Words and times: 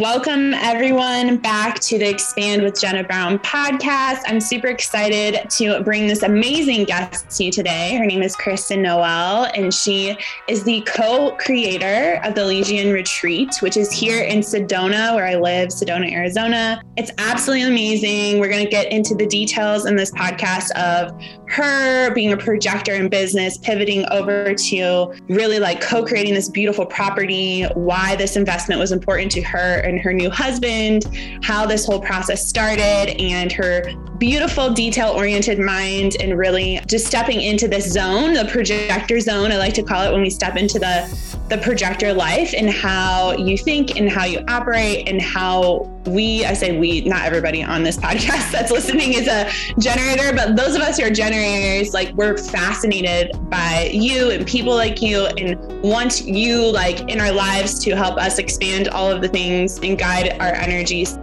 Welcome, 0.00 0.54
everyone, 0.54 1.38
back 1.38 1.80
to 1.80 1.98
the 1.98 2.08
Expand 2.08 2.62
with 2.62 2.80
Jenna 2.80 3.02
Brown 3.02 3.40
podcast. 3.40 4.20
I'm 4.26 4.40
super 4.40 4.68
excited 4.68 5.50
to 5.50 5.82
bring 5.82 6.06
this 6.06 6.22
amazing 6.22 6.84
guest 6.84 7.28
to 7.36 7.46
you 7.46 7.50
today. 7.50 7.96
Her 7.96 8.06
name 8.06 8.22
is 8.22 8.36
Kristen 8.36 8.80
Noelle, 8.80 9.50
and 9.56 9.74
she 9.74 10.16
is 10.46 10.62
the 10.62 10.82
co 10.82 11.32
creator 11.40 12.20
of 12.22 12.36
the 12.36 12.42
Elysian 12.42 12.92
Retreat, 12.92 13.56
which 13.58 13.76
is 13.76 13.90
here 13.90 14.22
in 14.22 14.38
Sedona, 14.38 15.16
where 15.16 15.26
I 15.26 15.34
live, 15.34 15.70
Sedona, 15.70 16.12
Arizona. 16.12 16.80
It's 16.96 17.10
absolutely 17.18 17.66
amazing. 17.66 18.38
We're 18.38 18.50
going 18.50 18.64
to 18.64 18.70
get 18.70 18.92
into 18.92 19.16
the 19.16 19.26
details 19.26 19.84
in 19.84 19.96
this 19.96 20.12
podcast 20.12 20.70
of 20.76 21.10
her 21.48 22.12
being 22.14 22.32
a 22.32 22.36
projector 22.36 22.94
in 22.94 23.08
business, 23.08 23.58
pivoting 23.58 24.04
over 24.10 24.54
to 24.54 25.14
really 25.28 25.58
like 25.58 25.80
co 25.80 26.04
creating 26.04 26.34
this 26.34 26.48
beautiful 26.48 26.86
property, 26.86 27.64
why 27.74 28.16
this 28.16 28.36
investment 28.36 28.78
was 28.78 28.92
important 28.92 29.32
to 29.32 29.42
her 29.42 29.80
and 29.80 30.00
her 30.00 30.12
new 30.12 30.30
husband, 30.30 31.04
how 31.42 31.66
this 31.66 31.86
whole 31.86 32.00
process 32.00 32.46
started, 32.46 33.16
and 33.18 33.50
her 33.52 33.82
beautiful 34.18 34.70
detail 34.72 35.10
oriented 35.10 35.58
mind, 35.58 36.16
and 36.20 36.38
really 36.38 36.80
just 36.86 37.06
stepping 37.06 37.40
into 37.40 37.68
this 37.68 37.90
zone, 37.90 38.34
the 38.34 38.44
projector 38.46 39.20
zone, 39.20 39.50
I 39.52 39.56
like 39.56 39.74
to 39.74 39.82
call 39.82 40.02
it 40.06 40.12
when 40.12 40.22
we 40.22 40.30
step 40.30 40.56
into 40.56 40.78
the 40.78 41.08
the 41.48 41.58
projector 41.58 42.12
life 42.12 42.52
and 42.54 42.68
how 42.68 43.32
you 43.32 43.56
think 43.56 43.98
and 43.98 44.10
how 44.10 44.24
you 44.24 44.44
operate 44.48 45.08
and 45.08 45.20
how 45.20 45.90
we, 46.06 46.44
I 46.44 46.52
say 46.54 46.78
we, 46.78 47.02
not 47.02 47.22
everybody 47.22 47.62
on 47.62 47.82
this 47.82 47.96
podcast 48.08 48.50
that's 48.50 48.70
listening 48.70 49.14
is 49.14 49.28
a 49.28 49.50
generator, 49.78 50.34
but 50.34 50.56
those 50.56 50.74
of 50.74 50.82
us 50.82 50.98
who 50.98 51.06
are 51.06 51.10
generators, 51.10 51.94
like 51.94 52.12
we're 52.14 52.36
fascinated 52.36 53.32
by 53.50 53.90
you 53.92 54.30
and 54.30 54.46
people 54.46 54.74
like 54.74 55.02
you 55.02 55.26
and 55.38 55.82
want 55.82 56.24
you 56.24 56.70
like 56.70 57.10
in 57.10 57.20
our 57.20 57.32
lives 57.32 57.78
to 57.84 57.96
help 57.96 58.16
us 58.18 58.38
expand 58.38 58.88
all 58.88 59.10
of 59.10 59.20
the 59.20 59.28
things 59.28 59.78
and 59.78 59.98
guide 59.98 60.36
our 60.40 60.54
energies. 60.54 61.18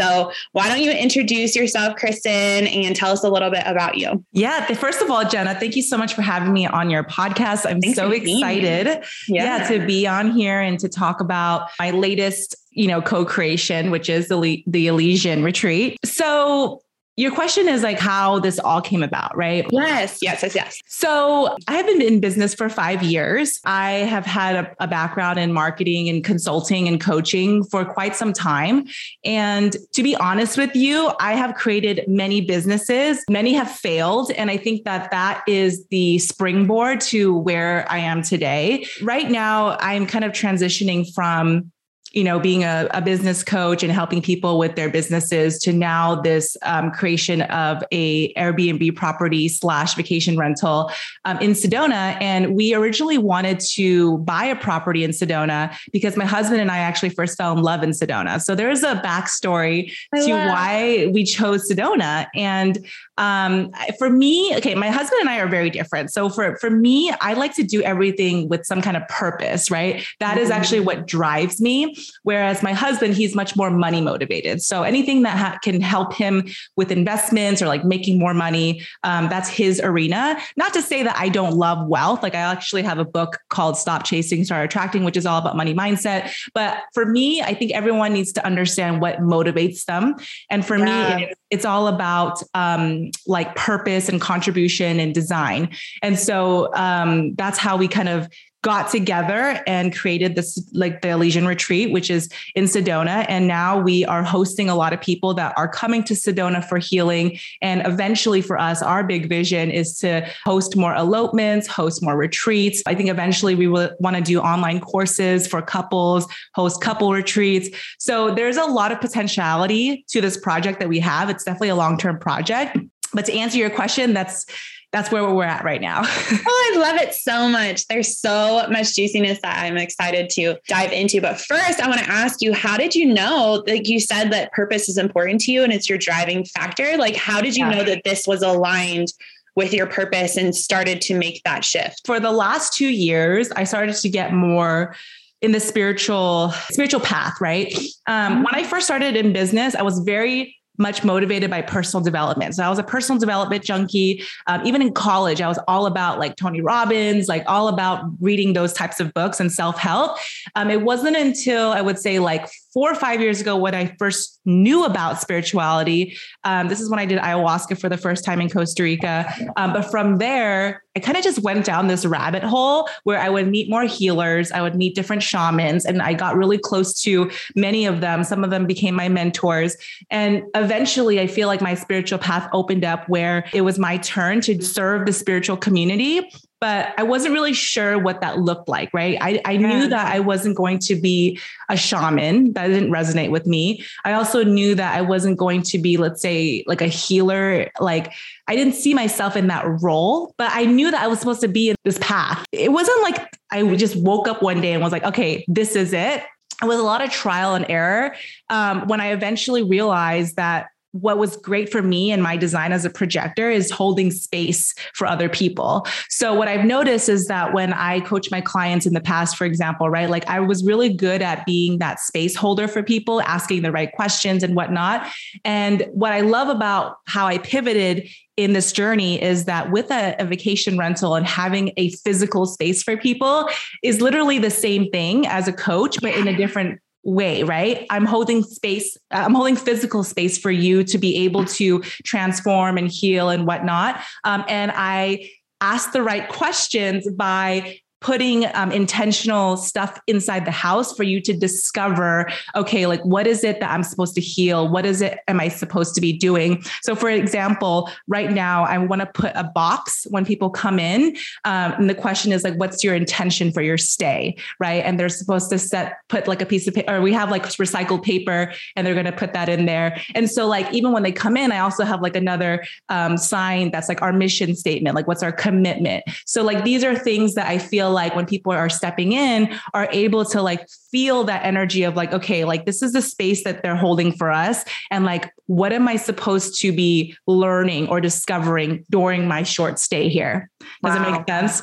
So, 0.00 0.32
why 0.52 0.68
don't 0.68 0.80
you 0.80 0.90
introduce 0.90 1.54
yourself, 1.54 1.96
Kristen, 1.96 2.30
and 2.66 2.96
tell 2.96 3.12
us 3.12 3.22
a 3.22 3.28
little 3.28 3.50
bit 3.50 3.62
about 3.66 3.98
you? 3.98 4.24
Yeah. 4.32 4.66
First 4.74 5.02
of 5.02 5.10
all, 5.10 5.28
Jenna, 5.28 5.54
thank 5.54 5.76
you 5.76 5.82
so 5.82 5.98
much 5.98 6.14
for 6.14 6.22
having 6.22 6.52
me 6.52 6.66
on 6.66 6.90
your 6.90 7.04
podcast. 7.04 7.66
I'm 7.66 7.80
Thanks 7.80 7.96
so 7.96 8.10
excited. 8.10 9.04
Yeah. 9.28 9.58
yeah. 9.58 9.68
to 9.68 9.86
be 9.86 10.06
on 10.06 10.30
here 10.30 10.60
and 10.60 10.78
to 10.80 10.88
talk 10.88 11.20
about 11.20 11.68
my 11.78 11.90
latest, 11.90 12.56
you 12.70 12.86
know, 12.86 13.02
co-creation, 13.02 13.90
which 13.90 14.08
is 14.08 14.28
the 14.28 14.62
the 14.66 14.86
Elysian 14.86 15.42
Retreat. 15.42 15.98
So, 16.04 16.82
your 17.16 17.32
question 17.32 17.68
is 17.68 17.82
like 17.82 17.98
how 17.98 18.38
this 18.38 18.58
all 18.58 18.80
came 18.80 19.02
about, 19.02 19.36
right? 19.36 19.66
Yes, 19.70 20.18
yes, 20.22 20.42
yes, 20.42 20.54
yes. 20.54 20.80
So 20.86 21.56
I 21.68 21.76
have 21.76 21.86
been 21.86 22.00
in 22.00 22.20
business 22.20 22.54
for 22.54 22.68
five 22.68 23.02
years. 23.02 23.60
I 23.64 23.90
have 23.90 24.24
had 24.24 24.56
a, 24.56 24.84
a, 24.84 24.88
background 24.88 25.38
in 25.38 25.52
marketing 25.52 26.08
and 26.08 26.24
consulting 26.24 26.88
and 26.88 27.00
coaching 27.00 27.62
for 27.64 27.84
quite 27.84 28.16
some 28.16 28.32
time. 28.32 28.86
And 29.24 29.76
to 29.92 30.02
be 30.02 30.16
honest 30.16 30.56
with 30.56 30.74
you, 30.74 31.12
I 31.20 31.34
have 31.34 31.54
created 31.54 32.04
many 32.08 32.40
businesses. 32.40 33.22
Many 33.28 33.52
have 33.54 33.70
failed. 33.70 34.30
And 34.32 34.50
I 34.50 34.56
think 34.56 34.84
that 34.84 35.10
that 35.10 35.42
is 35.46 35.86
the 35.88 36.18
springboard 36.18 37.00
to 37.02 37.36
where 37.36 37.86
I 37.90 37.98
am 37.98 38.22
today. 38.22 38.86
Right 39.02 39.30
now, 39.30 39.76
I'm 39.80 40.06
kind 40.06 40.24
of 40.24 40.32
transitioning 40.32 41.12
from 41.14 41.70
you 42.12 42.24
know, 42.24 42.40
being 42.40 42.64
a, 42.64 42.88
a, 42.92 43.00
business 43.00 43.44
coach 43.44 43.82
and 43.82 43.92
helping 43.92 44.20
people 44.20 44.58
with 44.58 44.74
their 44.74 44.90
businesses 44.90 45.58
to 45.58 45.72
now 45.72 46.20
this 46.20 46.56
um, 46.62 46.90
creation 46.90 47.42
of 47.42 47.82
a 47.92 48.32
Airbnb 48.34 48.96
property 48.96 49.48
slash 49.48 49.94
vacation 49.94 50.36
rental 50.36 50.90
um, 51.24 51.38
in 51.38 51.52
Sedona. 51.52 52.20
And 52.20 52.56
we 52.56 52.74
originally 52.74 53.18
wanted 53.18 53.60
to 53.74 54.18
buy 54.18 54.44
a 54.44 54.56
property 54.56 55.04
in 55.04 55.12
Sedona 55.12 55.74
because 55.92 56.16
my 56.16 56.26
husband 56.26 56.60
and 56.60 56.70
I 56.70 56.78
actually 56.78 57.10
first 57.10 57.38
fell 57.38 57.52
in 57.56 57.62
love 57.62 57.82
in 57.82 57.90
Sedona. 57.90 58.40
So 58.40 58.54
there 58.54 58.70
is 58.70 58.82
a 58.82 58.96
backstory 58.96 59.92
I 60.12 60.20
to 60.20 60.34
love. 60.34 60.48
why 60.48 61.10
we 61.12 61.24
chose 61.24 61.70
Sedona. 61.70 62.26
And 62.34 62.86
um, 63.20 63.70
for 63.98 64.08
me, 64.08 64.56
okay, 64.56 64.74
my 64.74 64.88
husband 64.88 65.20
and 65.20 65.28
I 65.28 65.40
are 65.40 65.46
very 65.46 65.68
different. 65.68 66.10
So 66.10 66.30
for 66.30 66.56
for 66.56 66.70
me, 66.70 67.12
I 67.20 67.34
like 67.34 67.54
to 67.56 67.62
do 67.62 67.82
everything 67.82 68.48
with 68.48 68.64
some 68.64 68.80
kind 68.80 68.96
of 68.96 69.06
purpose, 69.08 69.70
right? 69.70 70.04
That 70.20 70.34
mm-hmm. 70.34 70.42
is 70.42 70.50
actually 70.50 70.80
what 70.80 71.06
drives 71.06 71.60
me. 71.60 71.94
Whereas 72.22 72.62
my 72.62 72.72
husband, 72.72 73.14
he's 73.14 73.34
much 73.34 73.54
more 73.56 73.70
money 73.70 74.00
motivated. 74.00 74.62
So 74.62 74.84
anything 74.84 75.22
that 75.24 75.36
ha- 75.36 75.58
can 75.62 75.82
help 75.82 76.14
him 76.14 76.48
with 76.76 76.90
investments 76.90 77.60
or 77.60 77.66
like 77.66 77.84
making 77.84 78.18
more 78.18 78.32
money, 78.32 78.82
um, 79.04 79.28
that's 79.28 79.50
his 79.50 79.80
arena. 79.80 80.40
Not 80.56 80.72
to 80.72 80.80
say 80.80 81.02
that 81.02 81.16
I 81.16 81.28
don't 81.28 81.54
love 81.54 81.86
wealth. 81.86 82.22
Like 82.22 82.34
I 82.34 82.38
actually 82.38 82.82
have 82.84 82.98
a 82.98 83.04
book 83.04 83.38
called 83.50 83.76
Stop 83.76 84.04
Chasing, 84.04 84.44
Start 84.44 84.64
Attracting, 84.64 85.04
which 85.04 85.18
is 85.18 85.26
all 85.26 85.38
about 85.38 85.58
money 85.58 85.74
mindset. 85.74 86.32
But 86.54 86.78
for 86.94 87.04
me, 87.04 87.42
I 87.42 87.52
think 87.52 87.72
everyone 87.72 88.14
needs 88.14 88.32
to 88.32 88.46
understand 88.46 89.02
what 89.02 89.18
motivates 89.18 89.84
them. 89.84 90.16
And 90.48 90.64
for 90.64 90.78
yeah. 90.78 91.16
me, 91.16 91.34
it's, 91.50 91.64
all 91.64 91.88
about 91.88 92.42
um, 92.54 93.10
like 93.26 93.54
purpose 93.54 94.08
and 94.08 94.20
contribution 94.20 94.98
and 94.98 95.14
design. 95.14 95.68
And 96.02 96.18
so 96.18 96.74
um, 96.74 97.34
that's 97.34 97.58
how 97.58 97.76
we 97.76 97.86
kind 97.86 98.08
of 98.08 98.28
got 98.62 98.90
together 98.90 99.62
and 99.66 99.96
created 99.96 100.34
this 100.34 100.62
like 100.72 101.00
the 101.00 101.08
Elysian 101.08 101.46
retreat, 101.46 101.92
which 101.92 102.10
is 102.10 102.28
in 102.54 102.64
Sedona. 102.64 103.24
And 103.28 103.46
now 103.46 103.80
we 103.80 104.04
are 104.04 104.22
hosting 104.22 104.68
a 104.68 104.74
lot 104.74 104.92
of 104.92 105.00
people 105.00 105.32
that 105.34 105.54
are 105.56 105.68
coming 105.68 106.04
to 106.04 106.14
Sedona 106.14 106.62
for 106.62 106.78
healing. 106.78 107.38
And 107.62 107.86
eventually 107.86 108.42
for 108.42 108.58
us, 108.58 108.82
our 108.82 109.02
big 109.02 109.28
vision 109.28 109.70
is 109.70 109.98
to 110.00 110.28
host 110.44 110.76
more 110.76 110.94
elopements, 110.94 111.66
host 111.66 112.02
more 112.02 112.16
retreats. 112.16 112.82
I 112.86 112.94
think 112.94 113.08
eventually 113.08 113.54
we 113.54 113.66
will 113.66 113.90
want 114.00 114.16
to 114.16 114.22
do 114.22 114.40
online 114.40 114.80
courses 114.80 115.46
for 115.46 115.62
couples, 115.62 116.26
host 116.54 116.82
couple 116.82 117.12
retreats. 117.12 117.68
So 117.98 118.34
there's 118.34 118.58
a 118.58 118.64
lot 118.64 118.92
of 118.92 119.00
potentiality 119.00 120.04
to 120.08 120.20
this 120.20 120.36
project 120.36 120.80
that 120.80 120.88
we 120.88 121.00
have. 121.00 121.30
It's 121.30 121.44
definitely 121.44 121.70
a 121.70 121.76
long-term 121.76 122.18
project. 122.18 122.76
But 123.12 123.24
to 123.26 123.32
answer 123.32 123.58
your 123.58 123.70
question, 123.70 124.12
that's 124.12 124.46
that's 124.92 125.12
where 125.12 125.28
we're 125.32 125.44
at 125.44 125.64
right 125.64 125.80
now. 125.80 126.02
oh, 126.04 126.72
I 126.74 126.78
love 126.78 126.96
it 126.96 127.14
so 127.14 127.48
much. 127.48 127.86
There's 127.86 128.18
so 128.18 128.66
much 128.68 128.94
juiciness 128.94 129.38
that 129.42 129.62
I'm 129.62 129.76
excited 129.76 130.30
to 130.30 130.56
dive 130.66 130.92
into. 130.92 131.20
But 131.20 131.40
first, 131.40 131.80
I 131.80 131.88
want 131.88 132.00
to 132.00 132.10
ask 132.10 132.42
you, 132.42 132.52
how 132.52 132.76
did 132.76 132.94
you 132.94 133.06
know, 133.06 133.62
like 133.66 133.86
you 133.86 134.00
said 134.00 134.32
that 134.32 134.52
purpose 134.52 134.88
is 134.88 134.98
important 134.98 135.42
to 135.42 135.52
you 135.52 135.62
and 135.62 135.72
it's 135.72 135.88
your 135.88 135.98
driving 135.98 136.44
factor? 136.44 136.96
Like, 136.96 137.14
how 137.14 137.40
did 137.40 137.56
you 137.56 137.66
yeah. 137.66 137.76
know 137.76 137.84
that 137.84 138.02
this 138.04 138.26
was 138.26 138.42
aligned 138.42 139.12
with 139.54 139.72
your 139.72 139.86
purpose 139.86 140.36
and 140.36 140.54
started 140.54 141.00
to 141.02 141.14
make 141.14 141.42
that 141.44 141.64
shift? 141.64 142.02
For 142.04 142.18
the 142.18 142.32
last 142.32 142.72
two 142.72 142.88
years, 142.88 143.50
I 143.52 143.64
started 143.64 143.94
to 143.94 144.08
get 144.08 144.32
more 144.32 144.96
in 145.40 145.52
the 145.52 145.60
spiritual 145.60 146.50
spiritual 146.70 147.00
path 147.00 147.40
right 147.40 147.72
um, 148.06 148.34
mm-hmm. 148.34 148.42
when 148.42 148.54
i 148.54 148.62
first 148.62 148.84
started 148.84 149.16
in 149.16 149.32
business 149.32 149.74
i 149.74 149.80
was 149.80 150.00
very 150.00 150.54
much 150.80 151.04
motivated 151.04 151.50
by 151.50 151.62
personal 151.62 152.02
development. 152.02 152.54
So 152.54 152.64
I 152.64 152.68
was 152.68 152.78
a 152.78 152.82
personal 152.82 153.20
development 153.20 153.62
junkie. 153.62 154.24
Um, 154.46 154.66
even 154.66 154.82
in 154.82 154.92
college, 154.92 155.40
I 155.40 155.48
was 155.48 155.58
all 155.68 155.86
about 155.86 156.18
like 156.18 156.36
Tony 156.36 156.60
Robbins, 156.60 157.28
like 157.28 157.44
all 157.46 157.68
about 157.68 158.04
reading 158.20 158.54
those 158.54 158.72
types 158.72 158.98
of 158.98 159.14
books 159.14 159.38
and 159.38 159.52
self 159.52 159.78
help. 159.78 160.16
Um, 160.56 160.70
it 160.70 160.82
wasn't 160.82 161.16
until 161.16 161.72
I 161.72 161.82
would 161.82 161.98
say 161.98 162.18
like 162.18 162.48
four 162.72 162.90
or 162.90 162.94
five 162.94 163.20
years 163.20 163.40
ago 163.40 163.56
when 163.56 163.74
I 163.74 163.94
first 163.98 164.40
knew 164.44 164.84
about 164.84 165.20
spirituality. 165.20 166.16
Um, 166.44 166.68
this 166.68 166.80
is 166.80 166.88
when 166.88 166.98
I 166.98 167.06
did 167.06 167.18
ayahuasca 167.18 167.78
for 167.80 167.88
the 167.88 167.96
first 167.96 168.24
time 168.24 168.40
in 168.40 168.48
Costa 168.48 168.82
Rica. 168.82 169.32
Um, 169.56 169.72
but 169.72 169.90
from 169.90 170.16
there, 170.18 170.82
I 170.96 171.00
kind 171.00 171.16
of 171.16 171.22
just 171.22 171.40
went 171.40 171.64
down 171.64 171.86
this 171.86 172.04
rabbit 172.04 172.42
hole 172.42 172.88
where 173.04 173.18
I 173.18 173.28
would 173.28 173.48
meet 173.48 173.70
more 173.70 173.84
healers, 173.84 174.50
I 174.50 174.60
would 174.62 174.74
meet 174.74 174.94
different 174.94 175.22
shamans, 175.22 175.84
and 175.84 176.02
I 176.02 176.14
got 176.14 176.36
really 176.36 176.58
close 176.58 177.00
to 177.02 177.30
many 177.54 177.86
of 177.86 178.00
them. 178.00 178.24
Some 178.24 178.42
of 178.42 178.50
them 178.50 178.66
became 178.66 178.94
my 178.94 179.08
mentors. 179.08 179.76
And 180.10 180.42
eventually, 180.54 181.20
I 181.20 181.26
feel 181.26 181.46
like 181.46 181.60
my 181.60 181.74
spiritual 181.74 182.18
path 182.18 182.48
opened 182.52 182.84
up 182.84 183.08
where 183.08 183.48
it 183.52 183.60
was 183.60 183.78
my 183.78 183.98
turn 183.98 184.40
to 184.42 184.60
serve 184.62 185.06
the 185.06 185.12
spiritual 185.12 185.56
community 185.56 186.28
but 186.60 186.92
I 186.98 187.02
wasn't 187.02 187.32
really 187.32 187.54
sure 187.54 187.98
what 187.98 188.20
that 188.20 188.38
looked 188.38 188.68
like, 188.68 188.92
right? 188.92 189.16
I, 189.20 189.40
I 189.44 189.56
knew 189.56 189.88
that 189.88 190.12
I 190.12 190.20
wasn't 190.20 190.56
going 190.56 190.78
to 190.80 190.94
be 190.94 191.40
a 191.70 191.76
shaman. 191.76 192.52
That 192.52 192.68
didn't 192.68 192.90
resonate 192.90 193.30
with 193.30 193.46
me. 193.46 193.82
I 194.04 194.12
also 194.12 194.44
knew 194.44 194.74
that 194.74 194.94
I 194.94 195.00
wasn't 195.00 195.38
going 195.38 195.62
to 195.62 195.78
be, 195.78 195.96
let's 195.96 196.20
say, 196.20 196.62
like 196.66 196.82
a 196.82 196.86
healer. 196.86 197.70
Like 197.80 198.12
I 198.46 198.56
didn't 198.56 198.74
see 198.74 198.92
myself 198.92 199.36
in 199.36 199.46
that 199.46 199.64
role, 199.80 200.34
but 200.36 200.50
I 200.52 200.66
knew 200.66 200.90
that 200.90 201.00
I 201.00 201.06
was 201.06 201.18
supposed 201.18 201.40
to 201.40 201.48
be 201.48 201.70
in 201.70 201.76
this 201.84 201.98
path. 201.98 202.44
It 202.52 202.72
wasn't 202.72 203.02
like 203.02 203.26
I 203.50 203.76
just 203.76 203.96
woke 203.96 204.28
up 204.28 204.42
one 204.42 204.60
day 204.60 204.72
and 204.72 204.82
was 204.82 204.92
like, 204.92 205.04
okay, 205.04 205.44
this 205.48 205.76
is 205.76 205.94
it. 205.94 206.22
It 206.62 206.66
was 206.66 206.78
a 206.78 206.82
lot 206.82 207.02
of 207.02 207.10
trial 207.10 207.54
and 207.54 207.64
error 207.70 208.14
um, 208.50 208.86
when 208.86 209.00
I 209.00 209.12
eventually 209.12 209.62
realized 209.62 210.36
that 210.36 210.66
what 210.92 211.18
was 211.18 211.36
great 211.36 211.70
for 211.70 211.82
me 211.82 212.10
and 212.10 212.22
my 212.22 212.36
design 212.36 212.72
as 212.72 212.84
a 212.84 212.90
projector 212.90 213.50
is 213.50 213.70
holding 213.70 214.10
space 214.10 214.74
for 214.94 215.06
other 215.06 215.28
people. 215.28 215.86
So 216.08 216.34
what 216.34 216.48
I've 216.48 216.64
noticed 216.64 217.08
is 217.08 217.26
that 217.26 217.52
when 217.52 217.72
I 217.72 218.00
coach 218.00 218.30
my 218.30 218.40
clients 218.40 218.86
in 218.86 218.94
the 218.94 219.00
past, 219.00 219.36
for 219.36 219.44
example, 219.44 219.88
right, 219.88 220.10
like 220.10 220.26
I 220.28 220.40
was 220.40 220.64
really 220.64 220.92
good 220.92 221.22
at 221.22 221.46
being 221.46 221.78
that 221.78 222.00
space 222.00 222.34
holder 222.34 222.66
for 222.66 222.82
people, 222.82 223.22
asking 223.22 223.62
the 223.62 223.72
right 223.72 223.92
questions 223.92 224.42
and 224.42 224.56
whatnot. 224.56 225.06
And 225.44 225.86
what 225.92 226.12
I 226.12 226.22
love 226.22 226.48
about 226.48 226.96
how 227.06 227.26
I 227.26 227.38
pivoted 227.38 228.08
in 228.36 228.52
this 228.52 228.72
journey 228.72 229.20
is 229.22 229.44
that 229.44 229.70
with 229.70 229.90
a, 229.90 230.16
a, 230.18 230.24
vacation 230.24 230.78
rental 230.78 231.14
and 231.14 231.26
having 231.26 231.72
a 231.76 231.90
physical 231.90 232.46
space 232.46 232.82
for 232.82 232.96
people 232.96 233.48
is 233.82 234.00
literally 234.00 234.38
the 234.38 234.50
same 234.50 234.90
thing 234.90 235.26
as 235.26 235.46
a 235.46 235.52
coach, 235.52 235.98
but 236.00 236.14
in 236.14 236.26
a 236.26 236.36
different 236.36 236.80
way, 237.02 237.42
right? 237.42 237.86
I'm 237.90 238.04
holding 238.04 238.42
space, 238.42 238.96
I'm 239.10 239.34
holding 239.34 239.56
physical 239.56 240.04
space 240.04 240.38
for 240.38 240.50
you 240.50 240.84
to 240.84 240.98
be 240.98 241.24
able 241.24 241.44
to 241.46 241.80
transform 242.04 242.76
and 242.76 242.88
heal 242.88 243.30
and 243.30 243.46
whatnot. 243.46 244.00
Um, 244.24 244.44
and 244.48 244.72
I 244.74 245.30
ask 245.60 245.92
the 245.92 246.02
right 246.02 246.28
questions 246.28 247.10
by 247.10 247.80
putting 248.00 248.46
um, 248.54 248.72
intentional 248.72 249.56
stuff 249.56 250.00
inside 250.06 250.44
the 250.44 250.50
house 250.50 250.94
for 250.94 251.02
you 251.02 251.20
to 251.20 251.32
discover 251.36 252.30
okay 252.54 252.86
like 252.86 253.04
what 253.04 253.26
is 253.26 253.44
it 253.44 253.60
that 253.60 253.70
i'm 253.70 253.82
supposed 253.82 254.14
to 254.14 254.20
heal? 254.20 254.68
What 254.68 254.86
is 254.86 255.00
it 255.02 255.18
am 255.28 255.40
i 255.40 255.48
supposed 255.48 255.94
to 255.94 256.00
be 256.00 256.12
doing? 256.12 256.62
So 256.82 256.94
for 256.94 257.08
example 257.08 257.90
right 258.08 258.30
now 258.30 258.64
i 258.64 258.78
want 258.78 259.00
to 259.00 259.06
put 259.06 259.32
a 259.34 259.44
box 259.44 260.06
when 260.10 260.24
people 260.24 260.50
come 260.50 260.78
in 260.78 261.16
um, 261.44 261.72
and 261.72 261.90
the 261.90 261.94
question 261.94 262.32
is 262.32 262.44
like 262.44 262.54
what's 262.54 262.82
your 262.82 262.94
intention 262.94 263.52
for 263.52 263.62
your 263.62 263.78
stay 263.78 264.36
right? 264.58 264.84
And 264.84 264.98
they're 264.98 265.08
supposed 265.08 265.50
to 265.50 265.58
set 265.58 265.98
put 266.08 266.26
like 266.26 266.42
a 266.42 266.46
piece 266.46 266.66
of 266.66 266.74
paper 266.74 266.94
or 266.94 267.00
we 267.00 267.12
have 267.12 267.30
like 267.30 267.44
recycled 267.44 268.02
paper 268.02 268.52
and 268.76 268.86
they're 268.86 268.94
going 268.94 269.06
to 269.06 269.12
put 269.12 269.32
that 269.32 269.48
in 269.48 269.66
there. 269.66 270.00
And 270.14 270.30
so 270.30 270.46
like 270.46 270.72
even 270.72 270.92
when 270.92 271.02
they 271.02 271.12
come 271.12 271.36
in 271.36 271.52
i 271.52 271.58
also 271.58 271.84
have 271.84 272.02
like 272.02 272.16
another 272.16 272.64
um, 272.88 273.16
sign 273.16 273.70
that's 273.70 273.88
like 273.88 274.02
our 274.02 274.12
mission 274.12 274.54
statement 274.54 274.94
like 274.94 275.06
what's 275.06 275.22
our 275.22 275.32
commitment? 275.32 276.04
So 276.24 276.42
like 276.42 276.64
these 276.64 276.84
are 276.84 276.96
things 276.96 277.34
that 277.34 277.46
i 277.46 277.58
feel 277.58 277.89
like 277.90 278.14
when 278.14 278.26
people 278.26 278.52
are 278.52 278.68
stepping 278.68 279.12
in 279.12 279.52
are 279.74 279.88
able 279.92 280.24
to 280.24 280.42
like 280.42 280.68
feel 280.90 281.24
that 281.24 281.44
energy 281.44 281.82
of 281.82 281.96
like 281.96 282.12
okay 282.12 282.44
like 282.44 282.66
this 282.66 282.82
is 282.82 282.92
the 282.92 283.02
space 283.02 283.44
that 283.44 283.62
they're 283.62 283.76
holding 283.76 284.12
for 284.12 284.30
us 284.30 284.64
and 284.90 285.04
like 285.04 285.32
what 285.46 285.72
am 285.72 285.88
i 285.88 285.96
supposed 285.96 286.60
to 286.60 286.72
be 286.72 287.16
learning 287.26 287.88
or 287.88 288.00
discovering 288.00 288.84
during 288.90 289.26
my 289.26 289.42
short 289.42 289.78
stay 289.78 290.08
here 290.08 290.50
does 290.82 290.96
wow. 290.96 291.08
it 291.08 291.12
make 291.12 291.28
sense 291.28 291.62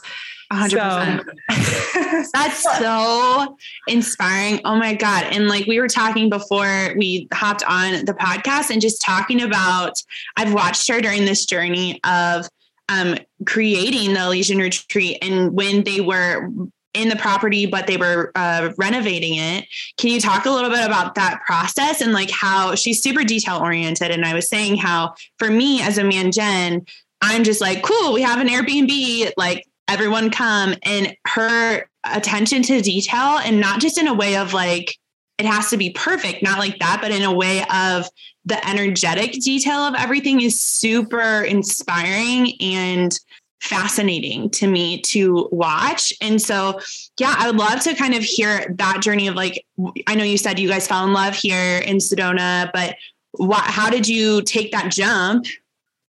100%. 0.52 1.26
So. 1.52 2.24
That's 2.34 2.64
so 2.80 3.58
inspiring. 3.88 4.62
Oh 4.64 4.78
my 4.78 4.94
God. 4.94 5.26
And 5.26 5.48
like 5.48 5.66
we 5.66 5.80
were 5.80 5.90
talking 5.90 6.30
before 6.30 6.94
we 6.98 7.28
hopped 7.34 7.64
on 7.68 8.06
the 8.06 8.14
podcast 8.14 8.70
and 8.70 8.82
just 8.82 9.02
talking 9.02 9.42
about, 9.42 9.94
I've 10.38 10.54
watched 10.54 10.88
her 10.88 11.02
during 11.02 11.26
this 11.26 11.46
journey 11.46 12.00
of 12.06 12.48
um, 12.90 13.18
creating 13.46 14.14
the 14.14 14.24
Elysian 14.24 14.60
retreat 14.60 15.18
and 15.22 15.52
when 15.54 15.84
they 15.84 16.02
were 16.02 16.50
in 16.94 17.10
the 17.10 17.16
property, 17.16 17.66
but 17.66 17.86
they 17.86 17.98
were 17.98 18.32
uh, 18.36 18.72
renovating 18.78 19.36
it. 19.36 19.66
Can 19.98 20.10
you 20.10 20.20
talk 20.20 20.46
a 20.46 20.50
little 20.50 20.70
bit 20.70 20.84
about 20.84 21.16
that 21.16 21.42
process 21.46 22.02
and 22.02 22.12
like 22.12 22.32
how 22.32 22.74
she's 22.76 23.04
super 23.04 23.24
detail 23.24 23.60
oriented? 23.60 24.10
And 24.10 24.26
I 24.26 24.34
was 24.34 24.50
saying 24.50 24.78
how 24.78 25.14
for 25.38 25.50
me 25.50 25.82
as 25.82 25.98
a 25.98 26.04
man, 26.04 26.32
Jen, 26.32 26.86
I'm 27.22 27.44
just 27.44 27.62
like, 27.62 27.84
cool, 27.84 28.14
we 28.14 28.22
have 28.24 28.40
an 28.40 28.48
Airbnb, 28.48 29.32
like 29.38 29.68
everyone 29.88 30.32
come. 30.32 30.74
And 30.84 31.16
her 31.28 31.88
attention 32.04 32.64
to 32.64 32.82
detail 32.82 33.40
and 33.44 33.60
not 33.60 33.80
just 33.80 33.98
in 33.98 34.08
a 34.08 34.14
way 34.14 34.38
of 34.38 34.54
like, 34.54 34.96
it 35.38 35.46
has 35.46 35.70
to 35.70 35.78
be 35.78 35.92
perfect, 35.92 36.42
not 36.42 36.58
like 36.58 36.80
that, 36.80 37.00
but 37.00 37.12
in 37.12 37.22
a 37.22 37.34
way 37.34 37.64
of 37.72 38.10
the 38.48 38.68
energetic 38.68 39.34
detail 39.34 39.80
of 39.80 39.94
everything 39.96 40.42
is 40.42 40.60
super 40.60 41.42
inspiring 41.42 42.54
and 42.62 43.20
fascinating 43.60 44.50
to 44.52 44.68
me 44.68 45.02
to 45.02 45.50
watch. 45.52 46.14
And 46.22 46.42
so, 46.42 46.80
yeah, 47.20 47.36
I 47.38 47.48
would 47.48 47.58
love 47.58 47.82
to 47.82 47.94
kind 47.96 48.14
of 48.14 48.24
hear 48.24 48.74
that 48.78 49.02
journey 49.02 49.28
of 49.28 49.36
like, 49.36 49.66
I 50.06 50.16
know 50.16 50.24
you 50.24 50.38
said 50.38 50.60
you 50.60 50.70
guys 50.70 50.88
fell 50.88 51.06
in 51.06 51.12
love 51.12 51.36
here 51.36 51.80
in 51.80 51.98
Sedona, 51.98 52.72
but 52.72 52.96
what, 53.32 53.64
how 53.64 53.90
did 53.90 54.08
you 54.08 54.42
take 54.44 54.72
that 54.72 54.92
jump 54.92 55.46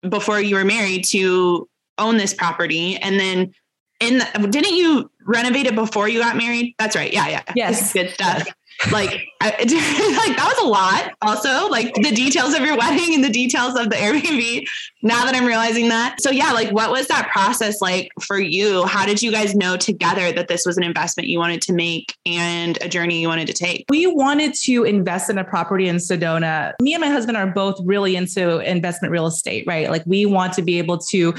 before 0.08 0.40
you 0.40 0.56
were 0.56 0.64
married 0.64 1.04
to 1.06 1.68
own 1.98 2.16
this 2.16 2.34
property? 2.34 2.96
And 2.96 3.20
then 3.20 3.54
in 4.00 4.18
the, 4.18 4.48
didn't 4.50 4.74
you 4.74 5.08
renovate 5.24 5.66
it 5.66 5.76
before 5.76 6.08
you 6.08 6.18
got 6.18 6.36
married? 6.36 6.74
That's 6.80 6.96
right. 6.96 7.12
Yeah. 7.12 7.28
Yeah. 7.28 7.42
Yes. 7.54 7.92
Good 7.92 8.10
stuff 8.10 8.48
like 8.92 9.26
I, 9.40 9.50
like 9.58 10.36
that 10.36 10.52
was 10.56 10.64
a 10.64 10.68
lot 10.68 11.12
also 11.22 11.68
like 11.68 11.94
the 11.94 12.10
details 12.10 12.54
of 12.54 12.60
your 12.60 12.76
wedding 12.76 13.14
and 13.14 13.24
the 13.24 13.30
details 13.30 13.76
of 13.76 13.90
the 13.90 13.96
airbnb 13.96 14.66
now 15.02 15.24
that 15.24 15.34
i'm 15.34 15.44
realizing 15.44 15.88
that. 15.90 16.20
So 16.20 16.30
yeah 16.30 16.52
like 16.52 16.70
what 16.70 16.90
was 16.90 17.06
that 17.08 17.28
process 17.30 17.80
like 17.80 18.10
for 18.22 18.38
you? 18.38 18.84
How 18.86 19.06
did 19.06 19.22
you 19.22 19.30
guys 19.30 19.54
know 19.54 19.76
together 19.76 20.32
that 20.32 20.48
this 20.48 20.64
was 20.66 20.76
an 20.76 20.82
investment 20.82 21.28
you 21.28 21.38
wanted 21.38 21.62
to 21.62 21.72
make 21.72 22.16
and 22.26 22.78
a 22.82 22.88
journey 22.88 23.20
you 23.20 23.28
wanted 23.28 23.46
to 23.48 23.52
take? 23.52 23.84
We 23.88 24.06
wanted 24.06 24.54
to 24.64 24.84
invest 24.84 25.30
in 25.30 25.38
a 25.38 25.44
property 25.44 25.88
in 25.88 25.96
sedona. 25.96 26.72
Me 26.80 26.94
and 26.94 27.00
my 27.00 27.08
husband 27.08 27.36
are 27.36 27.46
both 27.46 27.78
really 27.84 28.16
into 28.16 28.58
investment 28.58 29.12
real 29.12 29.26
estate 29.26 29.64
right? 29.66 29.90
Like 29.90 30.04
we 30.06 30.26
want 30.26 30.52
to 30.54 30.62
be 30.62 30.78
able 30.78 30.98
to 30.98 31.34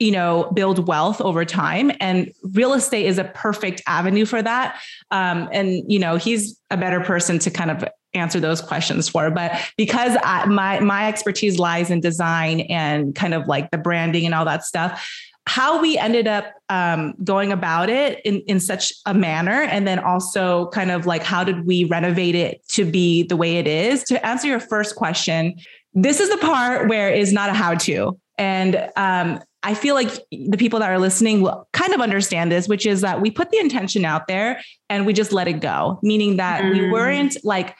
you 0.00 0.10
know 0.10 0.50
build 0.54 0.88
wealth 0.88 1.20
over 1.20 1.44
time. 1.44 1.92
And 2.00 2.32
real 2.52 2.72
estate 2.72 3.06
is 3.06 3.18
a 3.18 3.24
perfect 3.24 3.82
avenue 3.86 4.24
for 4.24 4.42
that. 4.42 4.80
Um, 5.10 5.48
and 5.52 5.82
you 5.86 5.98
know 5.98 6.16
he's 6.16 6.58
a 6.70 6.76
better 6.76 7.00
person 7.00 7.38
to 7.40 7.50
kind 7.50 7.70
of 7.70 7.84
answer 8.12 8.40
those 8.40 8.60
questions 8.60 9.08
for. 9.08 9.30
But 9.30 9.52
because 9.76 10.16
I, 10.24 10.46
my 10.46 10.80
my 10.80 11.06
expertise 11.06 11.58
lies 11.58 11.90
in 11.90 12.00
design 12.00 12.60
and 12.62 13.14
kind 13.14 13.34
of 13.34 13.46
like 13.46 13.70
the 13.70 13.78
branding 13.78 14.26
and 14.26 14.34
all 14.34 14.44
that 14.46 14.64
stuff 14.64 15.06
how 15.46 15.80
we 15.80 15.98
ended 15.98 16.28
up 16.28 16.52
um, 16.68 17.14
going 17.24 17.50
about 17.50 17.88
it 17.88 18.20
in, 18.24 18.40
in 18.42 18.60
such 18.60 18.92
a 19.06 19.14
manner 19.14 19.62
and 19.62 19.88
then 19.88 19.98
also 19.98 20.68
kind 20.68 20.92
of 20.92 21.06
like 21.06 21.24
how 21.24 21.42
did 21.42 21.66
we 21.66 21.82
renovate 21.84 22.36
it 22.36 22.60
to 22.68 22.84
be 22.84 23.24
the 23.24 23.36
way 23.36 23.56
it 23.56 23.66
is? 23.66 24.04
To 24.04 24.24
answer 24.24 24.46
your 24.46 24.60
first 24.60 24.94
question 24.94 25.56
this 25.94 26.20
is 26.20 26.30
the 26.30 26.36
part 26.38 26.88
where 26.88 27.10
is 27.10 27.32
not 27.32 27.50
a 27.50 27.52
how 27.52 27.74
to 27.74 28.18
and 28.38 28.88
um, 28.96 29.40
I 29.62 29.74
feel 29.74 29.94
like 29.94 30.10
the 30.30 30.56
people 30.56 30.80
that 30.80 30.90
are 30.90 30.98
listening 30.98 31.42
will 31.42 31.68
kind 31.72 31.92
of 31.92 32.00
understand 32.00 32.50
this, 32.50 32.66
which 32.66 32.86
is 32.86 33.02
that 33.02 33.20
we 33.20 33.30
put 33.30 33.50
the 33.50 33.58
intention 33.58 34.04
out 34.04 34.26
there 34.26 34.60
and 34.88 35.04
we 35.04 35.12
just 35.12 35.32
let 35.32 35.48
it 35.48 35.60
go, 35.60 35.98
meaning 36.02 36.36
that 36.38 36.62
mm. 36.62 36.72
we 36.72 36.90
weren't 36.90 37.36
like, 37.44 37.76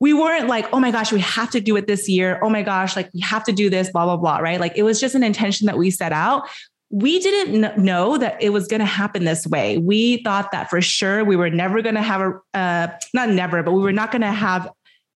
we 0.00 0.14
weren't 0.14 0.48
like, 0.48 0.66
oh 0.72 0.80
my 0.80 0.90
gosh, 0.90 1.12
we 1.12 1.20
have 1.20 1.50
to 1.50 1.60
do 1.60 1.76
it 1.76 1.86
this 1.86 2.08
year. 2.08 2.40
Oh 2.42 2.48
my 2.48 2.62
gosh, 2.62 2.96
like 2.96 3.10
we 3.12 3.20
have 3.20 3.44
to 3.44 3.52
do 3.52 3.68
this, 3.68 3.90
blah, 3.90 4.06
blah, 4.06 4.16
blah, 4.16 4.38
right? 4.38 4.58
Like 4.58 4.72
it 4.76 4.82
was 4.82 4.98
just 4.98 5.14
an 5.14 5.22
intention 5.22 5.66
that 5.66 5.76
we 5.76 5.90
set 5.90 6.12
out. 6.12 6.48
We 6.88 7.20
didn't 7.20 7.76
know 7.78 8.16
that 8.16 8.42
it 8.42 8.50
was 8.50 8.66
going 8.66 8.80
to 8.80 8.86
happen 8.86 9.24
this 9.24 9.46
way. 9.46 9.76
We 9.76 10.22
thought 10.24 10.52
that 10.52 10.70
for 10.70 10.80
sure 10.80 11.22
we 11.22 11.36
were 11.36 11.50
never 11.50 11.82
going 11.82 11.94
to 11.96 12.02
have 12.02 12.20
a, 12.22 12.40
uh, 12.58 12.88
not 13.12 13.28
never, 13.28 13.62
but 13.62 13.72
we 13.72 13.82
were 13.82 13.92
not 13.92 14.10
going 14.10 14.22
to 14.22 14.32
have 14.32 14.70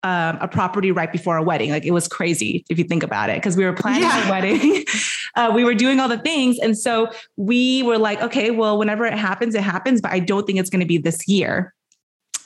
um, 0.04 0.38
a 0.42 0.48
property 0.48 0.92
right 0.92 1.12
before 1.12 1.38
a 1.38 1.44
wedding. 1.44 1.72
Like 1.72 1.86
it 1.86 1.92
was 1.92 2.08
crazy 2.08 2.66
if 2.70 2.78
you 2.78 2.84
think 2.84 3.04
about 3.04 3.30
it, 3.30 3.38
because 3.38 3.58
we 3.58 3.66
were 3.66 3.74
planning 3.74 4.04
yeah. 4.04 4.28
a 4.28 4.32
wedding, 4.32 4.86
uh, 5.36 5.52
we 5.54 5.64
were 5.64 5.74
doing 5.74 6.00
all 6.00 6.10
the 6.10 6.20
things, 6.20 6.60
and 6.60 6.78
so 6.78 7.10
we 7.38 7.84
were 7.84 7.98
like, 7.98 8.22
okay, 8.22 8.52
well, 8.52 8.78
whenever 8.78 9.06
it 9.06 9.18
happens, 9.18 9.56
it 9.56 9.64
happens. 9.64 10.02
But 10.02 10.12
I 10.12 10.20
don't 10.20 10.46
think 10.46 10.60
it's 10.60 10.70
going 10.70 10.82
to 10.82 10.86
be 10.86 10.98
this 10.98 11.28
year. 11.28 11.74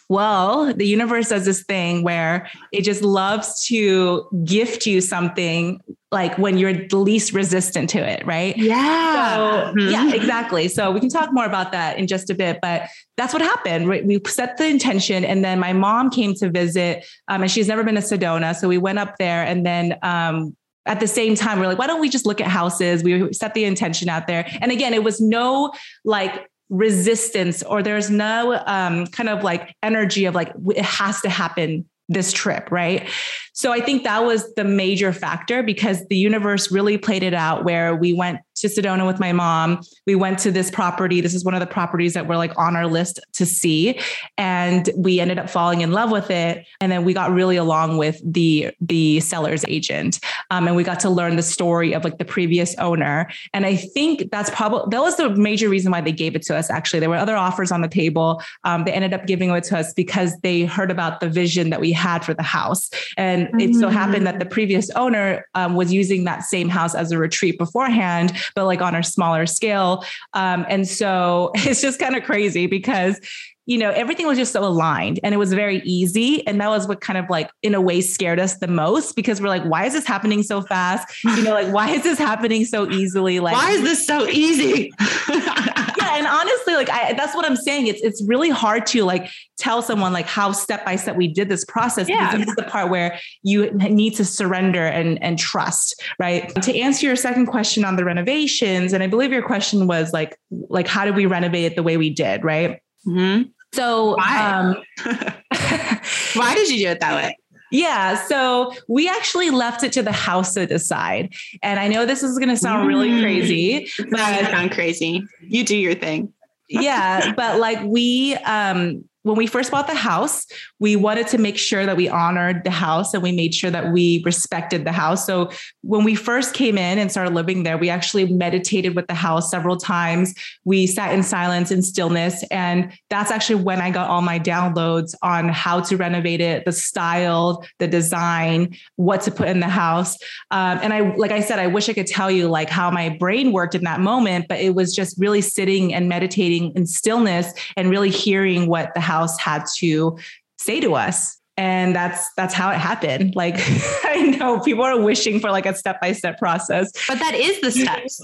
Well, 0.10 0.74
the 0.74 0.88
universe 0.88 1.30
does 1.30 1.44
this 1.44 1.64
thing 1.64 2.02
where 2.02 2.50
it 2.72 2.84
just 2.84 3.02
loves 3.02 3.66
to 3.68 4.26
gift 4.46 4.86
you 4.86 5.02
something 5.02 5.82
like 6.12 6.38
when 6.38 6.58
you're 6.58 6.88
the 6.88 6.98
least 6.98 7.34
resistant 7.34 7.90
to 7.90 8.00
it, 8.00 8.26
right? 8.26 8.56
Yeah. 8.58 9.36
So, 9.36 9.74
mm-hmm. 9.74 9.92
Yeah, 9.92 10.14
exactly. 10.14 10.68
So 10.70 10.92
we 10.92 11.00
can 11.00 11.10
talk 11.10 11.34
more 11.34 11.46
about 11.46 11.74
that 11.74 11.98
in 11.98 12.08
just 12.08 12.30
a 12.30 12.34
bit, 12.34 12.60
but 12.62 12.84
that's 13.18 13.34
what 13.34 13.42
happened. 13.42 13.90
Right? 13.90 14.06
We 14.06 14.22
set 14.28 14.58
the 14.58 14.68
intention, 14.68 15.26
and 15.26 15.44
then 15.44 15.60
my 15.60 15.74
mom 15.74 16.10
came 16.10 16.34
to 16.36 16.50
visit, 16.50 17.06
um, 17.28 17.42
and 17.42 17.52
she's 17.52 17.68
never 17.68 17.84
been 17.84 17.96
to 17.96 18.02
Sedona, 18.02 18.56
so 18.56 18.68
we 18.68 18.78
went 18.78 19.00
up 19.00 19.18
there, 19.18 19.44
and 19.44 19.66
then 19.66 19.98
um, 20.02 20.56
at 20.86 21.00
the 21.00 21.08
same 21.08 21.36
time, 21.36 21.60
we're 21.60 21.68
like, 21.68 21.78
why 21.78 21.88
don't 21.88 22.00
we 22.00 22.10
just 22.10 22.26
look 22.26 22.40
at 22.40 22.48
houses? 22.48 23.04
We 23.04 23.34
set 23.34 23.54
the 23.54 23.66
intention 23.66 24.10
out 24.10 24.28
there. 24.28 24.50
And 24.62 24.72
again, 24.72 24.94
it 24.94 25.04
was 25.04 25.20
no 25.20 25.74
like 26.06 26.48
resistance 26.70 27.64
or 27.64 27.82
there's 27.82 28.10
no 28.10 28.62
um, 28.66 29.08
kind 29.08 29.30
of 29.30 29.44
like 29.44 29.76
energy 29.84 30.26
of 30.26 30.36
like 30.36 30.54
it 30.76 30.84
has 30.84 31.22
to 31.22 31.30
happen 31.30 31.86
this 32.10 32.32
trip, 32.32 32.72
right? 32.72 33.10
So 33.58 33.72
I 33.72 33.82
think 33.82 34.04
that 34.04 34.24
was 34.24 34.54
the 34.54 34.64
major 34.64 35.12
factor 35.12 35.64
because 35.64 36.06
the 36.10 36.16
universe 36.16 36.72
really 36.72 36.96
played 36.96 37.24
it 37.24 37.34
out 37.34 37.66
where 37.66 37.96
we 37.96 38.14
went 38.14 38.40
to 38.58 38.68
Sedona 38.68 39.06
with 39.06 39.20
my 39.20 39.32
mom. 39.32 39.82
We 40.06 40.14
went 40.14 40.38
to 40.40 40.52
this 40.52 40.70
property. 40.70 41.22
This 41.22 41.34
is 41.34 41.44
one 41.44 41.56
of 41.56 41.60
the 41.60 41.66
properties 41.66 42.14
that 42.14 42.28
were 42.28 42.38
like 42.38 42.56
on 42.56 42.76
our 42.76 42.86
list 42.86 43.20
to 43.34 43.48
see. 43.48 44.00
And 44.38 44.88
we 44.96 45.20
ended 45.20 45.40
up 45.40 45.50
falling 45.50 45.82
in 45.82 45.92
love 45.92 46.12
with 46.12 46.30
it. 46.30 46.68
And 46.82 46.92
then 46.92 47.04
we 47.04 47.14
got 47.14 47.32
really 47.32 47.56
along 47.56 47.98
with 47.98 48.22
the, 48.24 48.72
the 48.80 49.22
seller's 49.22 49.66
agent. 49.68 50.20
Um, 50.52 50.68
and 50.68 50.76
we 50.76 50.84
got 50.84 51.00
to 51.00 51.10
learn 51.10 51.36
the 51.36 51.44
story 51.44 51.94
of 51.94 52.04
like 52.04 52.20
the 52.20 52.26
previous 52.26 52.76
owner. 52.76 53.28
And 53.56 53.66
I 53.66 53.76
think 53.76 54.30
that's 54.32 54.52
probably, 54.52 54.90
that 54.92 55.02
was 55.02 55.18
the 55.18 55.36
major 55.36 55.68
reason 55.68 55.92
why 55.92 56.02
they 56.02 56.12
gave 56.12 56.36
it 56.36 56.44
to 56.44 56.56
us. 56.56 56.70
Actually, 56.70 57.00
there 57.00 57.10
were 57.10 57.16
other 57.16 57.36
offers 57.36 57.72
on 57.72 57.82
the 57.82 57.88
table. 57.88 58.40
Um, 58.66 58.84
they 58.84 58.92
ended 58.92 59.16
up 59.16 59.26
giving 59.26 59.50
it 59.50 59.64
to 59.66 59.80
us 59.80 59.94
because 59.94 60.38
they 60.42 60.66
heard 60.66 60.92
about 60.92 61.22
the 61.22 61.30
vision 61.30 61.72
that 61.72 61.82
we 61.82 61.92
had 61.92 62.24
for 62.24 62.36
the 62.36 62.44
house. 62.44 62.92
And 63.18 63.47
Mm-hmm. 63.48 63.60
it 63.60 63.76
so 63.76 63.90
happened 63.90 64.28
that 64.28 64.40
the 64.40 64.46
mm. 64.46 64.52
previous 64.52 64.90
owner 64.92 65.46
um, 65.56 65.76
was 65.76 65.94
using 65.94 66.24
that 66.26 66.44
same 66.44 66.70
house 66.70 66.96
as 66.96 67.12
a 67.12 67.18
retreat 67.18 67.58
beforehand, 67.58 68.34
but 68.56 68.66
like 68.66 68.82
on 68.82 68.96
a 68.96 69.04
smaller 69.04 69.46
scale. 69.46 70.04
Um, 70.34 70.66
and 70.70 70.88
so 70.88 71.52
it's 71.56 71.82
just 71.82 72.00
kind 72.00 72.16
of 72.16 72.24
crazy 72.24 72.68
because 72.68 73.20
you 73.68 73.78
know, 73.78 73.92
everything 73.92 74.26
was 74.26 74.38
just 74.38 74.54
so 74.54 74.64
aligned 74.64 75.20
and 75.24 75.36
it 75.36 75.38
was 75.38 75.52
very 75.52 75.82
easy. 75.84 76.46
And 76.48 76.60
that 76.62 76.70
was 76.70 76.88
what 76.88 77.02
kind 77.02 77.18
of 77.18 77.30
like, 77.30 77.52
in 77.62 77.76
a 77.76 77.82
way, 77.82 78.00
scared 78.00 78.40
us 78.40 78.58
the 78.60 78.68
most 78.68 79.14
because 79.14 79.42
we're 79.42 79.50
like, 79.50 79.64
why 79.66 79.86
is 79.86 79.92
this 79.92 80.08
happening 80.08 80.42
so 80.42 80.62
fast? 80.62 81.06
You 81.26 81.44
know, 81.44 81.52
like, 81.52 81.74
why 81.74 81.90
is 81.90 82.02
this 82.02 82.18
happening 82.18 82.64
so 82.64 82.90
easily? 82.90 83.42
Like, 83.42 83.54
why 83.54 83.72
is 83.72 83.82
this 83.82 84.08
so 84.08 84.26
easy? 84.26 84.90
yeah. 85.30 86.16
And 86.16 86.26
honestly, 86.26 86.76
like, 86.76 86.90
I, 86.90 87.12
that's 87.12 87.36
what 87.36 87.46
I'm 87.46 87.58
saying. 87.58 87.88
It's, 87.88 88.02
it's 88.02 88.24
really 88.24 88.50
hard 88.50 88.86
to 88.88 89.04
like 89.04 89.30
tell 89.58 89.82
someone 89.82 90.14
like 90.14 90.28
how 90.28 90.54
step 90.54 90.86
by 90.86 90.96
step 90.96 91.18
we 91.18 91.28
did 91.28 91.50
this 91.50 91.66
process. 91.66 92.08
Yeah. 92.08 92.32
Because 92.32 92.46
this 92.46 92.50
is 92.52 92.56
the 92.56 92.72
part 92.72 92.90
where 92.90 93.20
you 93.44 93.70
need 93.74 94.16
to 94.16 94.24
surrender 94.24 94.86
and, 94.86 95.22
and 95.22 95.38
trust, 95.38 96.02
right? 96.20 96.50
To 96.64 96.80
answer 96.80 97.06
your 97.06 97.18
second 97.18 97.48
question 97.48 97.84
on 97.84 97.98
the 97.98 98.06
renovations, 98.06 98.94
and 98.94 99.04
I 99.04 99.08
believe 99.08 99.34
your 99.34 99.44
question 99.44 99.88
was 99.88 100.14
like, 100.14 100.40
like, 100.70 100.88
how 100.88 101.04
did 101.04 101.18
we 101.18 101.26
renovate 101.26 101.66
it 101.66 101.76
the 101.76 101.84
way 101.84 101.98
we 101.98 102.10
did, 102.10 102.46
right? 102.46 102.80
Mm-hmm. 103.06 103.50
So 103.74 104.16
why? 104.16 104.52
Um, 104.52 104.76
why 106.36 106.56
did 106.56 106.70
you 106.70 106.80
do 106.80 106.88
it 106.90 107.00
that 107.00 107.16
way? 107.16 107.38
Yeah. 107.72 108.16
So 108.28 108.74
we 108.88 109.10
actually 109.10 109.50
left 109.50 109.84
it 109.84 109.92
to 109.94 110.04
the 110.04 110.12
house 110.12 110.54
to 110.54 110.66
decide. 110.66 111.34
And 111.62 111.80
I 111.80 111.88
know 111.88 112.06
this 112.06 112.24
is 112.24 112.38
going 112.38 112.50
to 112.50 112.58
sound 112.58 112.88
really 112.88 113.10
mm. 113.10 113.22
crazy, 113.22 113.90
but 114.10 114.20
sound 114.20 114.72
crazy. 114.72 115.24
You 115.42 115.64
do 115.66 115.76
your 115.76 115.96
thing. 115.96 116.34
yeah. 116.70 117.34
But 117.34 117.60
like 117.60 117.82
we, 117.84 118.36
um, 118.36 119.04
when 119.28 119.36
we 119.36 119.46
first 119.46 119.72
bought 119.72 119.88
the 119.88 119.94
house, 119.94 120.48
we 120.80 120.96
wanted 120.96 121.28
to 121.28 121.38
make 121.38 121.58
sure 121.58 121.86
that 121.86 121.98
we 121.98 122.08
honored 122.08 122.64
the 122.64 122.72
house 122.72 123.14
and 123.14 123.22
we 123.22 123.32
made 123.32 123.54
sure 123.54 123.70
that 123.70 123.92
we 123.92 124.24
respected 124.26 124.86
the 124.86 124.92
house. 124.92 125.26
So 125.26 125.52
when 125.82 126.04
we 126.04 126.16
first 126.16 126.54
came 126.54 126.78
in 126.78 126.98
and 126.98 127.12
started 127.12 127.34
living 127.34 127.64
there, 127.64 127.78
we 127.78 127.90
actually 127.90 128.32
meditated 128.32 128.96
with 128.96 129.08
the 129.08 129.14
house 129.14 129.52
several 129.52 129.76
times. 129.76 130.34
We 130.64 130.88
sat 130.88 131.14
in 131.14 131.24
silence 131.24 131.72
and 131.72 131.84
stillness. 131.84 132.44
And 132.52 132.94
that's 133.10 133.30
actually 133.30 133.64
when 133.64 133.82
I 133.82 133.92
got 133.92 134.10
all 134.10 134.22
my 134.22 134.40
downloads 134.40 135.14
on 135.22 135.50
how 135.50 135.82
to 135.82 135.98
renovate 135.98 136.40
it, 136.40 136.64
the 136.64 136.72
style, 136.72 137.66
the 137.80 137.88
design, 137.88 138.78
what 138.96 139.22
to 139.24 139.32
put 139.32 139.50
in 139.50 139.60
the 139.60 139.68
house. 139.68 140.18
Um, 140.52 140.80
and 140.82 140.94
I, 140.94 141.16
like 141.16 141.32
I 141.32 141.42
said, 141.42 141.60
I 141.60 141.68
wish 141.68 141.90
I 141.90 141.94
could 141.94 142.08
tell 142.08 142.32
you 142.32 142.48
like 142.48 142.70
how 142.70 142.90
my 142.92 143.10
brain 143.10 143.52
worked 143.52 143.76
in 143.76 143.84
that 143.84 144.00
moment, 144.00 144.48
but 144.48 144.60
it 144.60 144.74
was 144.74 144.96
just 144.96 145.20
really 145.20 145.42
sitting 145.42 145.94
and 145.94 146.08
meditating 146.08 146.72
in 146.76 146.86
stillness 146.86 147.52
and 147.76 147.90
really 147.90 148.10
hearing 148.10 148.68
what 148.68 148.94
the 148.94 149.02
house 149.02 149.17
house 149.18 149.40
had 149.40 149.66
to 149.78 150.18
say 150.58 150.80
to 150.80 150.94
us. 150.96 151.40
And 151.60 151.96
that's 151.96 152.32
that's 152.38 152.54
how 152.54 152.70
it 152.70 152.78
happened. 152.78 153.36
Like 153.36 153.56
i 154.04 154.36
know 154.38 154.60
people 154.60 154.84
are 154.84 155.00
wishing 155.02 155.40
for 155.40 155.50
like 155.52 155.66
a 155.66 155.76
step-by-step 155.76 156.38
process. 156.38 156.92
But 157.08 157.20
that 157.20 157.34
is 157.34 157.62
the 157.62 157.72
steps 157.72 158.22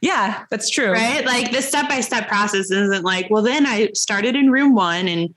yeah 0.00 0.44
that's 0.50 0.68
true. 0.70 0.92
Right? 0.92 1.24
Like 1.24 1.52
the 1.52 1.62
step-by-step 1.62 2.28
process 2.28 2.70
isn't 2.70 3.04
like 3.04 3.28
well 3.30 3.42
then 3.42 3.66
i 3.66 3.90
started 3.94 4.34
in 4.36 4.50
room 4.50 4.74
one 4.74 5.06
and 5.08 5.34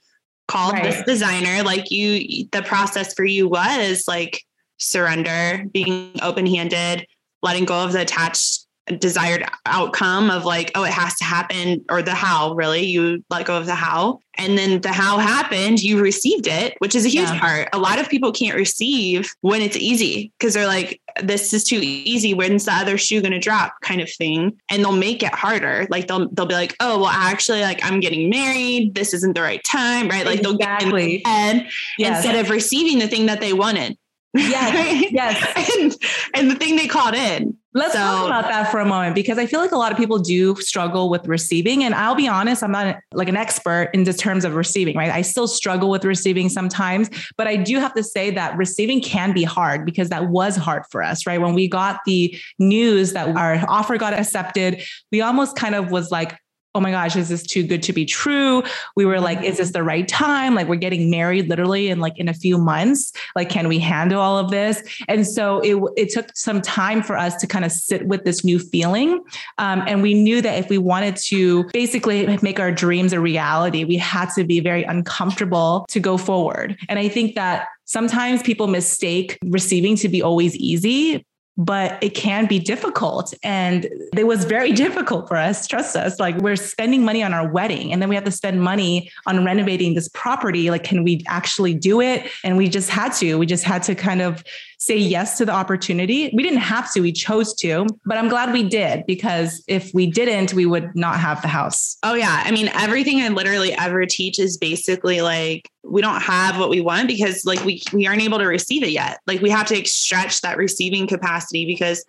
called 0.47 0.73
right. 0.73 0.83
this 0.83 1.03
designer. 1.03 1.63
Like 1.63 1.91
you 1.91 2.47
the 2.51 2.61
process 2.63 3.13
for 3.13 3.25
you 3.25 3.47
was 3.49 4.05
like 4.07 4.41
surrender 4.77 5.65
being 5.71 6.11
open-handed 6.21 7.05
letting 7.41 7.63
go 7.63 7.85
of 7.85 7.93
the 7.93 8.01
attached 8.01 8.64
desired 8.88 9.44
outcome 9.65 10.30
of 10.30 10.46
like, 10.46 10.72
oh, 10.75 10.84
it 10.84 10.94
has 10.94 11.15
to 11.15 11.24
happen, 11.24 11.84
or 11.89 12.01
the 12.01 12.13
how 12.13 12.54
really, 12.54 12.86
you 12.86 13.24
let 13.30 13.46
go 13.46 13.58
of 13.58 13.65
the 13.65 13.75
how. 13.75 14.20
And 14.38 14.58
then 14.58 14.82
the 14.82 14.92
how 14.92 15.18
happened, 15.18 15.82
you 15.82 16.01
received 16.01 16.48
it, 16.48 16.75
which 16.80 16.94
is 16.94 17.06
a 17.06 17.10
huge 17.10 17.30
yeah. 17.30 17.39
part. 17.39 17.70
A 17.74 17.80
lot 17.80 18.00
of 18.00 18.10
people 18.10 18.32
can't 18.32 18.56
receive 18.56 19.32
when 19.42 19.62
it's 19.62 19.77
easy 19.77 20.32
because 20.38 20.54
they're 20.54 20.68
like, 20.68 21.01
this 21.24 21.54
is 21.54 21.63
too 21.63 21.80
easy. 21.82 22.34
When's 22.34 22.65
the 22.65 22.74
other 22.74 22.98
shoe 22.98 23.22
going 23.22 23.32
to 23.32 23.39
drop 23.39 23.75
kind 23.82 24.01
of 24.01 24.12
thing? 24.12 24.58
And 24.70 24.84
they'll 24.84 24.92
make 24.92 25.24
it 25.24 25.34
harder. 25.34 25.88
Like 25.89 26.08
they'll, 26.08 26.30
they'll 26.30 26.46
be 26.46 26.54
like, 26.54 26.75
oh, 26.82 27.00
well, 27.00 27.10
actually, 27.10 27.62
like 27.62 27.84
I'm 27.84 28.01
getting 28.01 28.30
married. 28.30 28.94
This 28.94 29.13
isn't 29.13 29.36
the 29.36 29.42
right 29.42 29.63
time. 29.63 30.10
Right. 30.10 30.25
Like 30.25 30.42
they'll 30.42 30.58
get 30.58 30.84
in 30.84 30.89
the 30.89 31.22
head 31.25 31.68
yes. 31.98 32.18
instead 32.18 32.36
of 32.36 32.51
receiving 32.51 33.00
the 33.00 33.08
thing 33.08 33.27
that 33.27 33.39
they 33.39 33.54
wanted. 33.54 33.98
Yes. 34.38 35.12
yes. 35.12 35.70
and, 35.80 35.96
and 36.34 36.51
the 36.51 36.56
thing 36.56 36.75
they 36.75 36.88
called 36.88 37.15
in. 37.15 37.58
Let's 37.75 37.91
so, 37.91 38.00
talk 38.00 38.25
about 38.25 38.46
that 38.46 38.72
for 38.72 38.79
a 38.79 38.86
moment 38.86 39.15
because 39.15 39.38
I 39.38 39.46
feel 39.46 39.60
like 39.60 39.74
a 39.74 39.77
lot 39.77 39.91
of 39.91 39.98
people 39.98 40.17
do 40.17 40.55
struggle 40.62 41.10
with 41.10 41.27
receiving. 41.27 41.84
And 41.84 41.94
I'll 41.94 42.15
be 42.15 42.25
honest, 42.25 42.63
I'm 42.63 42.72
not 42.72 43.00
like 43.13 43.27
an 43.27 43.36
expert 43.36 43.89
in 43.94 44.05
the 44.05 44.13
terms 44.13 44.46
of 44.46 44.55
receiving, 44.55 44.96
right? 44.96 45.12
I 45.12 45.22
still 45.22 45.46
struggle 45.46 45.89
with 45.89 46.05
receiving 46.05 46.48
sometimes, 46.48 47.10
but 47.38 47.48
I 47.48 47.58
do 47.58 47.77
have 47.79 47.94
to 47.96 48.03
say 48.03 48.32
that 48.32 48.55
receiving 48.55 49.01
can 49.01 49.34
be 49.34 49.44
hard 49.44 49.86
because 49.86 50.08
that 50.08 50.29
was 50.29 50.55
hard 50.55 50.84
for 50.89 51.03
us, 51.03 51.27
right? 51.27 51.41
When 51.41 51.53
we 51.53 51.67
got 51.67 52.00
the 52.05 52.39
news 52.60 53.12
that 53.12 53.36
our 53.36 53.62
offer 53.67 53.98
got 53.98 54.13
accepted, 54.13 54.82
we 55.12 55.20
almost 55.20 55.58
kind 55.58 55.75
of 55.75 55.91
was 55.91 56.12
like, 56.12 56.38
oh 56.75 56.82
my 56.82 56.91
gosh, 56.91 57.15
is 57.15 57.29
this 57.29 57.41
too 57.41 57.63
good 57.63 57.82
to 57.84 57.94
be 57.94 58.05
true? 58.05 58.62
We 58.96 59.05
were 59.05 59.22
like, 59.22 59.41
is 59.41 59.58
this 59.58 59.72
the 59.72 59.82
right 59.82 60.08
time? 60.08 60.53
Like, 60.53 60.67
we're 60.67 60.75
getting 60.75 61.10
married 61.10 61.50
literally 61.50 61.88
in 61.88 62.00
like 62.00 62.17
in 62.17 62.27
a 62.27 62.34
few 62.34 62.58
months. 62.58 63.13
Like, 63.36 63.50
can 63.50 63.70
we 63.70 63.79
handle 63.79 64.22
all 64.22 64.38
of 64.38 64.51
this? 64.51 64.84
And 65.08 65.25
so 65.25 65.62
it, 65.62 65.82
it 65.96 66.10
took 66.10 66.36
some 66.36 66.62
time 66.62 67.01
for 67.01 67.17
us 67.17 67.38
to 67.38 67.48
kind 67.48 67.63
of 67.63 67.72
sit 67.72 68.05
with 68.08 68.25
this 68.25 68.44
new 68.44 68.60
feeling. 68.60 69.24
Um, 69.58 69.84
and 69.88 70.01
we 70.01 70.13
knew 70.13 70.41
that 70.41 70.60
if 70.60 70.70
we 70.70 70.77
wanted 70.77 71.15
to 71.27 71.63
basically 71.72 72.38
make 72.41 72.60
our 72.60 72.72
dreams 72.72 73.13
a 73.13 73.22
reality, 73.22 73.86
we 73.86 73.96
had 73.96 74.29
to 74.36 74.44
be 74.44 74.60
very 74.60 74.84
uncomfortable 74.84 75.86
to 75.89 76.01
go 76.01 76.17
forward. 76.17 76.77
And 76.89 77.00
I 77.00 77.08
think 77.08 77.36
that 77.36 77.67
sometimes 77.86 78.44
people 78.44 78.67
mistake 78.67 79.38
receiving 79.46 79.96
to 79.98 80.10
be 80.10 80.22
always 80.22 80.55
easy 80.58 81.25
but 81.57 82.01
it 82.03 82.09
can 82.09 82.47
be 82.47 82.59
difficult. 82.59 83.33
And 83.43 83.88
it 84.15 84.27
was 84.27 84.45
very 84.45 84.71
difficult 84.85 85.27
for 85.27 85.38
us. 85.38 85.67
Trust 85.67 85.95
us. 85.95 86.19
Like 86.19 86.38
we're 86.38 86.55
spending 86.55 87.05
money 87.05 87.24
on 87.24 87.33
our 87.33 87.47
wedding 87.47 87.93
and 87.93 88.01
then 88.01 88.09
we 88.09 88.15
have 88.15 88.25
to 88.25 88.31
spend 88.31 88.62
money 88.62 89.12
on 89.25 89.45
renovating 89.45 89.93
this 89.93 90.09
property. 90.09 90.69
Like, 90.69 90.83
can 90.83 91.03
we 91.03 91.24
actually 91.27 91.74
do 91.74 92.01
it? 92.01 92.29
And 92.43 92.57
we 92.57 92.67
just 92.67 92.89
had 92.89 93.13
to. 93.13 93.35
We 93.35 93.45
just 93.45 93.63
had 93.63 93.83
to 93.83 93.95
kind 93.95 94.21
of 94.21 94.43
say 94.77 94.98
yes 94.98 95.38
to 95.38 95.46
the 95.46 95.51
opportunity. 95.51 96.32
We 96.34 96.44
didn't 96.44 96.60
have 96.60 96.91
to, 96.94 97.01
we 97.01 97.12
chose 97.12 97.53
to, 97.55 97.86
but 98.05 98.17
I'm 98.17 98.29
glad 98.29 98.53
we 98.53 98.63
did 98.63 99.05
because 99.05 99.63
if 99.67 99.91
we 99.94 100.08
didn't, 100.08 100.53
we 100.53 100.65
would 100.65 100.96
not 100.96 101.20
have 101.20 101.41
the 101.41 101.48
house. 101.48 101.98
Oh, 102.03 102.13
yeah. 102.13 102.44
I 102.46 102.51
mean, 102.51 102.70
everything 102.74 103.22
I 103.22 103.29
literally 103.29 103.74
ever 103.74 104.05
teach 104.05 104.39
is 104.39 104.58
basically 104.58 105.22
like, 105.22 105.70
we 105.84 106.01
don't 106.01 106.22
have 106.22 106.58
what 106.58 106.70
we 106.70 106.82
want 106.82 107.08
because 107.08 107.46
like 107.46 107.63
we 107.63 107.82
we 107.94 108.08
aren't 108.08 108.22
able 108.22 108.39
to 108.39 108.46
receive 108.46 108.84
it 108.84 108.89
yet. 108.89 109.20
Like 109.27 109.41
we 109.41 109.51
have 109.51 109.67
to 109.67 109.86
stretch 109.86 110.41
that 110.41 110.58
receiving 110.58 111.08
capacity 111.08 111.65
because 111.65 112.03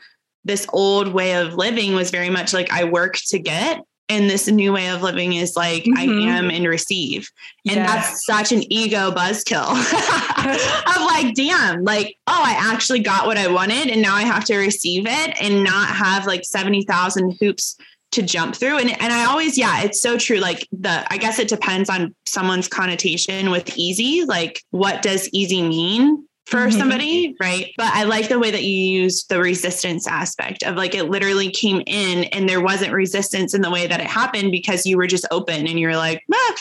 this 0.44 0.66
old 0.73 1.08
way 1.12 1.35
of 1.35 1.54
living 1.54 1.94
was 1.94 2.11
very 2.11 2.30
much 2.30 2.54
like 2.54 2.73
I 2.73 2.85
work 2.85 3.16
to 3.28 3.38
get 3.38 3.82
and 4.08 4.30
this 4.30 4.46
new 4.46 4.72
way 4.72 4.88
of 4.88 5.02
living 5.02 5.32
is 5.32 5.56
like 5.56 5.84
mm-hmm. 5.84 5.98
I 5.98 6.02
am 6.04 6.50
and 6.50 6.66
receive. 6.66 7.30
And 7.66 7.76
yes. 7.76 7.88
that's 7.88 8.26
such 8.26 8.52
an 8.52 8.70
ego 8.72 9.10
buzzkill 9.10 9.70
of 10.96 11.02
like, 11.02 11.34
damn, 11.34 11.82
like, 11.82 12.16
oh, 12.26 12.42
I 12.44 12.54
actually 12.72 13.00
got 13.00 13.26
what 13.26 13.36
I 13.36 13.48
wanted 13.48 13.88
and 13.88 14.00
now 14.00 14.14
I 14.14 14.22
have 14.22 14.44
to 14.44 14.56
receive 14.56 15.06
it 15.06 15.42
and 15.42 15.64
not 15.64 15.88
have 15.88 16.26
like 16.26 16.44
70,000 16.44 17.36
hoops 17.40 17.76
to 18.12 18.22
jump 18.22 18.54
through. 18.54 18.78
And, 18.78 18.90
and 19.02 19.12
I 19.12 19.25
always, 19.25 19.58
yeah, 19.58 19.82
it's 19.82 20.00
so 20.00 20.16
true. 20.16 20.38
Like 20.38 20.68
the, 20.70 21.04
I 21.12 21.18
guess 21.18 21.40
it 21.40 21.48
depends 21.48 21.90
on 21.90 22.14
someone's 22.26 22.68
connotation 22.68 23.50
with 23.50 23.76
easy. 23.76 24.25
Like, 24.25 24.62
what 24.70 25.02
does 25.02 25.28
easy 25.32 25.62
mean? 25.62 26.25
For 26.46 26.58
mm-hmm. 26.58 26.78
somebody, 26.78 27.36
right? 27.40 27.72
But 27.76 27.92
I 27.92 28.04
like 28.04 28.28
the 28.28 28.38
way 28.38 28.50
that 28.50 28.62
you 28.62 28.78
use 29.02 29.24
the 29.24 29.40
resistance 29.40 30.06
aspect 30.06 30.62
of 30.62 30.76
like 30.76 30.94
it 30.94 31.10
literally 31.10 31.50
came 31.50 31.82
in 31.86 32.24
and 32.24 32.48
there 32.48 32.60
wasn't 32.60 32.92
resistance 32.92 33.52
in 33.52 33.62
the 33.62 33.70
way 33.70 33.86
that 33.86 34.00
it 34.00 34.06
happened 34.06 34.52
because 34.52 34.86
you 34.86 34.96
were 34.96 35.08
just 35.08 35.26
open 35.30 35.66
and 35.66 35.78
you're 35.78 35.96
like, 35.96 36.22
ah, 36.32 36.54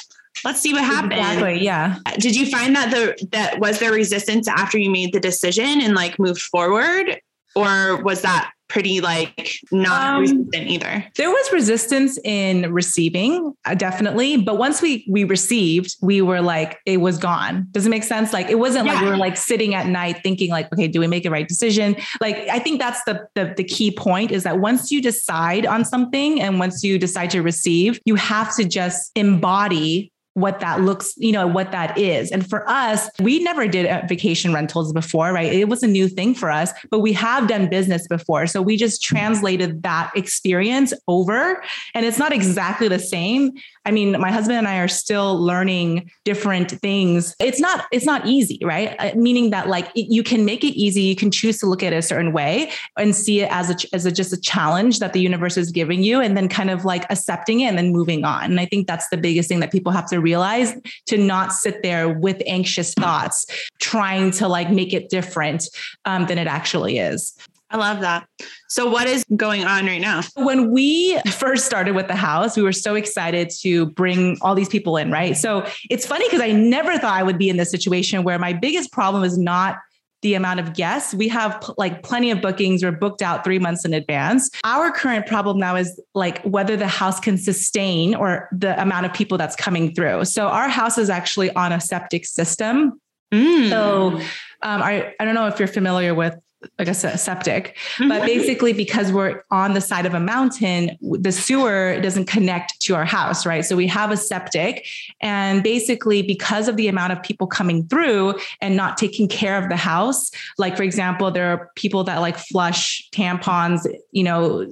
let's 0.43 0.59
see 0.59 0.73
what 0.73 0.83
happens. 0.83 1.13
Exactly. 1.13 1.63
Yeah. 1.63 1.97
Did 2.17 2.35
you 2.35 2.47
find 2.47 2.75
that 2.75 2.89
the 2.89 3.27
that 3.31 3.59
was 3.59 3.79
there 3.79 3.91
resistance 3.91 4.47
after 4.47 4.77
you 4.77 4.89
made 4.89 5.13
the 5.13 5.19
decision 5.19 5.81
and 5.81 5.93
like 5.93 6.17
moved 6.17 6.41
forward? 6.41 7.21
Or 7.55 8.01
was 8.03 8.23
that 8.23 8.51
pretty 8.67 9.01
like 9.01 9.57
not 9.71 10.15
um, 10.15 10.21
resistant 10.21 10.67
either. 10.67 11.05
There 11.15 11.29
was 11.29 11.51
resistance 11.51 12.17
in 12.23 12.71
receiving, 12.73 13.53
uh, 13.65 13.75
definitely, 13.75 14.37
but 14.37 14.57
once 14.57 14.81
we 14.81 15.05
we 15.09 15.23
received, 15.23 15.95
we 16.01 16.21
were 16.21 16.41
like 16.41 16.79
it 16.85 16.97
was 16.97 17.17
gone. 17.17 17.67
Does 17.71 17.85
it 17.85 17.89
make 17.89 18.03
sense? 18.03 18.33
Like 18.33 18.49
it 18.49 18.59
wasn't 18.59 18.85
yeah. 18.85 18.93
like 18.93 19.03
we 19.03 19.09
were 19.09 19.17
like 19.17 19.37
sitting 19.37 19.75
at 19.75 19.87
night 19.87 20.21
thinking 20.23 20.49
like, 20.49 20.71
okay, 20.73 20.87
do 20.87 20.99
we 20.99 21.07
make 21.07 21.23
the 21.23 21.31
right 21.31 21.47
decision? 21.47 21.95
Like 22.21 22.37
I 22.49 22.59
think 22.59 22.79
that's 22.79 23.03
the, 23.03 23.27
the 23.35 23.53
the 23.55 23.63
key 23.63 23.91
point 23.91 24.31
is 24.31 24.43
that 24.43 24.59
once 24.59 24.91
you 24.91 25.01
decide 25.01 25.65
on 25.65 25.85
something 25.85 26.41
and 26.41 26.59
once 26.59 26.83
you 26.83 26.97
decide 26.97 27.29
to 27.31 27.41
receive, 27.41 27.99
you 28.05 28.15
have 28.15 28.55
to 28.55 28.65
just 28.65 29.11
embody 29.15 30.11
what 30.35 30.59
that 30.59 30.81
looks, 30.81 31.13
you 31.17 31.31
know, 31.31 31.47
what 31.47 31.71
that 31.71 31.97
is. 31.97 32.29
And 32.29 32.47
for 32.47 32.69
us, 32.69 33.09
we 33.21 33.39
never 33.39 33.67
did 33.67 33.85
uh, 33.85 34.01
vacation 34.07 34.53
rentals 34.53 34.91
before, 34.91 35.31
right? 35.31 35.51
It 35.51 35.69
was 35.69 35.81
a 35.81 35.87
new 35.87 36.09
thing 36.09 36.35
for 36.35 36.51
us, 36.51 36.71
but 36.91 36.99
we 36.99 37.13
have 37.13 37.47
done 37.47 37.69
business 37.69 38.05
before. 38.05 38.45
So 38.45 38.61
we 38.61 38.75
just 38.75 39.01
translated 39.01 39.81
that 39.83 40.11
experience 40.13 40.93
over. 41.07 41.63
And 41.93 42.05
it's 42.05 42.19
not 42.19 42.33
exactly 42.33 42.89
the 42.89 42.99
same, 42.99 43.53
I 43.85 43.91
mean, 43.91 44.19
my 44.19 44.31
husband 44.31 44.57
and 44.57 44.67
I 44.67 44.79
are 44.79 44.87
still 44.87 45.39
learning 45.39 46.11
different 46.23 46.71
things. 46.71 47.35
It's 47.39 47.59
not 47.59 47.85
it's 47.91 48.05
not 48.05 48.25
easy, 48.25 48.59
right? 48.63 48.95
Uh, 48.99 49.11
meaning 49.15 49.51
that 49.51 49.67
like 49.67 49.91
you 49.95 50.23
can 50.23 50.43
make 50.43 50.63
it 50.63 50.73
easy. 50.75 51.01
You 51.03 51.15
can 51.15 51.29
choose 51.31 51.59
to 51.59 51.67
look 51.67 51.83
at 51.83 51.93
it 51.93 51.97
a 51.97 52.01
certain 52.01 52.33
way 52.33 52.71
and 52.97 53.15
see 53.15 53.41
it 53.41 53.51
as 53.51 53.69
a 53.69 53.95
as 53.95 54.05
a 54.05 54.11
just 54.11 54.33
a 54.33 54.41
challenge 54.41 54.99
that 54.99 55.13
the 55.13 55.21
universe 55.21 55.57
is 55.57 55.71
giving 55.71 56.03
you, 56.03 56.19
and 56.19 56.35
then 56.35 56.49
kind 56.49 56.69
of 56.69 56.85
like 56.85 57.05
accepting 57.11 57.61
it 57.61 57.67
and 57.67 57.77
then 57.77 57.91
moving 57.91 58.23
on. 58.23 58.45
And 58.45 58.59
I 58.59 58.65
think 58.65 58.87
that's 58.87 59.07
the 59.09 59.17
biggest 59.17 59.49
thing 59.49 59.59
that 59.59 59.71
people 59.71 59.91
have 59.91 60.09
to 60.09 60.19
realize 60.19 60.73
to 61.07 61.17
not 61.17 61.53
sit 61.53 61.83
there 61.83 62.09
with 62.09 62.41
anxious 62.47 62.93
thoughts, 62.93 63.45
trying 63.79 64.31
to 64.31 64.47
like 64.47 64.71
make 64.71 64.93
it 64.93 65.09
different 65.09 65.69
um, 66.05 66.25
than 66.25 66.37
it 66.37 66.47
actually 66.47 66.97
is. 66.97 67.33
I 67.75 67.77
love 67.77 67.99
that. 68.01 68.25
So, 68.69 68.89
what 68.89 69.07
is 69.07 69.25
going 69.35 69.65
on 69.65 69.85
right 69.85 69.99
now? 69.99 70.21
When 70.35 70.71
we 70.71 71.19
first 71.31 71.65
started 71.65 71.93
with 71.93 72.07
the 72.07 72.15
house, 72.15 72.55
we 72.55 72.63
were 72.63 72.71
so 72.71 72.95
excited 72.95 73.49
to 73.61 73.87
bring 73.87 74.37
all 74.41 74.55
these 74.55 74.69
people 74.69 74.95
in, 74.95 75.11
right? 75.11 75.35
So, 75.35 75.67
it's 75.89 76.05
funny 76.05 76.25
because 76.27 76.41
I 76.41 76.53
never 76.53 76.97
thought 76.97 77.13
I 77.13 77.23
would 77.23 77.37
be 77.37 77.49
in 77.49 77.57
this 77.57 77.69
situation 77.69 78.23
where 78.23 78.39
my 78.39 78.53
biggest 78.53 78.93
problem 78.93 79.23
is 79.25 79.37
not 79.37 79.77
the 80.21 80.35
amount 80.35 80.61
of 80.61 80.73
guests. 80.73 81.13
We 81.13 81.27
have 81.27 81.69
like 81.77 82.01
plenty 82.01 82.31
of 82.31 82.41
bookings. 82.41 82.81
We're 82.81 82.93
booked 82.93 83.21
out 83.21 83.43
three 83.43 83.59
months 83.59 83.83
in 83.83 83.93
advance. 83.93 84.49
Our 84.63 84.89
current 84.89 85.27
problem 85.27 85.59
now 85.59 85.75
is 85.75 86.01
like 86.15 86.41
whether 86.43 86.77
the 86.77 86.87
house 86.87 87.19
can 87.19 87.37
sustain 87.37 88.15
or 88.15 88.47
the 88.53 88.81
amount 88.81 89.05
of 89.05 89.13
people 89.13 89.37
that's 89.37 89.55
coming 89.55 89.93
through. 89.93 90.25
So 90.25 90.47
our 90.47 90.69
house 90.69 90.97
is 90.97 91.09
actually 91.09 91.51
on 91.51 91.73
a 91.73 91.81
septic 91.81 92.25
system. 92.25 92.99
Mm. 93.33 93.69
So 93.69 94.17
um, 94.63 94.81
I, 94.81 95.13
I 95.19 95.25
don't 95.25 95.35
know 95.35 95.47
if 95.47 95.59
you're 95.59 95.67
familiar 95.67 96.15
with 96.15 96.35
like 96.79 96.87
a 96.87 96.93
septic, 96.93 97.77
but 97.97 98.05
mm-hmm. 98.05 98.25
basically 98.25 98.73
because 98.73 99.11
we're 99.11 99.43
on 99.51 99.73
the 99.73 99.81
side 99.81 100.05
of 100.05 100.13
a 100.13 100.19
mountain, 100.19 100.97
the 101.01 101.31
sewer 101.31 101.99
doesn't 102.01 102.25
connect 102.25 102.79
to 102.81 102.95
our 102.95 103.05
house, 103.05 103.45
right? 103.45 103.63
So 103.65 103.75
we 103.75 103.87
have 103.87 104.11
a 104.11 104.17
septic 104.17 104.87
and 105.21 105.63
basically 105.63 106.21
because 106.21 106.67
of 106.67 106.77
the 106.77 106.87
amount 106.87 107.13
of 107.13 107.21
people 107.23 107.47
coming 107.47 107.87
through 107.87 108.35
and 108.61 108.75
not 108.75 108.97
taking 108.97 109.27
care 109.27 109.61
of 109.61 109.69
the 109.69 109.77
house, 109.77 110.31
like 110.57 110.75
for 110.77 110.83
example, 110.83 111.31
there 111.31 111.51
are 111.51 111.71
people 111.75 112.03
that 112.05 112.19
like 112.19 112.37
flush 112.37 113.09
tampons, 113.11 113.87
you 114.11 114.23
know, 114.23 114.65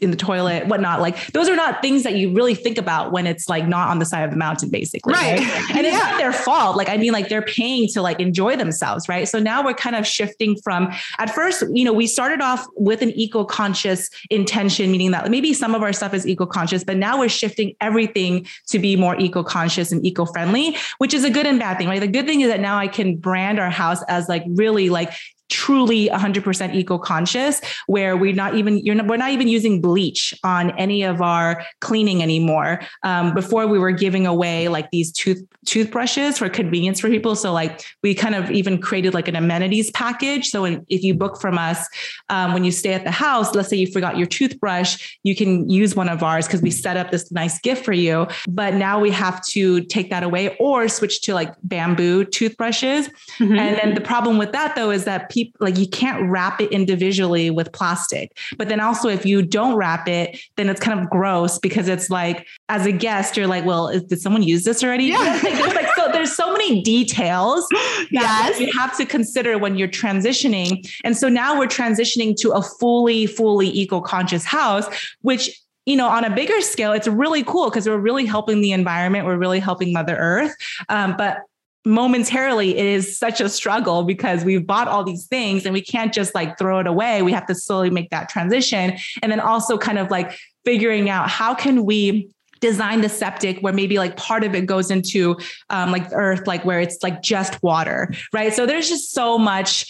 in 0.00 0.10
the 0.10 0.16
toilet, 0.16 0.66
whatnot. 0.66 1.00
Like 1.00 1.32
those 1.32 1.48
are 1.48 1.56
not 1.56 1.82
things 1.82 2.02
that 2.04 2.14
you 2.14 2.32
really 2.32 2.54
think 2.54 2.78
about 2.78 3.12
when 3.12 3.26
it's 3.26 3.48
like 3.48 3.66
not 3.66 3.88
on 3.88 3.98
the 3.98 4.04
side 4.04 4.22
of 4.22 4.30
the 4.30 4.36
mountain, 4.36 4.70
basically. 4.70 5.12
Right. 5.12 5.40
right? 5.40 5.76
And 5.76 5.86
yeah. 5.86 5.92
it's 5.92 5.98
not 5.98 6.18
their 6.18 6.32
fault. 6.32 6.76
Like, 6.76 6.88
I 6.88 6.96
mean, 6.96 7.12
like 7.12 7.28
they're 7.28 7.42
paying 7.42 7.88
to 7.88 8.02
like 8.02 8.20
enjoy 8.20 8.56
themselves. 8.56 9.08
Right. 9.08 9.28
So 9.28 9.38
now 9.38 9.64
we're 9.64 9.74
kind 9.74 9.96
of 9.96 10.06
shifting 10.06 10.56
from 10.62 10.92
at 11.18 11.30
first, 11.30 11.64
you 11.72 11.84
know, 11.84 11.92
we 11.92 12.06
started 12.06 12.40
off 12.40 12.66
with 12.76 13.02
an 13.02 13.10
eco-conscious 13.10 14.10
intention, 14.30 14.90
meaning 14.90 15.10
that 15.10 15.30
maybe 15.30 15.52
some 15.52 15.74
of 15.74 15.82
our 15.82 15.92
stuff 15.92 16.14
is 16.14 16.26
eco-conscious, 16.26 16.84
but 16.84 16.96
now 16.96 17.18
we're 17.18 17.28
shifting 17.28 17.74
everything 17.80 18.46
to 18.68 18.78
be 18.78 18.96
more 18.96 19.18
eco-conscious 19.18 19.92
and 19.92 20.04
eco-friendly, 20.04 20.76
which 20.98 21.14
is 21.14 21.24
a 21.24 21.30
good 21.30 21.46
and 21.46 21.58
bad 21.58 21.78
thing, 21.78 21.88
right? 21.88 22.00
The 22.00 22.06
good 22.06 22.26
thing 22.26 22.40
is 22.40 22.48
that 22.48 22.60
now 22.60 22.78
I 22.78 22.88
can 22.88 23.16
brand 23.16 23.58
our 23.58 23.70
house 23.70 24.02
as 24.08 24.28
like 24.28 24.44
really 24.48 24.88
like 24.90 25.12
truly 25.48 26.08
100% 26.08 26.74
eco-conscious 26.74 27.60
where 27.86 28.16
we're 28.16 28.34
not 28.34 28.54
even 28.54 28.78
you're 28.84 28.94
not, 28.94 29.06
we're 29.06 29.16
not 29.16 29.30
even 29.30 29.48
using 29.48 29.80
bleach 29.80 30.34
on 30.44 30.70
any 30.78 31.02
of 31.02 31.22
our 31.22 31.64
cleaning 31.80 32.22
anymore. 32.22 32.80
Um, 33.02 33.34
before 33.34 33.66
we 33.66 33.78
were 33.78 33.92
giving 33.92 34.26
away 34.26 34.68
like 34.68 34.90
these 34.90 35.12
tooth 35.12 35.42
toothbrushes 35.64 36.38
for 36.38 36.48
convenience 36.48 37.00
for 37.00 37.08
people. 37.08 37.34
So 37.34 37.52
like 37.52 37.82
we 38.02 38.14
kind 38.14 38.34
of 38.34 38.50
even 38.50 38.80
created 38.80 39.12
like 39.14 39.28
an 39.28 39.36
amenities 39.36 39.90
package. 39.90 40.48
So 40.48 40.62
when, 40.62 40.86
if 40.88 41.02
you 41.02 41.14
book 41.14 41.40
from 41.40 41.58
us 41.58 41.86
um, 42.28 42.52
when 42.52 42.64
you 42.64 42.72
stay 42.72 42.92
at 42.92 43.04
the 43.04 43.10
house 43.10 43.54
let's 43.54 43.68
say 43.68 43.76
you 43.76 43.90
forgot 43.90 44.16
your 44.16 44.26
toothbrush 44.26 45.16
you 45.22 45.34
can 45.34 45.68
use 45.68 45.94
one 45.94 46.08
of 46.08 46.22
ours 46.22 46.46
because 46.46 46.62
we 46.62 46.70
set 46.70 46.96
up 46.96 47.10
this 47.10 47.30
nice 47.32 47.58
gift 47.60 47.84
for 47.84 47.92
you. 47.92 48.26
But 48.48 48.74
now 48.74 49.00
we 49.00 49.10
have 49.10 49.44
to 49.46 49.82
take 49.84 50.10
that 50.10 50.22
away 50.22 50.56
or 50.58 50.88
switch 50.88 51.22
to 51.22 51.34
like 51.34 51.54
bamboo 51.62 52.24
toothbrushes. 52.24 53.08
Mm-hmm. 53.38 53.58
and 53.58 53.76
then 53.76 53.94
the 53.94 54.00
problem 54.00 54.38
with 54.38 54.52
that 54.52 54.74
though 54.74 54.90
is 54.90 55.04
that 55.04 55.28
people 55.30 55.37
like 55.60 55.76
you 55.78 55.88
can't 55.88 56.30
wrap 56.30 56.60
it 56.60 56.70
individually 56.72 57.50
with 57.50 57.72
plastic. 57.72 58.36
But 58.56 58.68
then 58.68 58.80
also 58.80 59.08
if 59.08 59.24
you 59.26 59.42
don't 59.42 59.76
wrap 59.76 60.08
it, 60.08 60.38
then 60.56 60.68
it's 60.68 60.80
kind 60.80 60.98
of 60.98 61.08
gross 61.10 61.58
because 61.58 61.88
it's 61.88 62.10
like 62.10 62.46
as 62.68 62.86
a 62.86 62.92
guest, 62.92 63.36
you're 63.36 63.46
like, 63.46 63.64
well, 63.64 63.88
is, 63.88 64.02
did 64.04 64.20
someone 64.20 64.42
use 64.42 64.64
this 64.64 64.82
already? 64.82 65.04
Yeah. 65.04 65.38
there's 65.42 65.74
like 65.74 65.88
so 65.94 66.10
there's 66.12 66.34
so 66.34 66.52
many 66.52 66.82
details 66.82 67.66
yes. 68.10 68.60
you 68.60 68.70
have 68.72 68.96
to 68.96 69.06
consider 69.06 69.58
when 69.58 69.76
you're 69.76 69.88
transitioning. 69.88 70.88
And 71.04 71.16
so 71.16 71.28
now 71.28 71.58
we're 71.58 71.66
transitioning 71.66 72.36
to 72.36 72.52
a 72.52 72.62
fully, 72.62 73.26
fully 73.26 73.68
eco-conscious 73.68 74.44
house, 74.44 74.86
which 75.22 75.50
you 75.88 75.96
know, 75.96 76.06
on 76.06 76.22
a 76.22 76.28
bigger 76.28 76.60
scale, 76.60 76.92
it's 76.92 77.08
really 77.08 77.42
cool 77.42 77.70
because 77.70 77.88
we're 77.88 77.96
really 77.96 78.26
helping 78.26 78.60
the 78.60 78.72
environment. 78.72 79.24
We're 79.24 79.38
really 79.38 79.58
helping 79.58 79.90
Mother 79.94 80.16
Earth. 80.16 80.54
Um, 80.90 81.14
but 81.16 81.38
momentarily 81.84 82.76
it 82.76 82.84
is 82.84 83.18
such 83.18 83.40
a 83.40 83.48
struggle 83.48 84.02
because 84.02 84.44
we've 84.44 84.66
bought 84.66 84.88
all 84.88 85.04
these 85.04 85.26
things 85.26 85.64
and 85.64 85.72
we 85.72 85.80
can't 85.80 86.12
just 86.12 86.34
like 86.34 86.58
throw 86.58 86.80
it 86.80 86.86
away. 86.86 87.22
We 87.22 87.32
have 87.32 87.46
to 87.46 87.54
slowly 87.54 87.90
make 87.90 88.10
that 88.10 88.28
transition. 88.28 88.98
And 89.22 89.32
then 89.32 89.40
also 89.40 89.78
kind 89.78 89.98
of 89.98 90.10
like 90.10 90.36
figuring 90.64 91.08
out 91.08 91.30
how 91.30 91.54
can 91.54 91.84
we 91.84 92.30
design 92.60 93.00
the 93.00 93.08
septic 93.08 93.60
where 93.60 93.72
maybe 93.72 93.98
like 93.98 94.16
part 94.16 94.42
of 94.42 94.54
it 94.54 94.66
goes 94.66 94.90
into 94.90 95.36
um, 95.70 95.92
like 95.92 96.06
earth 96.12 96.46
like 96.46 96.64
where 96.64 96.80
it's 96.80 97.02
like 97.02 97.22
just 97.22 97.62
water 97.62 98.12
right? 98.32 98.52
So 98.52 98.66
there's 98.66 98.88
just 98.88 99.12
so 99.12 99.38
much 99.38 99.86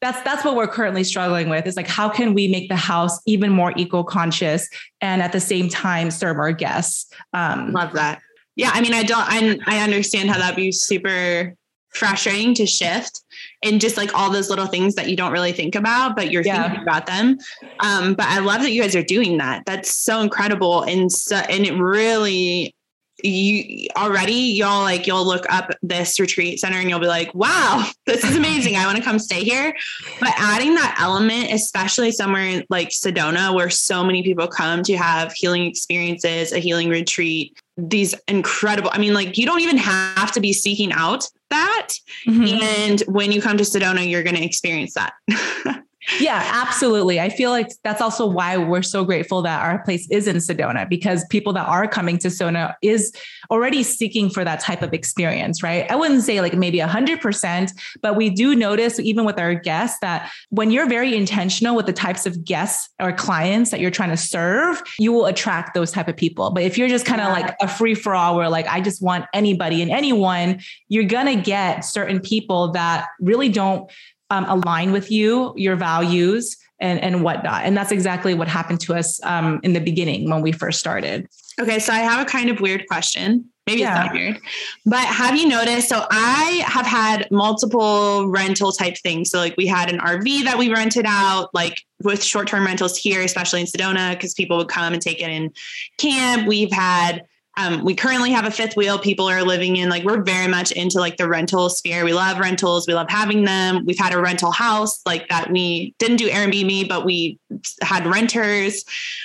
that's 0.00 0.20
that's 0.22 0.44
what 0.44 0.56
we're 0.56 0.68
currently 0.68 1.04
struggling 1.04 1.48
with 1.48 1.66
is 1.66 1.76
like 1.76 1.86
how 1.86 2.08
can 2.08 2.34
we 2.34 2.48
make 2.48 2.68
the 2.68 2.76
house 2.76 3.20
even 3.26 3.50
more 3.50 3.72
eco-conscious 3.76 4.68
and 5.00 5.22
at 5.22 5.32
the 5.32 5.40
same 5.40 5.68
time 5.68 6.10
serve 6.10 6.38
our 6.38 6.52
guests? 6.52 7.12
Um, 7.32 7.72
love 7.72 7.92
that 7.94 8.20
yeah, 8.56 8.70
I 8.72 8.80
mean, 8.80 8.94
I 8.94 9.02
don't, 9.02 9.24
I, 9.26 9.58
I 9.66 9.82
understand 9.82 10.30
how 10.30 10.38
that'd 10.38 10.56
be 10.56 10.72
super 10.72 11.54
frustrating 11.90 12.54
to 12.54 12.66
shift 12.66 13.22
and 13.64 13.80
just 13.80 13.96
like 13.96 14.14
all 14.14 14.30
those 14.30 14.48
little 14.48 14.66
things 14.66 14.94
that 14.94 15.08
you 15.08 15.16
don't 15.16 15.32
really 15.32 15.52
think 15.52 15.74
about, 15.74 16.16
but 16.16 16.30
you're 16.30 16.42
yeah. 16.42 16.62
thinking 16.62 16.82
about 16.82 17.06
them. 17.06 17.36
Um, 17.80 18.14
but 18.14 18.26
I 18.26 18.38
love 18.38 18.62
that 18.62 18.70
you 18.70 18.82
guys 18.82 18.94
are 18.94 19.02
doing 19.02 19.38
that. 19.38 19.64
That's 19.66 19.94
so 19.94 20.20
incredible. 20.20 20.82
And 20.82 21.10
so, 21.10 21.36
and 21.36 21.66
it 21.66 21.76
really, 21.76 22.74
you 23.22 23.86
already 23.96 24.32
y'all 24.32 24.82
like 24.82 25.06
you'll 25.06 25.24
look 25.24 25.44
up 25.50 25.70
this 25.82 26.18
retreat 26.18 26.58
center 26.58 26.78
and 26.78 26.88
you'll 26.88 27.00
be 27.00 27.06
like 27.06 27.34
wow 27.34 27.86
this 28.06 28.24
is 28.24 28.36
amazing 28.36 28.76
i 28.76 28.86
want 28.86 28.96
to 28.96 29.04
come 29.04 29.18
stay 29.18 29.42
here 29.42 29.74
but 30.20 30.32
adding 30.36 30.74
that 30.74 30.96
element 30.98 31.52
especially 31.52 32.10
somewhere 32.10 32.62
like 32.70 32.88
sedona 32.88 33.54
where 33.54 33.70
so 33.70 34.02
many 34.04 34.22
people 34.22 34.46
come 34.46 34.82
to 34.82 34.96
have 34.96 35.32
healing 35.32 35.66
experiences 35.66 36.52
a 36.52 36.58
healing 36.58 36.88
retreat 36.88 37.56
these 37.88 38.14
incredible 38.28 38.90
i 38.92 38.98
mean 38.98 39.14
like 39.14 39.38
you 39.38 39.46
don't 39.46 39.60
even 39.60 39.76
have 39.76 40.32
to 40.32 40.40
be 40.40 40.52
seeking 40.52 40.92
out 40.92 41.26
that 41.50 41.88
mm-hmm. 42.26 42.62
and 42.62 43.00
when 43.06 43.32
you 43.32 43.40
come 43.40 43.56
to 43.56 43.64
sedona 43.64 44.08
you're 44.08 44.22
going 44.22 44.36
to 44.36 44.44
experience 44.44 44.94
that 44.94 45.12
Yeah, 46.18 46.42
absolutely. 46.54 47.20
I 47.20 47.28
feel 47.28 47.50
like 47.50 47.68
that's 47.84 48.00
also 48.00 48.26
why 48.26 48.56
we're 48.56 48.82
so 48.82 49.04
grateful 49.04 49.42
that 49.42 49.62
our 49.62 49.82
place 49.84 50.08
is 50.10 50.26
in 50.26 50.36
Sedona 50.36 50.88
because 50.88 51.26
people 51.26 51.52
that 51.52 51.68
are 51.68 51.86
coming 51.86 52.16
to 52.18 52.28
Sedona 52.28 52.74
is 52.80 53.12
already 53.50 53.82
seeking 53.82 54.30
for 54.30 54.42
that 54.42 54.60
type 54.60 54.80
of 54.80 54.94
experience, 54.94 55.62
right? 55.62 55.90
I 55.90 55.96
wouldn't 55.96 56.22
say 56.22 56.40
like 56.40 56.54
maybe 56.54 56.78
100%, 56.78 57.72
but 58.00 58.16
we 58.16 58.30
do 58.30 58.54
notice 58.54 58.98
even 58.98 59.26
with 59.26 59.38
our 59.38 59.54
guests 59.54 59.98
that 60.00 60.30
when 60.48 60.70
you're 60.70 60.88
very 60.88 61.14
intentional 61.14 61.76
with 61.76 61.84
the 61.84 61.92
types 61.92 62.24
of 62.24 62.44
guests 62.44 62.88
or 62.98 63.12
clients 63.12 63.70
that 63.70 63.80
you're 63.80 63.90
trying 63.90 64.10
to 64.10 64.16
serve, 64.16 64.82
you 64.98 65.12
will 65.12 65.26
attract 65.26 65.74
those 65.74 65.90
type 65.90 66.08
of 66.08 66.16
people. 66.16 66.50
But 66.50 66.62
if 66.62 66.78
you're 66.78 66.88
just 66.88 67.04
kind 67.04 67.20
of 67.20 67.26
yeah. 67.26 67.32
like 67.44 67.56
a 67.60 67.68
free 67.68 67.94
for 67.94 68.14
all 68.14 68.36
where 68.36 68.48
like 68.48 68.66
I 68.68 68.80
just 68.80 69.02
want 69.02 69.26
anybody 69.34 69.82
and 69.82 69.90
anyone, 69.90 70.60
you're 70.88 71.04
going 71.04 71.26
to 71.26 71.42
get 71.42 71.80
certain 71.80 72.20
people 72.20 72.72
that 72.72 73.06
really 73.20 73.50
don't 73.50 73.90
um, 74.30 74.44
align 74.46 74.92
with 74.92 75.10
you, 75.10 75.52
your 75.56 75.76
values, 75.76 76.56
and 76.80 77.00
and 77.00 77.22
whatnot. 77.22 77.64
And 77.64 77.76
that's 77.76 77.92
exactly 77.92 78.34
what 78.34 78.48
happened 78.48 78.80
to 78.82 78.94
us 78.94 79.22
um, 79.24 79.60
in 79.62 79.72
the 79.72 79.80
beginning 79.80 80.30
when 80.30 80.40
we 80.40 80.52
first 80.52 80.80
started. 80.80 81.28
Okay, 81.60 81.78
so 81.78 81.92
I 81.92 81.98
have 81.98 82.26
a 82.26 82.28
kind 82.28 82.48
of 82.48 82.60
weird 82.60 82.86
question. 82.88 83.46
Maybe 83.66 83.82
yeah. 83.82 83.90
it's 83.90 84.06
not 84.06 84.14
weird, 84.14 84.40
but 84.86 85.04
have 85.04 85.36
you 85.36 85.46
noticed? 85.46 85.88
So 85.88 86.04
I 86.10 86.64
have 86.66 86.86
had 86.86 87.30
multiple 87.30 88.26
rental 88.26 88.72
type 88.72 88.96
things. 88.96 89.30
So 89.30 89.38
like 89.38 89.56
we 89.56 89.66
had 89.66 89.90
an 89.90 90.00
RV 90.00 90.44
that 90.44 90.58
we 90.58 90.72
rented 90.72 91.04
out, 91.06 91.50
like 91.54 91.84
with 92.02 92.24
short 92.24 92.48
term 92.48 92.64
rentals 92.64 92.96
here, 92.96 93.20
especially 93.20 93.60
in 93.60 93.66
Sedona, 93.66 94.12
because 94.12 94.34
people 94.34 94.56
would 94.56 94.68
come 94.68 94.92
and 94.92 95.02
take 95.02 95.20
it 95.20 95.28
in 95.28 95.52
camp. 95.98 96.48
We've 96.48 96.72
had 96.72 97.24
um, 97.56 97.84
we 97.84 97.94
currently 97.94 98.30
have 98.30 98.46
a 98.46 98.50
fifth 98.50 98.76
wheel 98.76 98.98
people 98.98 99.28
are 99.28 99.42
living 99.42 99.76
in 99.76 99.88
like 99.88 100.04
we're 100.04 100.22
very 100.22 100.46
much 100.46 100.72
into 100.72 100.98
like 100.98 101.16
the 101.16 101.28
rental 101.28 101.68
sphere. 101.68 102.04
We 102.04 102.12
love 102.12 102.38
rentals. 102.38 102.86
We 102.86 102.94
love 102.94 103.10
having 103.10 103.44
them. 103.44 103.84
We've 103.84 103.98
had 103.98 104.12
a 104.12 104.20
rental 104.20 104.52
house 104.52 105.00
like 105.04 105.28
that 105.28 105.50
we 105.50 105.94
didn't 105.98 106.16
do 106.16 106.28
airbnb 106.28 106.88
but 106.88 107.04
we 107.04 107.38
had 107.82 108.06
renters. 108.06 108.84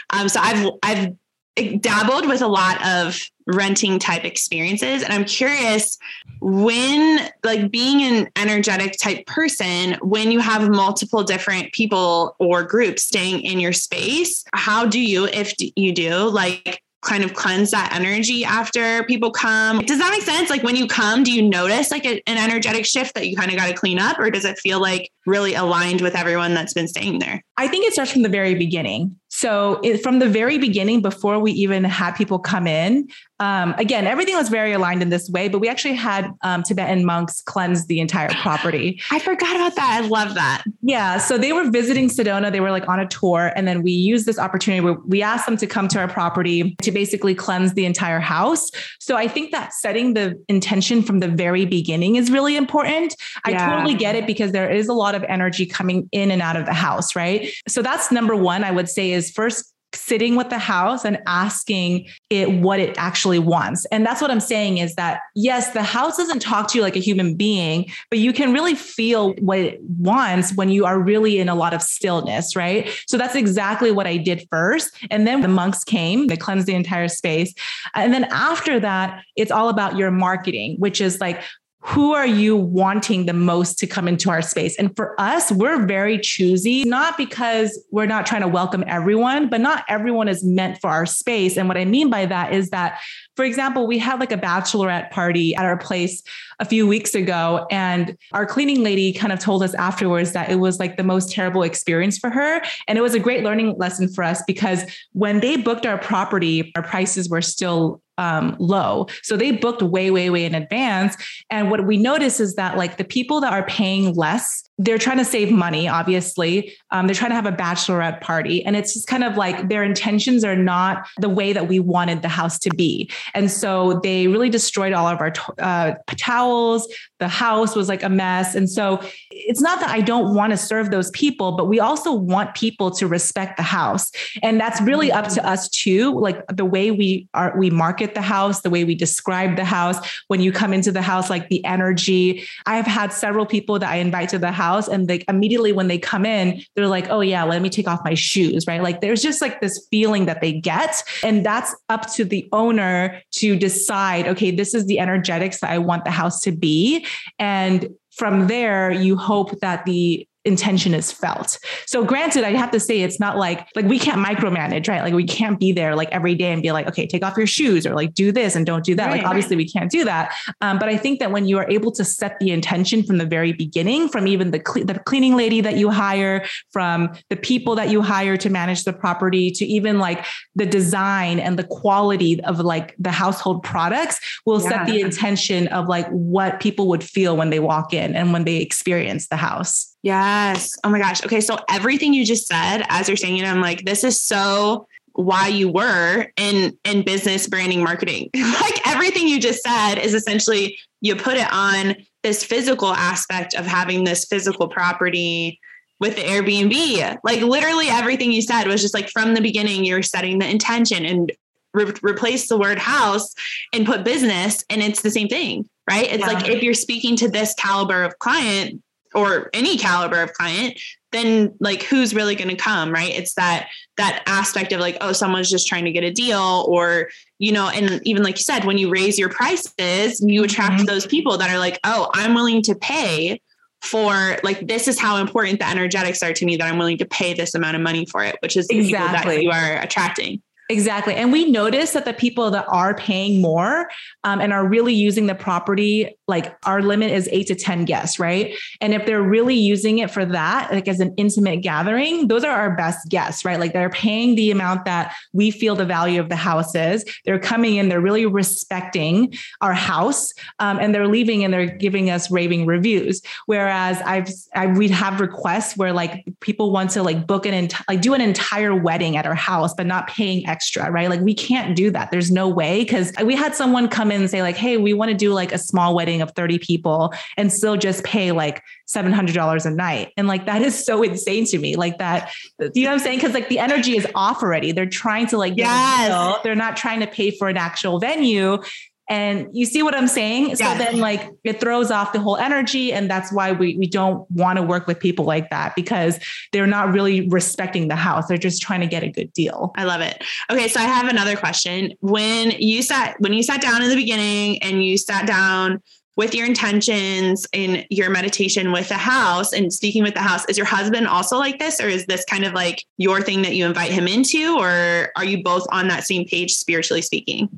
Um, 0.10 0.28
so 0.30 0.40
i've 0.42 0.70
i've 0.84 1.82
dabbled 1.82 2.28
with 2.28 2.42
a 2.42 2.48
lot 2.48 2.86
of 2.86 3.18
renting 3.48 3.98
type 3.98 4.26
experiences 4.26 5.04
and 5.04 5.14
i'm 5.14 5.24
curious 5.24 5.98
when 6.42 7.30
like 7.46 7.72
being 7.72 8.02
an 8.02 8.28
energetic 8.36 8.98
type 8.98 9.26
person 9.26 9.94
when 10.02 10.32
you 10.32 10.40
have 10.40 10.68
multiple 10.68 11.24
different 11.24 11.72
people 11.72 12.36
or 12.40 12.64
groups 12.64 13.04
staying 13.04 13.40
in 13.42 13.60
your 13.60 13.72
space 13.72 14.44
how 14.54 14.86
do 14.86 15.00
you 15.00 15.28
if 15.28 15.54
you 15.78 15.94
do 15.94 16.28
like 16.28 16.82
kind 17.06 17.24
of 17.24 17.34
cleanse 17.34 17.72
that 17.72 17.94
energy 17.94 18.44
after 18.44 19.04
people 19.04 19.32
come. 19.32 19.80
Does 19.80 20.00
that 20.00 20.12
make 20.12 20.24
sense? 20.24 20.50
Like 20.50 20.64
when 20.64 20.76
you 20.76 20.88
come, 20.88 21.24
do 21.24 21.32
you 21.32 21.42
notice 21.42 21.92
like 21.92 22.06
a, 22.06 22.22
an 22.28 22.38
energetic 22.38 22.86
shift 22.86 23.14
that 23.16 23.28
you 23.28 23.38
kind 23.38 23.52
of 23.52 23.58
got 23.58 23.68
to 23.68 23.74
clean 23.74 24.00
up, 24.00 24.20
or 24.20 24.30
does 24.30 24.46
it 24.46 24.60
feel 24.60 24.82
like 24.82 25.12
really 25.26 25.54
aligned 25.54 26.02
with 26.02 26.16
everyone 26.16 26.54
that's 26.54 26.74
been 26.74 26.88
staying 26.88 27.20
there? 27.20 27.44
I 27.58 27.68
think 27.68 27.86
it 27.86 27.94
starts 27.94 28.12
from 28.12 28.24
the 28.24 28.30
very 28.30 28.56
beginning. 28.56 29.16
So 29.36 29.82
it, 29.84 30.02
from 30.02 30.20
the 30.20 30.30
very 30.30 30.58
beginning, 30.58 31.02
before 31.02 31.40
we 31.40 31.52
even 31.52 31.84
had 31.84 32.14
people 32.14 32.40
come 32.40 32.68
in, 32.68 33.10
um, 33.42 33.76
again, 33.78 34.08
everything 34.08 34.34
was 34.38 34.48
very 34.48 34.72
aligned 34.72 35.02
in 35.02 35.10
this 35.10 35.30
way, 35.30 35.50
but 35.50 35.60
we 35.60 35.68
actually 35.68 35.96
had 35.96 36.32
um, 36.42 36.64
Tibetan 36.64 37.04
monks 37.04 37.42
cleanse 37.42 37.86
the 37.88 38.00
entire 38.00 38.30
property. 38.30 39.02
I 39.12 39.20
forgot 39.20 39.54
about 39.58 39.76
that. 39.76 40.02
I 40.02 40.08
love 40.08 40.36
that. 40.36 40.64
Yeah. 40.82 41.18
So 41.18 41.38
they 41.38 41.52
were 41.52 41.70
visiting 41.70 42.08
Sedona. 42.08 42.50
They 42.50 42.62
were 42.62 42.72
like 42.72 42.88
on 42.88 42.98
a 42.98 43.08
tour. 43.08 43.52
And 43.58 43.68
then 43.68 43.84
we 43.84 43.92
used 43.92 44.26
this 44.26 44.40
opportunity 44.40 44.80
where 44.80 44.94
we 45.06 45.22
asked 45.22 45.48
them 45.48 45.58
to 45.58 45.68
come 45.68 45.90
to 45.90 46.00
our 46.00 46.08
property 46.08 46.78
to 46.82 46.92
basically 46.94 47.36
cleanse 47.36 47.74
the 47.74 47.86
entire 47.86 48.22
house. 48.22 48.72
So 49.02 49.18
I 49.18 49.28
think 49.28 49.52
that 49.52 49.74
setting 49.74 50.14
the 50.14 50.42
intention 50.48 51.02
from 51.02 51.20
the 51.20 51.28
very 51.28 51.66
beginning 51.66 52.16
is 52.16 52.32
really 52.32 52.56
important. 52.56 53.18
Yeah. 53.46 53.66
I 53.70 53.76
totally 53.76 53.96
get 53.96 54.16
it 54.16 54.28
because 54.28 54.54
there 54.54 54.72
is 54.72 54.88
a 54.88 54.94
lot 54.94 55.14
of 55.14 55.26
energy 55.26 55.66
coming 55.66 56.08
in 56.14 56.32
and 56.32 56.42
out 56.42 56.56
of 56.56 56.66
the 56.66 56.74
house, 56.74 57.18
right? 57.18 57.50
So 57.68 57.82
that's 57.82 58.14
number 58.14 58.34
one, 58.34 58.64
I 58.64 58.72
would 58.72 58.88
say 58.88 59.12
is 59.12 59.25
first 59.32 59.76
sitting 59.96 60.36
with 60.36 60.50
the 60.50 60.60
house 60.60 61.06
and 61.06 61.22
asking 61.26 62.08
it 62.30 62.52
what 62.52 62.80
it 62.80 62.96
actually 62.98 63.40
wants. 63.40 63.86
And 63.86 64.06
that's 64.06 64.22
what 64.22 64.30
I'm 64.30 64.40
saying 64.40 64.78
is 64.78 64.96
that 64.96 65.22
yes, 65.36 65.72
the 65.72 65.84
house 65.84 66.18
doesn't 66.18 66.42
talk 66.42 66.68
to 66.70 66.78
you 66.78 66.82
like 66.82 66.96
a 66.96 67.00
human 67.00 67.36
being, 67.36 67.90
but 68.10 68.20
you 68.20 68.34
can 68.34 68.54
really 68.54 68.76
feel 68.76 69.34
what 69.36 69.60
it 69.60 69.80
wants 69.82 70.54
when 70.54 70.70
you 70.70 70.86
are 70.86 71.00
really 71.00 71.40
in 71.40 71.50
a 71.50 71.56
lot 71.56 71.74
of 71.74 71.82
stillness, 71.82 72.56
right? 72.56 72.90
So 73.08 73.18
that's 73.18 73.36
exactly 73.36 73.92
what 73.92 74.08
I 74.08 74.18
did 74.18 74.48
first. 74.52 74.96
And 75.10 75.26
then 75.26 75.42
the 75.42 75.48
monks 75.48 75.84
came, 75.84 76.28
they 76.28 76.38
cleansed 76.38 76.68
the 76.68 76.76
entire 76.76 77.08
space. 77.08 77.54
And 77.94 78.14
then 78.14 78.26
after 78.26 78.80
that, 78.80 79.24
it's 79.36 79.52
all 79.52 79.70
about 79.70 79.98
your 79.98 80.12
marketing, 80.12 80.76
which 80.80 81.02
is 81.02 81.22
like, 81.22 81.42
who 81.86 82.14
are 82.14 82.26
you 82.26 82.58
wanting 82.58 83.28
the 83.28 83.34
most 83.34 83.78
to 83.78 83.86
come 83.86 84.08
into 84.08 84.32
our 84.32 84.42
space? 84.42 84.76
And 84.78 84.96
for 84.96 85.20
us, 85.22 85.52
we're 85.52 85.86
very 85.86 86.18
choosy, 86.18 86.84
not 86.84 87.16
because 87.16 87.80
we're 87.92 88.08
not 88.08 88.26
trying 88.26 88.42
to 88.42 88.48
welcome 88.48 88.84
everyone, 88.88 89.50
but 89.50 89.62
not 89.62 89.86
everyone 89.88 90.28
is 90.28 90.44
meant 90.44 90.82
for 90.82 90.90
our 90.90 91.06
space. 91.06 91.58
And 91.58 91.68
what 91.68 91.78
I 91.78 91.86
mean 91.86 92.10
by 92.10 92.26
that 92.26 92.54
is 92.54 92.72
that, 92.72 93.00
for 93.36 93.44
example, 93.44 93.88
we 93.88 93.98
had 93.98 94.20
like 94.20 94.32
a 94.32 94.38
bachelorette 94.38 95.12
party 95.12 95.56
at 95.56 95.66
our 95.66 95.78
place 95.78 96.24
a 96.60 96.66
few 96.66 96.88
weeks 96.88 97.14
ago, 97.14 97.68
and 97.70 98.18
our 98.32 98.46
cleaning 98.46 98.82
lady 98.82 99.12
kind 99.12 99.34
of 99.34 99.40
told 99.40 99.62
us 99.62 99.74
afterwards 99.76 100.32
that 100.32 100.50
it 100.50 100.56
was 100.56 100.80
like 100.80 100.98
the 100.98 101.04
most 101.04 101.32
terrible 101.32 101.64
experience 101.64 102.18
for 102.18 102.30
her. 102.30 102.62
And 102.88 102.98
it 102.98 103.02
was 103.02 103.14
a 103.14 103.20
great 103.20 103.44
learning 103.44 103.76
lesson 103.78 104.08
for 104.08 104.24
us 104.24 104.42
because 104.48 104.84
when 105.14 105.42
they 105.42 105.58
booked 105.58 105.86
our 105.86 105.98
property, 105.98 106.72
our 106.76 106.84
prices 106.84 107.30
were 107.30 107.42
still 107.42 108.02
um, 108.18 108.56
low. 108.60 109.08
So 109.24 109.36
they 109.36 109.52
booked 109.52 109.82
way, 109.82 110.10
way, 110.10 110.30
way 110.30 110.46
in 110.46 110.56
advance. 110.56 111.18
And 111.50 111.70
what 111.70 111.86
we 111.86 111.98
notice 111.98 112.40
is 112.40 112.56
that 112.56 112.78
like 112.78 112.96
the 112.96 113.04
people 113.04 113.42
that 113.42 113.52
are 113.52 113.66
paying 113.66 114.14
less 114.14 114.66
they're 114.78 114.98
trying 114.98 115.18
to 115.18 115.26
save 115.26 115.52
money, 115.52 115.88
obviously. 115.88 116.74
Um, 116.92 117.08
they're 117.08 117.16
trying 117.16 117.32
to 117.32 117.36
have 117.36 117.46
a 117.46 117.52
bachelorette 117.52 118.20
party. 118.20 118.64
And 118.66 118.76
it's 118.76 118.94
just 118.94 119.08
kind 119.08 119.24
of 119.24 119.38
like 119.38 119.70
their 119.70 119.84
intentions 119.84 120.44
are 120.44 120.56
not 120.56 121.08
the 121.18 121.30
way 121.30 121.54
that 121.54 121.70
we 121.70 121.80
wanted 121.80 122.22
the 122.22 122.28
house 122.28 122.60
to 122.60 122.70
be. 122.70 123.10
And 123.34 123.52
so 123.52 124.00
they 124.04 124.28
really 124.28 124.50
destroyed 124.50 124.94
all 124.94 125.08
of 125.08 125.20
our 125.20 125.34
uh, 125.60 125.94
towels. 126.18 126.88
The 127.20 127.28
house 127.28 127.76
was 127.76 127.90
like 127.90 128.04
a 128.04 128.10
mess. 128.10 128.56
And 128.56 128.70
so 128.70 129.02
it's 129.32 129.62
not 129.62 129.80
that 129.80 129.90
I 129.90 130.02
don't 130.02 130.36
want 130.36 130.52
to 130.52 130.58
serve 130.58 130.92
those 130.92 131.10
people, 131.12 131.54
but 131.54 131.66
we 131.66 131.80
also 131.80 132.14
want 132.14 132.56
people 132.56 132.92
to 132.92 133.08
respect 133.08 133.58
the 133.58 133.64
house. 133.64 134.12
And 134.44 134.60
that's 134.60 134.82
really 134.82 135.12
up 135.12 135.28
to 135.30 135.46
us 135.46 135.70
too. 135.70 136.20
Like 136.20 136.46
the 136.48 136.66
way 136.66 136.92
we 136.92 137.28
are, 137.34 137.58
we 137.58 137.70
market 137.70 138.14
the 138.14 138.22
house, 138.22 138.62
the 138.62 138.70
way 138.70 138.84
we 138.84 138.96
describe 138.96 139.56
the 139.56 139.66
house. 139.66 139.98
When 140.28 140.42
you 140.42 140.52
come 140.52 140.74
into 140.74 140.92
the 140.92 141.02
house, 141.02 141.30
like 141.30 141.50
the 141.50 141.64
energy. 141.66 142.48
I've 142.66 142.86
had 142.86 143.12
several 143.14 143.46
people 143.46 143.80
that 143.80 143.90
I 143.90 143.98
invite 143.98 144.30
to 144.30 144.40
the 144.40 144.52
house 144.52 144.88
and 144.88 145.08
like 145.08 145.26
immediately 145.28 145.72
when 145.72 145.88
they 145.88 145.98
come 145.98 146.26
in 146.26 146.62
they're 146.76 146.88
like 146.88 147.10
oh 147.10 147.22
yeah 147.22 147.44
let 147.44 147.62
me 147.62 147.70
take 147.70 147.88
off 147.88 148.00
my 148.04 148.14
shoes 148.14 148.66
right 148.68 148.82
like 148.82 149.02
there's 149.02 149.22
just 149.22 149.42
like 149.42 149.62
this 149.62 149.88
feeling 149.92 150.26
that 150.26 150.42
they 150.42 150.54
get 150.54 151.04
and 151.24 151.46
that's 151.46 151.76
up 151.90 152.12
to 152.14 152.26
the 152.26 152.48
owner 152.52 153.15
to 153.32 153.56
decide 153.56 154.28
okay 154.28 154.52
this 154.52 154.74
is 154.74 154.86
the 154.86 155.00
energetics 155.00 155.60
that 155.60 155.72
i 155.72 155.78
want 155.78 156.04
the 156.06 156.12
house 156.12 156.40
to 156.42 156.52
be. 156.52 157.06
And 157.40 157.90
from 158.12 158.48
there 158.48 158.92
you 158.92 159.18
hope 159.18 159.60
that 159.60 159.86
the 159.86 160.28
intention 160.46 160.94
is 160.94 161.12
felt. 161.12 161.60
So 161.88 162.04
granted, 162.04 162.44
I 162.44 162.52
have 162.52 162.72
to 162.72 162.80
say 162.80 163.02
it's 163.02 163.20
not 163.20 163.38
like 163.38 163.68
like 163.76 163.86
we 163.86 164.00
can't 164.00 164.26
micromanage, 164.26 164.88
right? 164.88 165.02
Like 165.02 165.14
we 165.14 165.26
can't 165.26 165.60
be 165.60 165.72
there 165.72 165.96
like 165.96 166.10
every 166.12 166.36
day 166.36 166.52
and 166.54 166.62
be 166.62 166.72
like, 166.72 166.88
okay, 166.88 167.08
take 167.08 167.24
off 167.24 167.36
your 167.36 167.48
shoes 167.48 167.86
or 167.86 167.96
like 167.96 168.14
do 168.14 168.32
this 168.32 168.56
and 168.56 168.66
don't 168.66 168.86
do 168.86 168.96
that. 168.96 169.08
Right, 169.08 169.18
like 169.18 169.28
obviously 169.28 169.56
we 169.56 169.68
can't 169.68 169.92
do 169.92 170.06
that. 170.06 170.34
Um, 170.62 170.80
but 170.80 170.88
I 170.88 170.98
think 170.98 171.20
that 171.20 171.32
when 171.32 171.48
you 171.48 171.58
are 171.58 171.70
able 171.70 171.92
to 171.94 172.06
set 172.06 172.40
the 172.40 172.52
intention 172.52 173.04
from 173.04 173.18
the 173.18 173.26
very 173.26 173.54
beginning, 173.54 174.08
from 174.10 174.28
even 174.28 174.52
the 174.52 174.60
cle- 174.60 174.86
the 174.86 175.00
cleaning 175.00 175.36
lady 175.36 175.62
that 175.62 175.78
you 175.78 175.90
hire, 175.90 176.46
from 176.72 177.12
the 177.30 177.36
people 177.36 177.76
that 177.76 177.90
you 177.90 178.02
hire 178.02 178.38
to 178.38 178.50
manage 178.50 178.84
the 178.84 178.94
property, 178.94 179.50
to 179.52 179.66
even 179.66 180.00
like 180.00 180.26
the 180.56 180.66
design 180.66 181.40
and 181.40 181.58
the 181.58 181.64
quality 181.64 182.40
of 182.42 182.60
like 182.60 182.96
the 183.00 183.12
household 183.12 183.64
products, 183.64 184.20
will 184.46 184.62
yeah. 184.62 184.70
set 184.70 184.86
the 184.86 185.02
intention 185.02 185.68
of 185.70 185.88
like 185.88 186.08
what 186.10 186.60
people 186.60 186.88
would 186.88 187.04
feel 187.04 187.36
when 187.36 187.50
they 187.50 187.60
walk 187.60 187.94
in 187.94 188.16
and 188.16 188.32
when 188.32 188.44
they 188.44 188.58
experience 188.58 189.28
the 189.28 189.36
house. 189.36 189.95
Yes. 190.06 190.78
Oh 190.84 190.90
my 190.90 191.00
gosh. 191.00 191.26
Okay. 191.26 191.42
So 191.42 191.58
everything 191.68 192.14
you 192.14 192.26
just 192.26 192.46
said, 192.46 192.84
as 192.90 193.08
you're 193.08 193.18
saying 193.18 193.38
it, 193.38 193.46
I'm 193.46 193.60
like, 193.60 193.86
this 193.86 194.04
is 194.04 194.22
so 194.22 194.88
why 195.14 195.48
you 195.48 195.68
were 195.68 196.28
in 196.38 196.78
in 196.84 197.04
business 197.04 197.48
branding 197.48 197.84
marketing. 197.84 198.30
like 198.36 198.88
everything 198.88 199.28
you 199.28 199.40
just 199.40 199.64
said 199.64 199.96
is 199.96 200.14
essentially 200.14 200.78
you 201.02 201.16
put 201.16 201.38
it 201.38 201.52
on 201.52 201.96
this 202.22 202.44
physical 202.44 202.90
aspect 202.90 203.56
of 203.56 203.66
having 203.66 204.04
this 204.04 204.26
physical 204.26 204.68
property 204.68 205.60
with 206.00 206.16
the 206.18 206.22
Airbnb. 206.22 207.18
Like 207.24 207.42
literally 207.42 207.88
everything 207.88 208.32
you 208.32 208.44
said 208.44 208.68
was 208.68 208.84
just 208.84 208.94
like 208.94 209.10
from 209.10 209.34
the 209.34 209.42
beginning, 209.42 209.86
you're 209.86 210.04
setting 210.04 210.38
the 210.38 210.48
intention 210.48 211.04
and 211.04 211.32
re- 211.74 211.94
replace 212.04 212.48
the 212.48 212.60
word 212.60 212.78
house 212.78 213.34
and 213.74 213.88
put 213.88 214.04
business, 214.04 214.64
and 214.70 214.84
it's 214.84 215.02
the 215.02 215.10
same 215.10 215.30
thing, 215.30 215.68
right? 215.90 216.06
It's 216.12 216.20
yeah. 216.20 216.28
like 216.28 216.48
if 216.48 216.62
you're 216.62 216.76
speaking 216.76 217.16
to 217.18 217.28
this 217.28 217.56
caliber 217.56 218.04
of 218.04 218.20
client, 218.20 218.84
or 219.16 219.50
any 219.54 219.78
caliber 219.78 220.22
of 220.22 220.34
client 220.34 220.80
then 221.12 221.56
like 221.60 221.84
who's 221.84 222.14
really 222.14 222.36
going 222.36 222.50
to 222.50 222.56
come 222.56 222.92
right 222.92 223.12
it's 223.16 223.34
that 223.36 223.70
that 223.98 224.22
aspect 224.28 224.72
of 224.74 224.80
like 224.80 224.98
oh 225.02 225.14
someone's 225.14 225.50
just 225.50 225.68
trying 225.68 225.86
to 225.86 225.92
get 225.92 226.04
a 226.04 226.12
deal 226.12 226.66
or 226.68 227.10
you 227.40 227.52
know 227.52 227.70
and 227.70 228.06
even 228.06 228.22
like 228.22 228.36
you 228.36 228.44
said 228.44 228.66
when 228.66 228.78
you 228.78 228.90
raise 228.90 229.18
your 229.18 229.30
prices 229.30 230.22
you 230.22 230.44
attract 230.44 230.74
mm-hmm. 230.74 230.86
those 230.86 231.06
people 231.06 231.38
that 231.38 231.50
are 231.50 231.60
like 231.60 231.80
oh 231.84 232.10
i'm 232.14 232.34
willing 232.34 232.62
to 232.62 232.76
pay 232.76 233.42
for 233.82 234.38
like 234.44 234.68
this 234.68 234.88
is 234.88 235.00
how 235.00 235.18
important 235.18 235.60
the 235.60 235.68
energetics 235.68 236.22
are 236.22 236.34
to 236.34 236.46
me 236.46 236.58
that 236.58 236.72
i'm 236.72 236.78
willing 236.78 236.98
to 236.98 237.06
pay 237.06 237.34
this 237.34 237.56
amount 237.56 237.76
of 237.76 237.82
money 237.82 238.06
for 238.06 238.24
it 238.24 238.36
which 238.42 238.58
is 238.58 238.68
exactly 238.70 239.38
that 239.38 239.44
you 239.44 239.52
are 239.52 239.82
attracting 239.82 240.42
Exactly. 240.70 241.14
And 241.14 241.32
we 241.32 241.52
notice 241.52 241.92
that 241.92 242.06
the 242.06 242.14
people 242.14 242.50
that 242.52 242.66
are 242.68 242.96
paying 242.96 243.40
more 243.40 243.88
um, 244.24 244.42
and 244.42 244.52
are 244.52 244.68
really 244.68 244.96
using 244.96 245.28
the 245.28 245.36
property, 245.36 246.18
like 246.28 246.58
our 246.66 246.82
limit 246.82 247.12
is 247.12 247.30
eight 247.32 247.48
to 247.48 247.56
10 247.56 247.86
guests, 247.86 248.20
right? 248.20 248.56
And 248.82 248.94
if 248.94 249.06
they're 249.06 249.22
really 249.22 249.56
using 249.56 250.00
it 250.00 250.10
for 250.10 250.26
that, 250.26 250.72
like 250.72 250.88
as 250.88 251.00
an 251.00 251.14
intimate 251.18 251.58
gathering, 251.58 252.28
those 252.28 252.44
are 252.44 252.52
our 252.52 252.76
best 252.76 253.10
guests, 253.10 253.46
right? 253.46 253.60
Like 253.60 253.74
they're 253.74 253.90
paying 253.90 254.36
the 254.36 254.50
amount 254.50 254.86
that 254.86 255.14
we 255.34 255.52
feel 255.52 255.76
the 255.76 255.86
value 255.86 256.20
of 256.20 256.30
the 256.30 256.36
house 256.36 256.74
is. 256.74 257.06
They're 257.26 257.40
coming 257.40 257.76
in, 257.76 257.90
they're 257.90 258.02
really 258.02 258.26
respecting 258.26 259.36
our 259.62 259.74
house, 259.74 260.34
um, 260.60 260.80
and 260.80 260.96
they're 260.96 261.08
leaving 261.08 261.44
and 261.44 261.54
they're 261.54 261.68
giving 261.68 262.10
us 262.10 262.32
raving 262.32 262.66
reviews. 262.66 263.22
Whereas 263.46 264.02
I've, 264.02 264.30
I, 264.56 264.68
we'd 264.68 264.92
have 264.92 265.20
requests 265.20 265.78
where 265.78 265.94
like 265.94 266.26
people 266.40 266.72
want 266.72 266.90
to 266.92 267.04
like 267.04 267.28
book 267.28 267.46
an, 267.46 267.54
ent- 267.54 267.76
like 267.88 268.02
do 268.02 268.16
an 268.16 268.22
entire 268.22 268.76
wedding 268.76 269.16
at 269.16 269.28
our 269.28 269.36
house, 269.36 269.74
but 269.76 269.86
not 269.86 270.08
paying 270.08 270.48
extra, 270.48 270.90
right? 270.90 271.10
Like 271.10 271.22
we 271.22 271.36
can't 271.36 271.76
do 271.76 271.92
that. 271.92 272.10
There's 272.10 272.32
no 272.32 272.50
way 272.50 272.80
because 272.80 273.14
we 273.24 273.36
had 273.36 273.54
someone 273.54 273.88
come 273.88 274.12
in 274.12 274.22
and 274.22 274.30
say 274.30 274.42
like, 274.42 274.56
"Hey, 274.56 274.78
we 274.78 274.94
want 274.94 275.12
to 275.12 275.18
do 275.18 275.34
like 275.34 275.52
a 275.52 275.58
small 275.58 275.94
wedding 275.94 276.15
of 276.22 276.32
30 276.32 276.60
people 276.60 277.14
and 277.38 277.52
still 277.52 277.78
just 277.78 278.04
pay 278.04 278.32
like 278.32 278.62
$700 278.88 279.66
a 279.66 279.72
night." 279.72 280.12
And 280.18 280.28
like 280.28 280.46
that 280.46 280.62
is 280.62 280.86
so 280.86 281.04
insane 281.04 281.46
to 281.46 281.60
me. 281.60 281.76
Like 281.76 281.98
that, 282.00 282.32
you 282.74 282.84
know 282.84 282.90
what 282.90 282.94
I'm 282.94 283.00
saying? 283.00 283.20
Cuz 283.20 283.34
like 283.34 283.50
the 283.50 283.60
energy 283.60 283.98
is 283.98 284.08
off 284.16 284.44
already. 284.44 284.72
They're 284.72 284.86
trying 284.86 285.28
to 285.28 285.38
like 285.38 285.54
yes. 285.56 286.40
They're 286.44 286.56
not 286.56 286.78
trying 286.78 287.00
to 287.02 287.08
pay 287.08 287.32
for 287.32 287.48
an 287.48 287.58
actual 287.58 288.00
venue. 288.00 288.60
And 289.08 289.48
you 289.52 289.66
see 289.66 289.84
what 289.84 289.94
I'm 289.94 290.08
saying? 290.08 290.56
So 290.56 290.64
then 290.64 291.00
like 291.00 291.30
it 291.44 291.60
throws 291.60 291.92
off 291.92 292.12
the 292.12 292.20
whole 292.20 292.38
energy. 292.38 292.92
And 292.92 293.10
that's 293.10 293.32
why 293.32 293.52
we, 293.52 293.78
we 293.78 293.88
don't 293.88 294.30
want 294.32 294.58
to 294.58 294.64
work 294.64 294.88
with 294.88 295.00
people 295.00 295.26
like 295.26 295.50
that 295.52 295.76
because 295.76 296.20
they're 296.52 296.66
not 296.66 296.92
really 296.92 297.28
respecting 297.30 297.88
the 297.88 297.96
house. 297.96 298.28
They're 298.28 298.38
just 298.38 298.62
trying 298.62 298.82
to 298.82 298.88
get 298.88 299.04
a 299.04 299.10
good 299.10 299.32
deal. 299.34 299.74
I 299.78 299.84
love 299.84 300.02
it. 300.02 300.24
Okay. 300.52 300.68
So 300.68 300.80
I 300.80 300.86
have 300.86 301.08
another 301.08 301.36
question. 301.36 301.94
When 302.00 302.52
you 302.52 302.82
sat 302.82 303.16
when 303.20 303.34
you 303.34 303.44
sat 303.44 303.62
down 303.62 303.84
in 303.84 303.90
the 303.90 303.96
beginning 303.96 304.62
and 304.64 304.84
you 304.84 304.98
sat 304.98 305.28
down 305.28 305.84
with 306.16 306.34
your 306.34 306.46
intentions 306.46 307.46
in 307.52 307.86
your 307.90 308.10
meditation 308.10 308.72
with 308.72 308.88
the 308.88 308.96
house 308.96 309.52
and 309.52 309.72
speaking 309.72 310.04
with 310.04 310.14
the 310.14 310.22
house, 310.22 310.46
is 310.46 310.58
your 310.58 310.66
husband 310.66 311.08
also 311.08 311.38
like 311.38 311.60
this? 311.60 311.82
Or 311.82 311.88
is 311.88 312.06
this 312.06 312.24
kind 312.26 312.46
of 312.46 312.54
like 312.54 312.86
your 312.98 313.22
thing 313.22 313.42
that 313.42 313.56
you 313.56 313.66
invite 313.66 313.92
him 313.92 314.08
into? 314.08 314.58
Or 314.58 315.12
are 315.16 315.26
you 315.26 315.44
both 315.44 315.66
on 315.72 315.88
that 315.90 316.06
same 316.06 316.26
page, 316.26 316.54
spiritually 316.54 317.02
speaking? 317.02 317.50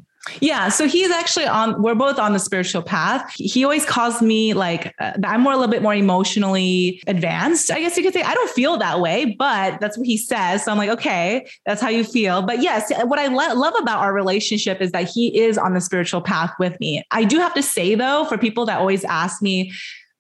Yeah. 0.42 0.70
So 0.70 0.88
he's 0.88 1.12
actually 1.12 1.46
on, 1.46 1.82
we're 1.82 1.96
both 1.96 2.20
on 2.20 2.34
the 2.34 2.40
spiritual 2.40 2.82
path. 2.82 3.32
He 3.36 3.64
always 3.64 3.86
calls 3.86 4.22
me 4.22 4.54
like, 4.54 4.94
uh, 5.00 5.14
I'm 5.24 5.42
more 5.42 5.54
a 5.54 5.58
little 5.58 5.72
bit 5.72 5.82
more 5.82 5.94
emotionally 5.94 7.02
advanced, 7.08 7.72
I 7.72 7.80
guess 7.80 7.98
you 7.98 8.04
could 8.04 8.14
say. 8.14 8.24
I 8.24 8.34
don't 8.34 8.50
feel 8.50 8.78
that 8.78 9.00
way, 9.00 9.36
but 9.38 9.80
that's 9.80 9.98
what 9.98 10.08
he 10.08 10.18
says. 10.18 10.66
So 10.66 10.72
I'm 10.72 10.78
like, 10.78 10.90
okay, 10.90 11.48
that's 11.66 11.82
how 11.82 11.90
you 11.90 12.04
feel. 12.04 12.42
But 12.42 12.62
yes, 12.62 12.92
what 13.06 13.20
I 13.20 13.28
lo- 13.28 13.60
love 13.60 13.74
about 13.80 14.00
our 14.00 14.14
relationship 14.14 14.82
is 14.82 14.92
that 14.92 15.10
he 15.10 15.38
is 15.38 15.58
on 15.58 15.74
the 15.74 15.82
spiritual 15.82 16.22
path 16.22 16.54
with 16.60 16.80
me. 16.80 17.04
I 17.12 17.24
do 17.24 17.40
have 17.40 17.54
to 17.54 17.64
say 17.64 17.96
though, 17.96 18.26
for 18.26 18.38
people 18.38 18.66
that 18.66 18.80
always 18.80 19.04
ask 19.06 19.42
me, 19.42 19.72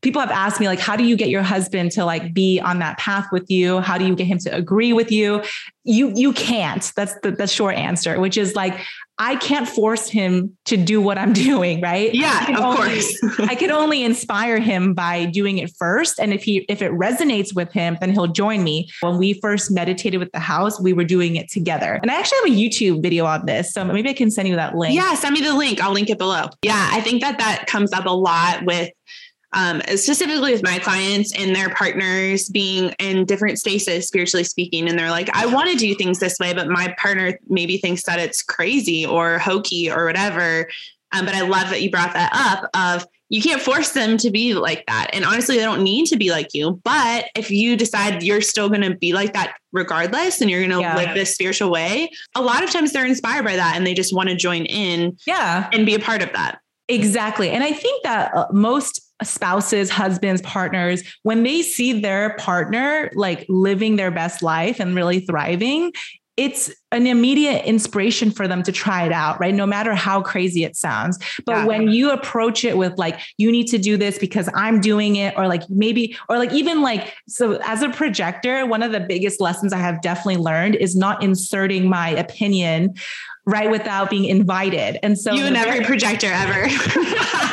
people 0.01 0.21
have 0.21 0.31
asked 0.31 0.59
me 0.59 0.67
like 0.67 0.79
how 0.79 0.95
do 0.95 1.03
you 1.03 1.15
get 1.15 1.29
your 1.29 1.43
husband 1.43 1.91
to 1.91 2.05
like 2.05 2.33
be 2.33 2.59
on 2.59 2.79
that 2.79 2.97
path 2.97 3.27
with 3.31 3.49
you? 3.49 3.79
How 3.79 3.97
do 3.97 4.05
you 4.05 4.15
get 4.15 4.27
him 4.27 4.37
to 4.39 4.55
agree 4.55 4.93
with 4.93 5.11
you? 5.11 5.43
You 5.83 6.11
you 6.15 6.33
can't. 6.33 6.91
That's 6.95 7.15
the, 7.23 7.31
the 7.31 7.47
short 7.47 7.75
answer 7.75 8.19
which 8.19 8.37
is 8.37 8.55
like 8.55 8.79
i 9.19 9.35
can't 9.35 9.67
force 9.67 10.07
him 10.07 10.55
to 10.65 10.77
do 10.77 11.01
what 11.01 11.17
i'm 11.17 11.33
doing 11.47 11.81
right? 11.81 12.13
Yeah 12.13 12.51
of 12.51 12.63
only, 12.63 12.77
course. 12.77 13.23
I 13.39 13.55
can 13.55 13.71
only 13.71 14.03
inspire 14.03 14.59
him 14.59 14.93
by 14.93 15.25
doing 15.25 15.57
it 15.57 15.71
first 15.77 16.19
and 16.19 16.33
if 16.33 16.43
he 16.43 16.65
if 16.69 16.81
it 16.81 16.91
resonates 16.91 17.55
with 17.55 17.71
him 17.71 17.97
then 17.99 18.11
he'll 18.11 18.27
join 18.27 18.63
me. 18.63 18.89
When 19.01 19.17
we 19.17 19.33
first 19.33 19.71
meditated 19.71 20.19
with 20.19 20.31
the 20.31 20.39
house 20.39 20.79
we 20.79 20.93
were 20.93 21.03
doing 21.03 21.35
it 21.35 21.49
together. 21.49 21.99
And 22.01 22.11
i 22.11 22.19
actually 22.19 22.37
have 22.49 22.57
a 22.57 22.61
youtube 22.61 23.01
video 23.01 23.25
on 23.25 23.45
this 23.45 23.73
so 23.73 23.83
maybe 23.83 24.09
i 24.09 24.13
can 24.13 24.29
send 24.29 24.47
you 24.47 24.55
that 24.55 24.75
link. 24.75 24.95
Yeah 24.95 25.13
send 25.15 25.33
me 25.33 25.41
the 25.41 25.55
link. 25.55 25.81
I'll 25.81 25.93
link 25.93 26.09
it 26.09 26.17
below. 26.17 26.47
Yeah 26.61 26.89
i 26.91 27.01
think 27.01 27.21
that 27.21 27.39
that 27.39 27.65
comes 27.67 27.93
up 27.93 28.05
a 28.05 28.11
lot 28.11 28.65
with 28.65 28.91
um, 29.53 29.81
specifically 29.95 30.51
with 30.51 30.63
my 30.63 30.79
clients 30.79 31.33
and 31.37 31.55
their 31.55 31.69
partners 31.69 32.49
being 32.49 32.93
in 32.99 33.25
different 33.25 33.59
spaces, 33.59 34.07
spiritually 34.07 34.43
speaking. 34.43 34.89
And 34.89 34.99
they're 34.99 35.09
like, 35.09 35.29
I 35.35 35.45
want 35.45 35.69
to 35.71 35.77
do 35.77 35.95
things 35.95 36.19
this 36.19 36.37
way, 36.39 36.53
but 36.53 36.67
my 36.67 36.93
partner 36.97 37.39
maybe 37.47 37.77
thinks 37.77 38.03
that 38.03 38.19
it's 38.19 38.43
crazy 38.43 39.05
or 39.05 39.39
hokey 39.39 39.89
or 39.89 40.05
whatever. 40.05 40.69
Um, 41.13 41.25
but 41.25 41.35
I 41.35 41.41
love 41.41 41.69
that 41.69 41.81
you 41.81 41.89
brought 41.89 42.13
that 42.13 42.31
up 42.33 42.69
of 42.73 43.07
you 43.29 43.41
can't 43.41 43.61
force 43.61 43.91
them 43.91 44.17
to 44.17 44.31
be 44.31 44.53
like 44.53 44.85
that. 44.87 45.09
And 45.11 45.25
honestly, 45.25 45.57
they 45.57 45.63
don't 45.63 45.83
need 45.83 46.05
to 46.07 46.17
be 46.17 46.31
like 46.31 46.53
you. 46.53 46.79
But 46.83 47.25
if 47.35 47.51
you 47.51 47.75
decide 47.75 48.23
you're 48.23 48.41
still 48.41 48.69
going 48.69 48.81
to 48.81 48.95
be 48.95 49.13
like 49.13 49.33
that 49.33 49.55
regardless 49.73 50.39
and 50.41 50.49
you're 50.49 50.61
going 50.61 50.71
to 50.71 50.79
yeah. 50.79 50.95
live 50.95 51.13
this 51.13 51.33
spiritual 51.33 51.69
way, 51.69 52.09
a 52.35 52.41
lot 52.41 52.63
of 52.63 52.69
times 52.71 52.93
they're 52.93 53.05
inspired 53.05 53.43
by 53.43 53.55
that 53.55 53.75
and 53.75 53.85
they 53.85 53.93
just 53.93 54.15
want 54.15 54.29
to 54.29 54.35
join 54.35 54.65
in 54.65 55.17
yeah. 55.25 55.69
and 55.73 55.85
be 55.85 55.95
a 55.95 55.99
part 55.99 56.21
of 56.21 56.31
that. 56.33 56.59
Exactly. 56.87 57.49
And 57.49 57.63
I 57.63 57.73
think 57.73 58.03
that 58.03 58.33
uh, 58.33 58.45
most 58.51 59.06
spouses, 59.23 59.89
husbands, 59.89 60.41
partners, 60.41 61.03
when 61.23 61.43
they 61.43 61.61
see 61.61 61.99
their 62.01 62.35
partner 62.37 63.09
like 63.15 63.45
living 63.49 63.95
their 63.95 64.11
best 64.11 64.43
life 64.43 64.79
and 64.79 64.95
really 64.95 65.19
thriving, 65.19 65.91
it's 66.37 66.71
an 66.91 67.07
immediate 67.07 67.65
inspiration 67.65 68.29
for 68.29 68.47
them 68.47 68.61
to 68.61 68.71
try 68.71 69.03
it 69.03 69.11
out, 69.11 69.39
right? 69.39 69.55
No 69.55 69.65
matter 69.65 69.95
how 69.95 70.21
crazy 70.21 70.63
it 70.63 70.75
sounds. 70.75 71.17
But 71.45 71.53
yeah. 71.53 71.65
when 71.65 71.89
you 71.89 72.11
approach 72.11 72.63
it 72.63 72.77
with 72.77 72.95
like, 72.99 73.19
you 73.37 73.51
need 73.51 73.65
to 73.69 73.79
do 73.79 73.97
this 73.97 74.19
because 74.19 74.47
I'm 74.53 74.79
doing 74.79 75.15
it, 75.15 75.33
or 75.35 75.47
like 75.47 75.67
maybe, 75.67 76.15
or 76.29 76.37
like 76.37 76.53
even 76.53 76.83
like, 76.83 77.15
so 77.27 77.59
as 77.65 77.81
a 77.81 77.89
projector, 77.89 78.67
one 78.67 78.83
of 78.83 78.91
the 78.91 78.99
biggest 78.99 79.41
lessons 79.41 79.73
I 79.73 79.79
have 79.79 79.99
definitely 80.03 80.37
learned 80.37 80.75
is 80.75 80.95
not 80.95 81.23
inserting 81.23 81.89
my 81.89 82.09
opinion 82.09 82.93
right 83.47 83.71
without 83.71 84.11
being 84.11 84.25
invited. 84.25 84.99
And 85.01 85.17
so 85.17 85.33
you 85.33 85.45
and 85.45 85.57
every 85.57 85.83
projector 85.85 86.27
ever. 86.27 86.67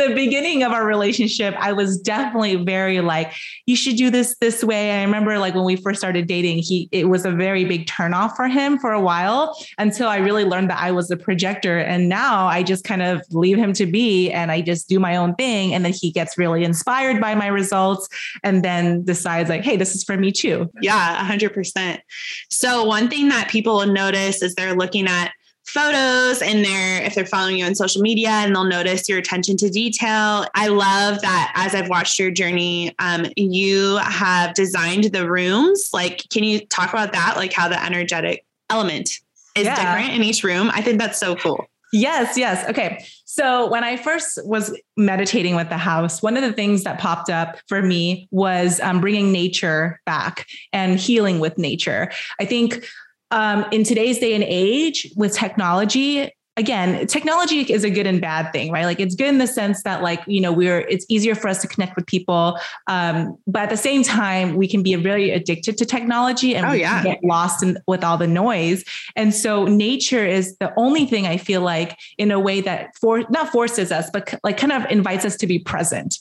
the 0.00 0.14
beginning 0.14 0.62
of 0.62 0.72
our 0.72 0.86
relationship, 0.86 1.54
I 1.58 1.72
was 1.72 2.00
definitely 2.00 2.56
very 2.56 3.00
like, 3.00 3.32
you 3.66 3.76
should 3.76 3.96
do 3.96 4.10
this 4.10 4.34
this 4.40 4.64
way. 4.64 4.92
I 4.92 5.04
remember 5.04 5.38
like 5.38 5.54
when 5.54 5.64
we 5.64 5.76
first 5.76 6.00
started 6.00 6.26
dating, 6.26 6.58
he 6.58 6.88
it 6.90 7.08
was 7.08 7.24
a 7.24 7.30
very 7.30 7.64
big 7.64 7.86
turnoff 7.86 8.34
for 8.36 8.48
him 8.48 8.78
for 8.78 8.92
a 8.92 9.00
while 9.00 9.56
until 9.78 10.08
I 10.08 10.16
really 10.16 10.44
learned 10.44 10.70
that 10.70 10.80
I 10.80 10.90
was 10.90 11.08
the 11.08 11.16
projector. 11.16 11.78
And 11.78 12.08
now 12.08 12.46
I 12.46 12.62
just 12.62 12.84
kind 12.84 13.02
of 13.02 13.22
leave 13.30 13.58
him 13.58 13.72
to 13.74 13.86
be 13.86 14.30
and 14.30 14.50
I 14.50 14.62
just 14.62 14.88
do 14.88 14.98
my 14.98 15.16
own 15.16 15.34
thing. 15.34 15.74
And 15.74 15.84
then 15.84 15.92
he 15.92 16.10
gets 16.10 16.38
really 16.38 16.64
inspired 16.64 17.20
by 17.20 17.34
my 17.34 17.48
results 17.48 18.08
and 18.42 18.64
then 18.64 19.04
decides 19.04 19.50
like, 19.50 19.62
hey, 19.62 19.76
this 19.76 19.94
is 19.94 20.02
for 20.04 20.16
me 20.16 20.32
too. 20.32 20.70
Yeah, 20.80 21.24
hundred 21.24 21.52
percent. 21.52 22.00
So 22.48 22.84
one 22.84 23.08
thing 23.08 23.28
that 23.28 23.48
people 23.48 23.76
will 23.76 23.92
notice 23.92 24.42
is 24.42 24.54
they're 24.54 24.74
looking 24.74 25.06
at 25.06 25.32
photos 25.66 26.42
and 26.42 26.64
they're 26.64 27.02
if 27.02 27.14
they're 27.14 27.26
following 27.26 27.58
you 27.58 27.64
on 27.64 27.74
social 27.74 28.02
media 28.02 28.28
and 28.28 28.54
they'll 28.54 28.64
notice 28.64 29.08
your 29.08 29.18
attention 29.18 29.56
to 29.58 29.70
detail. 29.70 30.44
I 30.54 30.68
love 30.68 31.20
that 31.20 31.52
as 31.54 31.74
i've 31.74 31.88
watched 31.88 32.18
your 32.18 32.30
journey 32.30 32.94
um, 32.98 33.26
you 33.36 33.96
have 33.98 34.54
designed 34.54 35.04
the 35.04 35.30
rooms. 35.30 35.90
Like 35.92 36.24
can 36.30 36.44
you 36.44 36.60
talk 36.66 36.90
about 36.90 37.12
that? 37.12 37.36
Like 37.36 37.52
how 37.52 37.68
the 37.68 37.82
energetic 37.82 38.44
element 38.68 39.10
is 39.56 39.64
yeah. 39.64 39.76
different 39.76 40.14
in 40.14 40.22
each 40.22 40.42
room? 40.42 40.70
I 40.72 40.82
think 40.82 40.98
that's 40.98 41.18
so 41.18 41.36
cool. 41.36 41.66
Yes 41.92 42.36
yes. 42.36 42.68
Okay. 42.68 43.04
So 43.24 43.68
when 43.68 43.84
i 43.84 43.96
first 43.96 44.44
was 44.44 44.76
meditating 44.96 45.54
with 45.54 45.68
the 45.68 45.78
house 45.78 46.20
one 46.20 46.36
of 46.36 46.42
the 46.42 46.52
things 46.52 46.82
that 46.84 46.98
popped 46.98 47.30
up 47.30 47.58
for 47.68 47.82
me 47.82 48.28
was 48.32 48.80
um, 48.80 49.00
bringing 49.00 49.30
nature 49.30 50.00
back 50.04 50.46
and 50.72 50.98
healing 50.98 51.38
with 51.38 51.58
nature. 51.58 52.10
I 52.40 52.44
think 52.44 52.84
um, 53.30 53.64
in 53.70 53.84
today's 53.84 54.18
day 54.18 54.34
and 54.34 54.44
age 54.44 55.12
with 55.16 55.34
technology 55.34 56.30
again 56.56 57.06
technology 57.06 57.60
is 57.60 57.84
a 57.84 57.90
good 57.90 58.06
and 58.06 58.20
bad 58.20 58.52
thing 58.52 58.70
right? 58.70 58.84
Like 58.84 59.00
it's 59.00 59.14
good 59.14 59.28
in 59.28 59.38
the 59.38 59.46
sense 59.46 59.82
that 59.84 60.02
like 60.02 60.20
you 60.26 60.40
know 60.40 60.52
we're 60.52 60.80
it's 60.80 61.06
easier 61.08 61.34
for 61.34 61.48
us 61.48 61.60
to 61.62 61.68
connect 61.68 61.96
with 61.96 62.06
people. 62.06 62.58
Um, 62.86 63.38
but 63.46 63.62
at 63.62 63.70
the 63.70 63.76
same 63.76 64.02
time 64.02 64.56
we 64.56 64.68
can 64.68 64.82
be 64.82 64.94
very 64.96 65.30
addicted 65.30 65.78
to 65.78 65.86
technology 65.86 66.54
and 66.54 66.66
oh, 66.66 66.72
yeah. 66.72 67.02
get 67.02 67.24
lost 67.24 67.62
in 67.62 67.78
with 67.86 68.04
all 68.04 68.18
the 68.18 68.26
noise. 68.26 68.84
And 69.16 69.34
so 69.34 69.64
nature 69.64 70.26
is 70.26 70.56
the 70.58 70.72
only 70.76 71.06
thing 71.06 71.26
i 71.26 71.36
feel 71.36 71.62
like 71.62 71.98
in 72.18 72.30
a 72.30 72.38
way 72.38 72.60
that 72.60 72.96
for 73.00 73.24
not 73.30 73.50
forces 73.50 73.90
us 73.90 74.10
but 74.12 74.38
like 74.44 74.58
kind 74.58 74.72
of 74.72 74.84
invites 74.90 75.24
us 75.24 75.36
to 75.36 75.46
be 75.46 75.58
present 75.58 76.18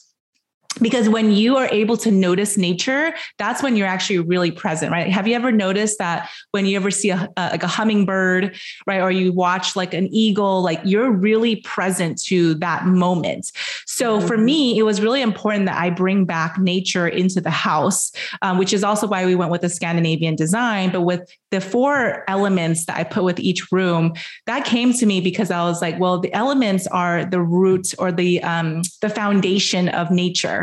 because 0.82 1.10
when 1.10 1.32
you 1.32 1.58
are 1.58 1.68
able 1.72 1.98
to 1.98 2.12
notice 2.12 2.58
nature 2.58 3.14
that's 3.38 3.62
when 3.62 3.76
you're 3.76 3.88
actually 3.88 4.20
really 4.20 4.52
present 4.52 4.92
right? 4.92 5.12
Have 5.12 5.28
you 5.28 5.36
ever 5.36 5.52
noticed 5.52 5.98
that 6.00 6.30
when 6.52 6.66
you 6.66 6.76
ever 6.76 6.92
see 6.92 7.10
a, 7.10 7.30
a, 7.38 7.50
like 7.50 7.64
a 7.64 7.68
hummingbird 7.68 8.56
right? 8.86 9.02
Or 9.02 9.12
you 9.12 9.34
watch 9.34 9.76
like 9.76 9.94
an 9.94 10.08
eagle 10.14 10.62
like 10.62 10.80
you're 10.84 11.12
really 11.12 11.58
present 11.58 12.22
to 12.24 12.54
that 12.56 12.86
moment. 12.86 13.52
So 13.86 14.18
mm-hmm. 14.18 14.28
for 14.28 14.38
me 14.38 14.78
it 14.78 14.84
was 14.84 15.02
really 15.02 15.22
important 15.22 15.66
that 15.66 15.78
i 15.78 15.90
bring 15.90 16.26
back 16.26 16.58
nature 16.58 17.08
into 17.08 17.42
the 17.42 17.50
house 17.50 18.12
um, 18.42 18.58
which 18.58 18.74
is 18.74 18.84
also 18.84 19.08
why 19.08 19.26
we 19.26 19.36
went 19.36 19.52
with 19.52 19.62
the 19.62 19.70
scandinavian 19.70 20.36
design 20.36 20.92
but 20.92 21.02
with 21.02 21.22
the 21.52 21.62
four 21.62 22.24
elements 22.28 22.86
that 22.86 22.98
i 22.98 23.04
put 23.04 23.24
with 23.24 23.40
each 23.40 23.72
room 23.72 24.14
that 24.46 24.66
came 24.66 24.94
to 24.94 25.06
me 25.06 25.22
because 25.22 25.52
i 25.52 25.64
was 25.64 25.82
like 25.82 26.00
well 26.00 26.20
the 26.20 26.34
elements 26.34 26.88
are 26.88 27.26
the 27.26 27.42
root 27.42 27.94
or 28.00 28.12
the 28.12 28.42
um, 28.44 28.82
the 29.02 29.10
foundation 29.10 29.90
of 29.90 30.12
nature 30.12 30.59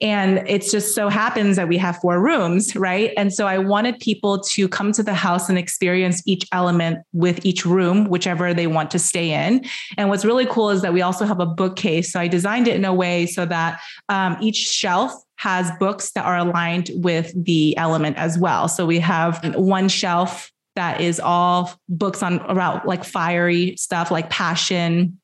and 0.00 0.48
it 0.48 0.62
just 0.62 0.94
so 0.94 1.08
happens 1.08 1.56
that 1.56 1.68
we 1.68 1.78
have 1.78 1.96
four 1.98 2.20
rooms, 2.20 2.74
right? 2.76 3.12
And 3.16 3.32
so 3.32 3.46
I 3.46 3.58
wanted 3.58 3.98
people 3.98 4.40
to 4.40 4.68
come 4.68 4.92
to 4.92 5.02
the 5.02 5.14
house 5.14 5.48
and 5.48 5.58
experience 5.58 6.22
each 6.26 6.46
element 6.52 6.98
with 7.12 7.44
each 7.44 7.64
room, 7.64 8.04
whichever 8.04 8.52
they 8.54 8.66
want 8.66 8.90
to 8.92 8.98
stay 8.98 9.32
in. 9.46 9.64
And 9.96 10.08
what's 10.08 10.24
really 10.24 10.46
cool 10.46 10.70
is 10.70 10.82
that 10.82 10.92
we 10.92 11.02
also 11.02 11.24
have 11.24 11.40
a 11.40 11.46
bookcase. 11.46 12.12
So 12.12 12.20
I 12.20 12.28
designed 12.28 12.68
it 12.68 12.76
in 12.76 12.84
a 12.84 12.94
way 12.94 13.26
so 13.26 13.46
that 13.46 13.80
um, 14.08 14.36
each 14.40 14.56
shelf 14.56 15.12
has 15.36 15.70
books 15.80 16.12
that 16.12 16.24
are 16.24 16.38
aligned 16.38 16.90
with 16.94 17.32
the 17.44 17.76
element 17.76 18.16
as 18.16 18.38
well. 18.38 18.68
So 18.68 18.86
we 18.86 19.00
have 19.00 19.56
one 19.56 19.88
shelf 19.88 20.52
that 20.76 21.00
is 21.00 21.20
all 21.20 21.72
books 21.88 22.22
on 22.22 22.38
about 22.40 22.86
like 22.86 23.04
fiery 23.04 23.76
stuff 23.76 24.10
like 24.10 24.30
passion 24.30 25.18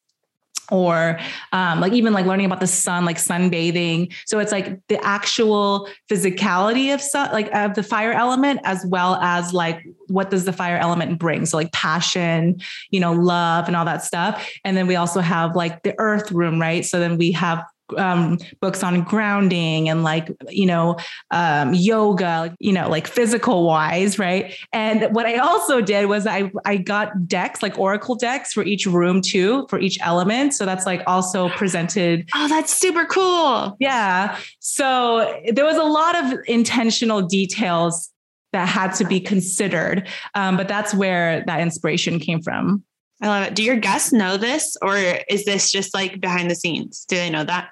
or 0.71 1.19
um, 1.53 1.81
like 1.81 1.93
even 1.93 2.13
like 2.13 2.27
learning 2.27 2.47
about 2.47 2.61
the 2.61 2.67
sun, 2.67 3.05
like 3.05 3.17
sunbathing. 3.17 4.13
So 4.27 4.39
it's 4.39 4.53
like 4.53 4.81
the 4.89 5.03
actual 5.05 5.89
physicality 6.11 6.93
of 6.93 7.01
sun, 7.01 7.31
like 7.33 7.53
of 7.55 7.75
the 7.75 7.83
fire 7.83 8.13
element, 8.13 8.61
as 8.65 8.85
well 8.87 9.17
as 9.17 9.53
like 9.53 9.85
what 10.09 10.31
does 10.31 10.45
the 10.45 10.53
fire 10.53 10.77
element 10.77 11.19
bring? 11.19 11.47
So 11.47 11.57
like 11.57 11.73
passion, 11.73 12.61
you 12.91 13.01
know, 13.01 13.13
love 13.13 13.67
and 13.67 13.77
all 13.77 13.85
that 13.85 14.03
stuff. 14.03 14.49
And 14.65 14.77
then 14.77 14.87
we 14.87 14.97
also 14.97 15.21
have 15.21 15.55
like 15.57 15.83
the 15.83 15.95
earth 15.99 16.31
room, 16.33 16.61
right? 16.61 16.85
So 16.85 16.99
then 16.99 17.19
we 17.19 17.33
have 17.33 17.65
um, 17.97 18.39
books 18.61 18.83
on 18.83 19.03
grounding 19.03 19.89
and 19.89 20.03
like 20.03 20.31
you 20.49 20.67
know 20.67 20.97
um, 21.31 21.73
yoga 21.75 22.55
you 22.59 22.73
know 22.73 22.89
like 22.89 23.07
physical 23.07 23.65
wise 23.65 24.19
right 24.19 24.55
and 24.73 25.15
what 25.15 25.27
i 25.27 25.37
also 25.37 25.81
did 25.81 26.07
was 26.07 26.27
i 26.27 26.51
i 26.65 26.77
got 26.77 27.27
decks 27.27 27.63
like 27.63 27.79
oracle 27.79 28.15
decks 28.15 28.53
for 28.53 28.63
each 28.63 28.87
room 28.87 29.21
too 29.21 29.67
for 29.69 29.79
each 29.79 29.99
element 30.03 30.55
so 30.55 30.67
that's 30.67 30.87
like 30.87 31.03
also 31.07 31.49
presented 31.51 32.29
oh 32.35 32.49
that's 32.49 32.73
super 32.73 33.07
cool 33.07 33.77
yeah 33.81 34.39
so 34.59 35.41
there 35.53 35.65
was 35.65 35.77
a 35.77 35.85
lot 35.85 36.17
of 36.17 36.39
intentional 36.47 37.23
details 37.23 38.11
that 38.53 38.67
had 38.67 38.95
to 38.95 39.05
be 39.05 39.21
considered 39.21 40.09
um, 40.35 40.57
but 40.57 40.69
that's 40.69 40.95
where 40.95 41.45
that 41.47 41.61
inspiration 41.61 42.19
came 42.19 42.43
from 42.43 42.83
I 43.21 43.27
love 43.27 43.49
it. 43.49 43.55
Do 43.55 43.65
your 43.65 43.77
guests 43.77 44.13
know 44.13 44.37
this 44.37 44.77
or 44.81 44.97
is 45.29 45.45
this 45.45 45.71
just 45.71 45.93
like 45.93 46.21
behind 46.21 46.51
the 46.51 46.55
scenes? 46.55 47.05
Do 47.09 47.17
they 47.17 47.31
know 47.31 47.45
that? 47.45 47.71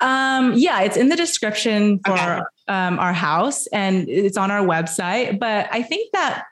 Um, 0.00 0.54
yeah, 0.54 0.80
it's 0.80 0.96
in 0.96 1.08
the 1.08 1.16
description 1.16 2.00
for 2.04 2.12
okay. 2.12 2.42
um, 2.68 2.98
our 2.98 3.12
house 3.12 3.66
and 3.68 4.08
it's 4.08 4.36
on 4.36 4.50
our 4.50 4.64
website. 4.66 5.38
But 5.38 5.68
I 5.70 5.82
think 5.82 6.12
that 6.12 6.44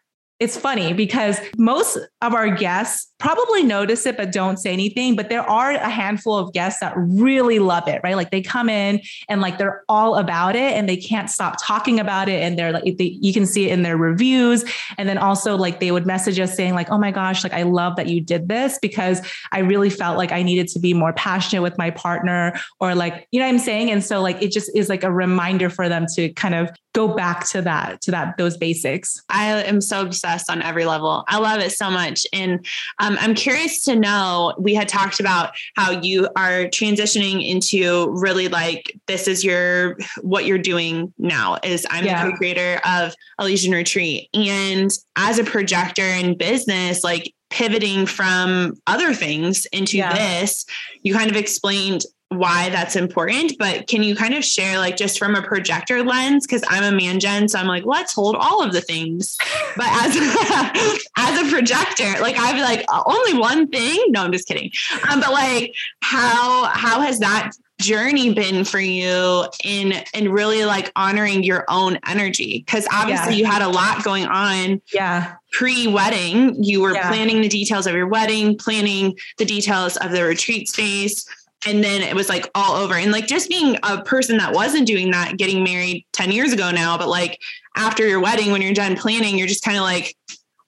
it's 0.43 0.57
funny 0.57 0.93
because 0.93 1.39
most 1.57 1.97
of 2.21 2.35
our 2.35 2.49
guests 2.49 3.13
probably 3.21 3.63
notice 3.63 4.05
it 4.07 4.17
but 4.17 4.33
don't 4.33 4.57
say 4.57 4.73
anything. 4.73 5.15
But 5.15 5.29
there 5.29 5.49
are 5.49 5.71
a 5.71 5.89
handful 5.89 6.37
of 6.37 6.53
guests 6.53 6.81
that 6.81 6.93
really 6.97 7.61
love 7.61 7.87
it 7.87 8.01
right? 8.03 8.17
Like 8.17 8.33
they 8.33 8.43
come 8.43 8.69
in 8.69 9.01
and 9.29 9.41
like 9.41 9.59
they're 9.59 9.85
all 9.89 10.17
about 10.17 10.57
it 10.57 10.73
and 10.73 10.89
they 10.89 10.97
can't 10.97 11.31
stop 11.31 11.55
talking 11.63 12.01
about 12.01 12.29
it. 12.29 12.43
And 12.43 12.59
they're 12.59 12.73
like 12.73 12.97
they, 12.97 13.17
you 13.21 13.33
can 13.33 13.47
see 13.47 13.71
it 13.71 13.73
in 13.73 13.83
their 13.83 13.97
reviews. 13.97 14.65
And 14.99 15.09
then 15.09 15.17
also 15.17 15.57
like 15.57 15.79
they 15.79 15.93
would 15.93 16.07
message 16.07 16.41
us 16.41 16.57
saying 16.57 16.75
like 16.75 16.91
oh 16.91 16.99
my 16.99 17.13
gosh 17.13 17.45
like 17.45 17.53
i 17.53 17.63
love 17.63 17.95
that 17.97 18.09
you 18.09 18.21
did 18.21 18.49
this 18.49 18.79
because 18.83 19.21
i 19.53 19.61
really 19.61 19.91
felt 19.91 20.19
like 20.19 20.33
i 20.33 20.43
needed 20.43 20.67
to 20.69 20.81
be 20.81 20.93
more 20.93 21.13
passionate 21.13 21.63
with 21.63 21.79
my 21.79 21.91
partner 21.91 22.59
or 22.81 22.95
like 22.97 23.29
you 23.31 23.39
know 23.39 23.47
what 23.47 23.53
i'm 23.53 23.59
saying? 23.61 23.91
And 23.93 24.03
so 24.03 24.21
like 24.21 24.43
it 24.43 24.51
just 24.51 24.75
is 24.75 24.89
like 24.89 25.05
a 25.05 25.13
reminder 25.13 25.71
for 25.71 25.89
them 25.89 26.07
to 26.17 26.33
kind 26.33 26.57
of 26.57 26.71
go 26.93 27.09
back 27.09 27.47
to 27.49 27.63
that 27.63 28.01
to 28.01 28.11
that 28.11 28.37
those 28.37 28.57
basics 28.57 29.23
i 29.29 29.47
am 29.63 29.81
so 29.81 30.03
obsessed 30.03 30.51
on 30.51 30.63
every 30.63 30.85
level 30.85 31.25
i 31.29 31.39
love 31.39 31.61
it 31.61 31.73
so 31.73 31.91
much 31.91 32.27
and 32.33 32.65
um, 32.99 33.17
I'm 33.21 33.35
curious 33.35 33.85
to 33.85 33.97
know. 33.97 34.55
We 34.59 34.75
had 34.75 34.89
talked 34.89 35.21
about 35.21 35.55
how 35.77 35.91
you 35.91 36.29
are 36.37 36.65
transitioning 36.67 37.47
into 37.47 38.11
really 38.11 38.49
like 38.49 38.99
this 39.07 39.29
is 39.29 39.45
your 39.45 39.97
what 40.21 40.45
you're 40.45 40.59
doing 40.59 41.13
now. 41.19 41.59
Is 41.63 41.87
I'm 41.91 42.05
yeah. 42.05 42.25
the 42.25 42.31
co-creator 42.31 42.81
of 42.85 43.15
Elysian 43.39 43.73
Retreat, 43.73 44.29
and 44.35 44.91
as 45.17 45.39
a 45.39 45.45
projector 45.45 46.03
in 46.03 46.37
business, 46.37 47.05
like 47.05 47.35
pivoting 47.51 48.07
from 48.07 48.75
other 48.87 49.13
things 49.13 49.67
into 49.67 49.99
yeah. 49.99 50.15
this, 50.15 50.65
you 51.03 51.13
kind 51.13 51.31
of 51.31 51.37
explained 51.37 52.03
why 52.37 52.71
that's 52.71 52.97
important, 52.97 53.55
but 53.59 53.87
can 53.87 54.03
you 54.03 54.15
kind 54.15 54.35
of 54.35 54.45
share 54.45 54.79
like 54.79 54.97
just 54.97 55.19
from 55.19 55.35
a 55.35 55.43
projector 55.43 56.03
lens? 56.03 56.47
Cause 56.47 56.63
I'm 56.69 56.85
a 56.85 56.97
man 56.97 57.21
gen, 57.21 57.49
so 57.49 57.59
I'm 57.59 57.67
like, 57.67 57.85
let's 57.85 58.13
hold 58.13 58.37
all 58.37 58.63
of 58.63 58.73
the 58.73 58.81
things. 58.81 59.37
But 59.77 59.87
as 59.91 60.17
a, 60.17 60.99
as 61.19 61.47
a 61.47 61.51
projector, 61.51 62.21
like 62.21 62.39
I'd 62.39 62.55
be 62.55 62.63
like, 62.63 62.85
only 63.07 63.39
one 63.39 63.69
thing. 63.69 64.05
No, 64.09 64.23
I'm 64.23 64.33
just 64.33 64.49
kidding. 64.49 64.71
Um, 65.11 65.21
but 65.21 65.33
like 65.33 65.75
how 66.01 66.65
how 66.65 67.01
has 67.01 67.19
that 67.21 67.53
journey 67.83 68.33
been 68.33 68.65
for 68.65 68.79
you 68.79 69.45
in 69.65 69.93
in 70.15 70.31
really 70.31 70.65
like 70.65 70.93
honoring 70.95 71.43
your 71.43 71.65
own 71.69 71.99
energy 72.07 72.63
because 72.65 72.87
obviously 72.93 73.33
yeah. 73.35 73.39
you 73.39 73.45
had 73.45 73.61
a 73.61 73.69
lot 73.69 74.05
going 74.05 74.25
on 74.27 74.81
yeah 74.95 75.35
pre-wedding 75.51 76.63
you 76.63 76.81
were 76.81 76.95
yeah. 76.95 77.09
planning 77.09 77.41
the 77.41 77.49
details 77.49 77.87
of 77.87 77.95
your 77.95 78.07
wedding 78.07 78.57
planning 78.57 79.17
the 79.39 79.45
details 79.45 79.97
of 79.97 80.13
the 80.13 80.23
retreat 80.23 80.69
space 80.69 81.27
and 81.67 81.83
then 81.83 82.03
it 82.03 82.15
was 82.15 82.29
like 82.29 82.51
all 82.55 82.77
over 82.77 82.95
and 82.95 83.13
like 83.13 83.27
just 83.27 83.49
being 83.49 83.77
a 83.83 84.03
person 84.03 84.37
that 84.37 84.53
wasn't 84.53 84.87
doing 84.87 85.11
that 85.11 85.37
getting 85.37 85.63
married 85.63 86.05
10 86.13 86.33
years 86.33 86.53
ago 86.53 86.71
now 86.71 86.99
but 86.99 87.09
like 87.09 87.41
after 87.77 88.07
your 88.07 88.21
wedding 88.21 88.53
when 88.53 88.63
you're 88.63 88.75
done 88.75 88.97
planning 88.97 89.39
you're 89.39 89.47
just 89.47 89.65
kind 89.65 89.77
of 89.77 89.83
like 89.85 90.17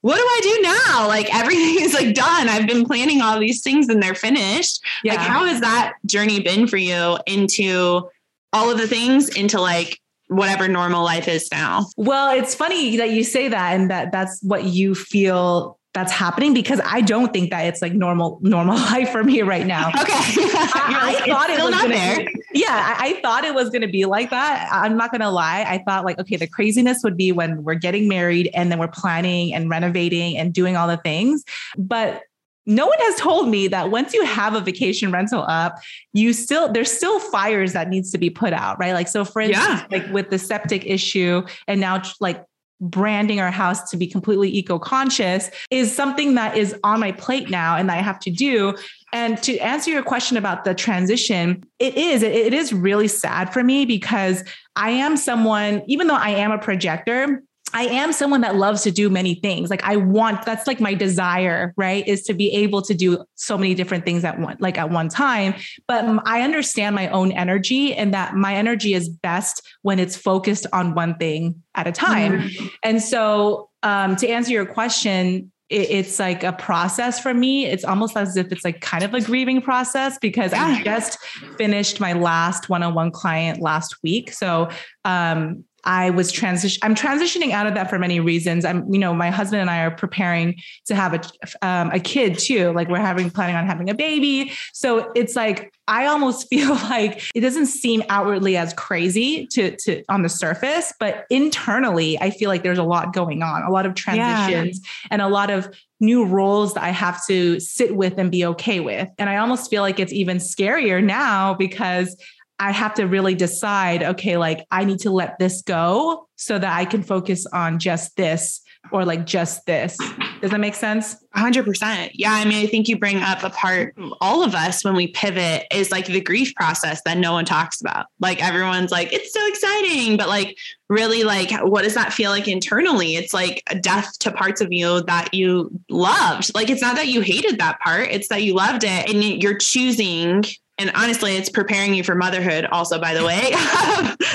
what 0.04 0.16
do 0.16 0.22
I 0.22 0.40
do 0.42 0.60
now? 0.60 1.08
Like 1.08 1.34
everything 1.34 1.76
is 1.82 1.94
like 1.94 2.14
done. 2.14 2.50
I've 2.50 2.66
been 2.66 2.84
planning 2.84 3.22
all 3.22 3.40
these 3.40 3.62
things 3.62 3.88
and 3.88 4.02
they're 4.02 4.14
finished. 4.14 4.84
Yeah. 5.02 5.14
Like 5.14 5.26
how 5.26 5.46
has 5.46 5.62
that 5.62 5.94
journey 6.04 6.40
been 6.40 6.66
for 6.66 6.76
you 6.76 7.16
into 7.24 8.10
all 8.52 8.70
of 8.70 8.76
the 8.76 8.86
things 8.86 9.30
into 9.30 9.58
like 9.58 9.98
whatever 10.28 10.68
normal 10.68 11.02
life 11.04 11.26
is 11.26 11.48
now? 11.50 11.86
Well, 11.96 12.36
it's 12.36 12.54
funny 12.54 12.98
that 12.98 13.12
you 13.12 13.24
say 13.24 13.48
that 13.48 13.72
and 13.72 13.90
that 13.90 14.12
that's 14.12 14.42
what 14.42 14.64
you 14.64 14.94
feel 14.94 15.78
that's 15.94 16.10
happening 16.10 16.52
because 16.52 16.80
I 16.84 17.00
don't 17.00 17.32
think 17.32 17.50
that 17.50 17.66
it's 17.66 17.80
like 17.80 17.92
normal 17.92 18.38
normal 18.42 18.74
life 18.92 19.10
for 19.10 19.24
me 19.24 19.40
right 19.42 19.66
now. 19.66 19.90
Okay, 20.04 20.12
I, 20.12 21.20
I 21.22 21.26
thought 21.26 21.48
it 21.48 21.62
was 21.62 21.70
gonna 21.70 21.88
there. 21.88 22.18
Be, 22.18 22.42
yeah, 22.52 22.96
I, 22.98 23.08
I, 23.08 23.20
thought 23.22 23.44
it 23.44 23.54
was 23.54 23.70
gonna 23.70 23.88
be 23.88 24.04
like 24.04 24.28
that. 24.30 24.68
I'm 24.70 24.96
not 24.96 25.12
gonna 25.12 25.30
lie. 25.30 25.64
I 25.66 25.78
thought 25.78 26.04
like 26.04 26.18
okay, 26.18 26.36
the 26.36 26.46
craziness 26.46 27.02
would 27.04 27.16
be 27.16 27.32
when 27.32 27.62
we're 27.64 27.74
getting 27.74 28.08
married 28.08 28.50
and 28.52 28.70
then 28.70 28.78
we're 28.78 28.88
planning 28.88 29.54
and 29.54 29.70
renovating 29.70 30.36
and 30.36 30.52
doing 30.52 30.76
all 30.76 30.88
the 30.88 30.98
things, 30.98 31.44
but. 31.78 32.22
No 32.66 32.86
one 32.86 32.96
has 32.98 33.16
told 33.16 33.50
me 33.50 33.68
that 33.68 33.90
once 33.90 34.14
you 34.14 34.24
have 34.24 34.54
a 34.54 34.60
vacation 34.62 35.12
rental 35.12 35.44
up, 35.46 35.76
you 36.14 36.32
still 36.32 36.72
there's 36.72 36.90
still 36.90 37.20
fires 37.20 37.74
that 37.74 37.90
needs 37.90 38.10
to 38.12 38.16
be 38.16 38.30
put 38.30 38.54
out, 38.54 38.78
right? 38.78 38.94
Like 38.94 39.06
so 39.06 39.22
for 39.22 39.42
instance, 39.42 39.82
yeah. 39.82 39.86
like 39.90 40.10
with 40.10 40.30
the 40.30 40.38
septic 40.38 40.86
issue 40.86 41.42
and 41.68 41.78
now 41.78 42.00
like 42.20 42.42
branding 42.80 43.40
our 43.40 43.50
house 43.50 43.90
to 43.90 43.96
be 43.96 44.06
completely 44.06 44.54
eco 44.54 44.78
conscious 44.78 45.50
is 45.70 45.94
something 45.94 46.34
that 46.34 46.56
is 46.56 46.74
on 46.84 47.00
my 47.00 47.12
plate 47.12 47.50
now 47.50 47.76
and 47.76 47.88
that 47.88 47.98
I 47.98 48.02
have 48.02 48.18
to 48.20 48.30
do. 48.30 48.74
And 49.12 49.40
to 49.44 49.56
answer 49.58 49.90
your 49.90 50.02
question 50.02 50.36
about 50.36 50.64
the 50.64 50.74
transition, 50.74 51.64
it 51.78 51.96
is, 51.96 52.22
it 52.22 52.52
is 52.52 52.72
really 52.72 53.08
sad 53.08 53.52
for 53.52 53.62
me 53.62 53.84
because 53.84 54.44
I 54.76 54.90
am 54.90 55.16
someone, 55.16 55.82
even 55.86 56.08
though 56.08 56.16
I 56.16 56.30
am 56.30 56.50
a 56.50 56.58
projector, 56.58 57.42
I 57.74 57.86
am 57.86 58.12
someone 58.12 58.40
that 58.42 58.54
loves 58.54 58.82
to 58.84 58.92
do 58.92 59.10
many 59.10 59.34
things. 59.34 59.68
Like 59.68 59.82
I 59.82 59.96
want 59.96 60.46
that's 60.46 60.66
like 60.66 60.80
my 60.80 60.94
desire, 60.94 61.74
right? 61.76 62.06
Is 62.06 62.22
to 62.22 62.34
be 62.34 62.50
able 62.52 62.80
to 62.82 62.94
do 62.94 63.24
so 63.34 63.58
many 63.58 63.74
different 63.74 64.04
things 64.04 64.24
at 64.24 64.38
one 64.38 64.56
like 64.60 64.78
at 64.78 64.90
one 64.90 65.08
time. 65.08 65.54
But 65.88 66.04
I 66.24 66.42
understand 66.42 66.94
my 66.94 67.08
own 67.08 67.32
energy 67.32 67.92
and 67.92 68.14
that 68.14 68.36
my 68.36 68.54
energy 68.54 68.94
is 68.94 69.08
best 69.08 69.60
when 69.82 69.98
it's 69.98 70.16
focused 70.16 70.68
on 70.72 70.94
one 70.94 71.16
thing 71.16 71.62
at 71.74 71.88
a 71.88 71.92
time. 71.92 72.40
Mm-hmm. 72.40 72.66
And 72.84 73.02
so 73.02 73.70
um, 73.82 74.14
to 74.16 74.28
answer 74.28 74.52
your 74.52 74.66
question, 74.66 75.50
it's 75.68 76.20
like 76.20 76.44
a 76.44 76.52
process 76.52 77.18
for 77.18 77.34
me. 77.34 77.66
It's 77.66 77.84
almost 77.84 78.16
as 78.16 78.36
if 78.36 78.52
it's 78.52 78.64
like 78.64 78.82
kind 78.82 79.02
of 79.02 79.14
a 79.14 79.20
grieving 79.20 79.60
process 79.60 80.18
because 80.18 80.52
I 80.52 80.82
just 80.84 81.18
finished 81.56 82.00
my 82.00 82.12
last 82.12 82.68
one-on-one 82.68 83.10
client 83.10 83.60
last 83.60 83.96
week. 84.02 84.32
So 84.32 84.68
um, 85.04 85.64
I 85.84 86.10
was 86.10 86.32
transition. 86.32 86.80
I'm 86.82 86.94
transitioning 86.94 87.52
out 87.52 87.66
of 87.66 87.74
that 87.74 87.90
for 87.90 87.98
many 87.98 88.20
reasons. 88.20 88.64
I'm, 88.64 88.92
you 88.92 88.98
know, 88.98 89.14
my 89.14 89.30
husband 89.30 89.60
and 89.60 89.70
I 89.70 89.80
are 89.80 89.90
preparing 89.90 90.56
to 90.86 90.94
have 90.94 91.14
a 91.14 91.66
um, 91.66 91.90
a 91.90 92.00
kid 92.00 92.38
too. 92.38 92.72
Like 92.72 92.88
we're 92.88 92.98
having 92.98 93.30
planning 93.30 93.56
on 93.56 93.66
having 93.66 93.90
a 93.90 93.94
baby. 93.94 94.52
So 94.72 95.12
it's 95.14 95.36
like 95.36 95.72
I 95.86 96.06
almost 96.06 96.48
feel 96.50 96.74
like 96.74 97.22
it 97.34 97.40
doesn't 97.40 97.66
seem 97.66 98.02
outwardly 98.08 98.56
as 98.56 98.72
crazy 98.74 99.46
to 99.48 99.76
to 99.76 100.02
on 100.08 100.22
the 100.22 100.28
surface, 100.28 100.92
but 100.98 101.26
internally, 101.30 102.18
I 102.18 102.30
feel 102.30 102.48
like 102.48 102.62
there's 102.62 102.78
a 102.78 102.84
lot 102.84 103.12
going 103.12 103.42
on, 103.42 103.62
a 103.62 103.70
lot 103.70 103.86
of 103.86 103.94
transitions, 103.94 104.80
yeah. 104.82 105.08
and 105.10 105.22
a 105.22 105.28
lot 105.28 105.50
of 105.50 105.68
new 106.00 106.24
roles 106.24 106.74
that 106.74 106.82
I 106.82 106.90
have 106.90 107.24
to 107.26 107.58
sit 107.60 107.96
with 107.96 108.18
and 108.18 108.30
be 108.30 108.44
okay 108.44 108.80
with. 108.80 109.08
And 109.18 109.30
I 109.30 109.36
almost 109.36 109.70
feel 109.70 109.82
like 109.82 109.98
it's 109.98 110.12
even 110.12 110.38
scarier 110.38 111.02
now 111.02 111.54
because 111.54 112.16
I 112.58 112.70
have 112.70 112.94
to 112.94 113.06
really 113.06 113.34
decide, 113.34 114.02
okay, 114.02 114.36
like 114.36 114.66
I 114.70 114.84
need 114.84 115.00
to 115.00 115.10
let 115.10 115.38
this 115.38 115.62
go 115.62 116.28
so 116.36 116.58
that 116.58 116.76
I 116.76 116.84
can 116.84 117.02
focus 117.02 117.46
on 117.46 117.78
just 117.78 118.16
this 118.16 118.60
or 118.92 119.04
like 119.04 119.24
just 119.24 119.64
this. 119.66 119.96
Does 120.40 120.50
that 120.50 120.60
make 120.60 120.74
sense? 120.74 121.16
100%. 121.36 122.10
Yeah. 122.12 122.32
I 122.32 122.44
mean, 122.44 122.62
I 122.62 122.66
think 122.66 122.86
you 122.86 122.98
bring 122.98 123.16
up 123.18 123.42
a 123.42 123.50
part, 123.50 123.96
all 124.20 124.44
of 124.44 124.54
us, 124.54 124.84
when 124.84 124.94
we 124.94 125.08
pivot, 125.08 125.66
is 125.72 125.90
like 125.90 126.06
the 126.06 126.20
grief 126.20 126.54
process 126.54 127.00
that 127.04 127.16
no 127.16 127.32
one 127.32 127.44
talks 127.44 127.80
about. 127.80 128.06
Like 128.20 128.42
everyone's 128.42 128.90
like, 128.90 129.12
it's 129.12 129.32
so 129.32 129.46
exciting. 129.48 130.16
But 130.16 130.28
like, 130.28 130.56
really, 130.88 131.24
like, 131.24 131.50
what 131.62 131.82
does 131.82 131.94
that 131.94 132.12
feel 132.12 132.30
like 132.30 132.46
internally? 132.46 133.16
It's 133.16 133.32
like 133.32 133.62
a 133.70 133.78
death 133.78 134.18
to 134.20 134.30
parts 134.30 134.60
of 134.60 134.70
you 134.70 135.02
that 135.04 135.32
you 135.32 135.70
loved. 135.88 136.54
Like, 136.54 136.68
it's 136.68 136.82
not 136.82 136.96
that 136.96 137.08
you 137.08 137.20
hated 137.22 137.58
that 137.58 137.80
part, 137.80 138.08
it's 138.10 138.28
that 138.28 138.42
you 138.42 138.54
loved 138.54 138.84
it 138.84 139.08
and 139.08 139.42
you're 139.42 139.58
choosing 139.58 140.44
and 140.78 140.90
honestly, 140.96 141.36
it's 141.36 141.48
preparing 141.48 141.94
you 141.94 142.02
for 142.02 142.16
motherhood, 142.16 142.66
also, 142.72 143.00
by 143.00 143.14
the 143.14 143.24
way. 143.24 143.52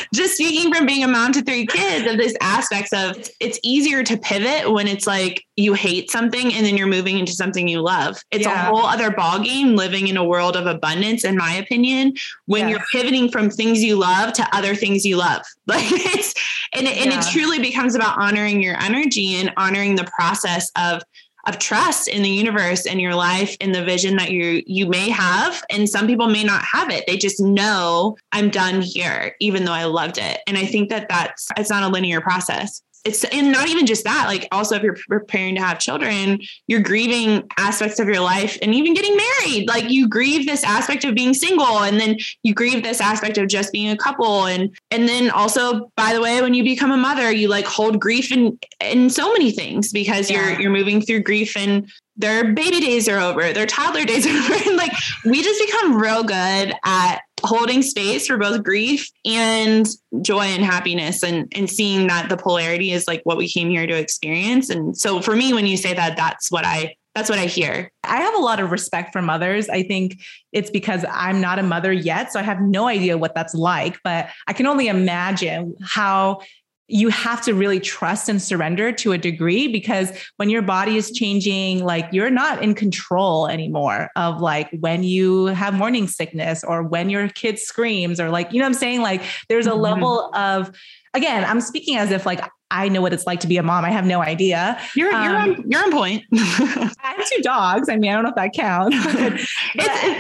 Just 0.14 0.36
speaking 0.36 0.74
from 0.74 0.86
being 0.86 1.04
a 1.04 1.08
mom 1.08 1.34
to 1.34 1.42
three 1.42 1.66
kids, 1.66 2.10
of 2.10 2.18
this 2.18 2.34
aspects 2.40 2.94
of 2.94 3.30
it's 3.42 3.60
easier 3.62 4.04
to 4.04 4.18
pivot 4.18 4.72
when 4.72 4.88
it's 4.88 5.06
like 5.06 5.46
you 5.58 5.74
hate 5.74 6.10
something 6.10 6.54
and 6.54 6.66
then 6.66 6.78
you're 6.78 6.88
moving 6.88 7.20
into 7.20 7.34
something 7.34 7.68
you 7.68 7.82
love. 7.82 8.22
It's 8.32 8.46
yeah. 8.46 8.70
a 8.70 8.70
whole 8.70 8.86
other 8.86 9.12
ballgame 9.12 9.78
living 9.78 10.08
in 10.08 10.16
a 10.16 10.24
world 10.24 10.56
of 10.56 10.66
abundance, 10.66 11.26
in 11.26 11.36
my 11.36 11.54
opinion, 11.54 12.14
when 12.46 12.70
you're 12.70 12.84
pivoting 12.92 13.30
from 13.30 13.50
things 13.50 13.84
you 13.84 13.98
love 13.98 14.32
to 14.34 14.56
other 14.56 14.76
things 14.76 15.06
you 15.06 15.18
love. 15.18 15.42
Like 15.70 15.86
it's 15.86 16.34
and 16.74 16.88
it, 16.88 16.98
and 16.98 17.14
it 17.14 17.24
truly 17.32 17.60
becomes 17.60 17.94
about 17.94 18.18
honoring 18.18 18.64
your 18.64 18.76
energy 18.82 19.36
and 19.36 19.54
honoring 19.56 19.98
the 19.98 20.10
process 20.16 20.72
of 20.76 21.04
of 21.50 21.60
trust 21.60 22.08
in 22.08 22.22
the 22.22 22.30
universe 22.30 22.86
and 22.86 23.02
your 23.02 23.16
life 23.16 23.58
and 23.60 23.74
the 23.74 23.84
vision 23.84 24.16
that 24.18 24.32
you 24.32 24.64
you 24.66 24.88
may 24.88 25.10
have. 25.10 25.64
And 25.70 25.90
some 25.90 26.08
people 26.08 26.28
may 26.28 26.44
not 26.44 26.64
have 26.64 26.90
it. 26.90 27.06
They 27.08 27.18
just 27.18 27.40
know 27.40 28.18
i'm 28.32 28.50
done 28.50 28.82
here 28.82 29.36
even 29.40 29.66
though 29.66 29.74
i 29.74 29.86
loved 29.86 30.18
it. 30.18 30.40
And 30.48 30.58
i 30.58 30.66
think 30.66 30.90
that 30.90 31.10
that's 31.10 31.48
it's 31.58 31.70
not 31.70 31.84
a 31.84 31.88
linear 31.88 32.22
process 32.22 32.82
it's 33.06 33.24
and 33.26 33.52
not 33.52 33.68
even 33.70 33.86
just 33.86 34.04
that 34.04 34.26
like 34.28 34.48
also 34.52 34.76
if 34.76 34.84
you're 34.84 34.98
preparing 35.08 35.56
to 35.56 35.62
have 35.62 35.80
children 35.80 36.40
you're 36.68 36.82
grieving 36.82 37.48
aspects 37.58 38.00
of 38.00 38.08
your 38.08 38.20
life 38.20 38.58
and 38.62 38.74
even 38.74 38.94
getting 38.94 39.16
married 39.16 39.68
like 39.68 39.90
you 39.90 40.08
grieve 40.08 40.46
this 40.46 40.64
aspect 40.64 41.06
of 41.06 41.16
being 41.16 41.34
single 41.34 41.80
and 41.80 42.00
then 42.00 42.18
you 42.44 42.54
grieve 42.54 42.84
this 42.84 43.00
aspect 43.00 43.38
of 43.38 43.48
just 43.48 43.72
being 43.72 43.90
a 43.90 43.98
couple 43.98 44.46
and 44.46 44.76
and 44.92 45.08
then 45.08 45.30
also 45.30 45.92
by 45.96 46.14
the 46.14 46.22
way 46.22 46.42
when 46.42 46.54
you 46.54 46.64
become 46.64 46.92
a 46.92 46.98
mother 46.98 47.32
you 47.32 47.48
like 47.48 47.66
hold 47.66 48.00
grief 48.00 48.32
in 48.32 48.58
in 48.82 49.10
so 49.10 49.32
many 49.32 49.52
things 49.52 49.92
because 49.92 50.30
yeah. 50.30 50.50
you're 50.50 50.62
you're 50.62 50.72
moving 50.72 51.02
through 51.02 51.22
grief 51.22 51.56
and 51.56 51.90
their 52.20 52.54
baby 52.54 52.82
days 52.82 53.08
are 53.08 53.18
over, 53.18 53.54
their 53.54 53.66
toddler 53.66 54.04
days 54.04 54.28
are 54.28 54.30
over. 54.38 54.70
And 54.70 54.78
like 54.78 54.92
we 55.26 55.42
just 55.42 55.66
become 55.66 56.00
real 56.00 56.24
good 56.24 56.74
at 56.86 57.22
holding 57.44 57.82
space 57.82 58.28
for 58.28 58.38
both 58.38 58.64
grief 58.64 59.10
and 59.26 59.88
joy 60.22 60.42
and 60.42 60.64
happiness 60.64 61.24
and 61.24 61.52
and 61.56 61.70
seeing 61.70 62.08
that 62.08 62.30
the 62.30 62.38
polarity 62.38 62.92
is 62.92 63.08
like 63.08 63.22
what 63.24 63.38
we 63.38 63.48
came 63.48 63.70
here 63.70 63.88
to 63.88 63.98
experience. 63.98 64.70
And 64.70 64.98
so 64.98 65.22
for 65.22 65.36
me, 65.36 65.54
when 65.54 65.66
you 65.66 65.78
say 65.78 65.94
that, 65.94 66.18
that's 66.18 66.52
what 66.52 66.66
I 66.66 66.96
that's 67.16 67.30
what 67.30 67.40
I 67.40 67.48
hear. 67.48 67.92
I 68.04 68.18
have 68.18 68.36
a 68.36 68.40
lot 68.40 68.60
of 68.60 68.72
respect 68.72 69.12
for 69.12 69.22
mothers. 69.22 69.68
I 69.68 69.84
think 69.84 70.22
it's 70.52 70.70
because 70.70 71.04
I'm 71.10 71.42
not 71.42 71.60
a 71.60 71.64
mother 71.64 71.92
yet. 71.92 72.32
So 72.32 72.40
I 72.40 72.44
have 72.44 72.62
no 72.62 72.88
idea 72.88 73.18
what 73.18 73.36
that's 73.36 73.54
like, 73.54 74.00
but 74.04 74.30
I 74.48 74.54
can 74.54 74.68
only 74.68 74.88
imagine 74.88 75.76
how 75.82 76.42
you 76.90 77.10
have 77.10 77.42
to 77.42 77.54
really 77.54 77.80
trust 77.80 78.28
and 78.28 78.42
surrender 78.42 78.92
to 78.92 79.12
a 79.12 79.18
degree 79.18 79.68
because 79.68 80.12
when 80.38 80.50
your 80.50 80.62
body 80.62 80.98
is 80.98 81.12
changing 81.12 81.84
like 81.84 82.08
you're 82.12 82.32
not 82.32 82.64
in 82.64 82.74
control 82.74 83.48
anymore 83.48 84.10
of 84.16 84.42
like 84.42 84.70
when 84.80 85.04
you 85.04 85.46
have 85.48 85.74
morning 85.74 86.08
sickness 86.08 86.64
or 86.64 86.84
when 86.84 87.10
your 87.10 87.30
kid 87.30 87.60
screams 87.60 88.20
or 88.20 88.30
like 88.30 88.52
you 88.52 88.60
know 88.60 88.66
what 88.66 88.70
i'm 88.70 88.74
saying 88.74 89.02
like 89.02 89.22
there's 89.48 89.68
a 89.68 89.70
mm-hmm. 89.70 89.82
level 89.82 90.32
of 90.34 90.76
again 91.14 91.46
i'm 91.46 91.62
speaking 91.62 91.96
as 91.96 92.12
if 92.12 92.26
like 92.26 92.42
I 92.72 92.88
know 92.88 93.02
what 93.02 93.14
it's 93.14 93.26
like 93.26 93.40
to 93.40 93.48
be 93.48 93.58
a 93.58 93.64
mom. 93.64 93.84
I 93.84 93.90
have 93.90 94.06
no 94.06 94.22
idea. 94.22 94.80
You're 94.96 95.14
um, 95.14 95.24
you're 95.24 95.36
on 95.36 95.72
you're 95.72 95.84
on 95.84 95.92
point. 95.92 96.24
I 96.34 96.92
have 97.02 97.28
two 97.28 97.42
dogs. 97.42 97.90
I 97.90 97.96
mean, 97.96 98.12
I 98.12 98.14
don't 98.14 98.24
know 98.24 98.30
if 98.30 98.36
that 98.36 98.54
counts. 98.54 98.96
it's 99.76 100.19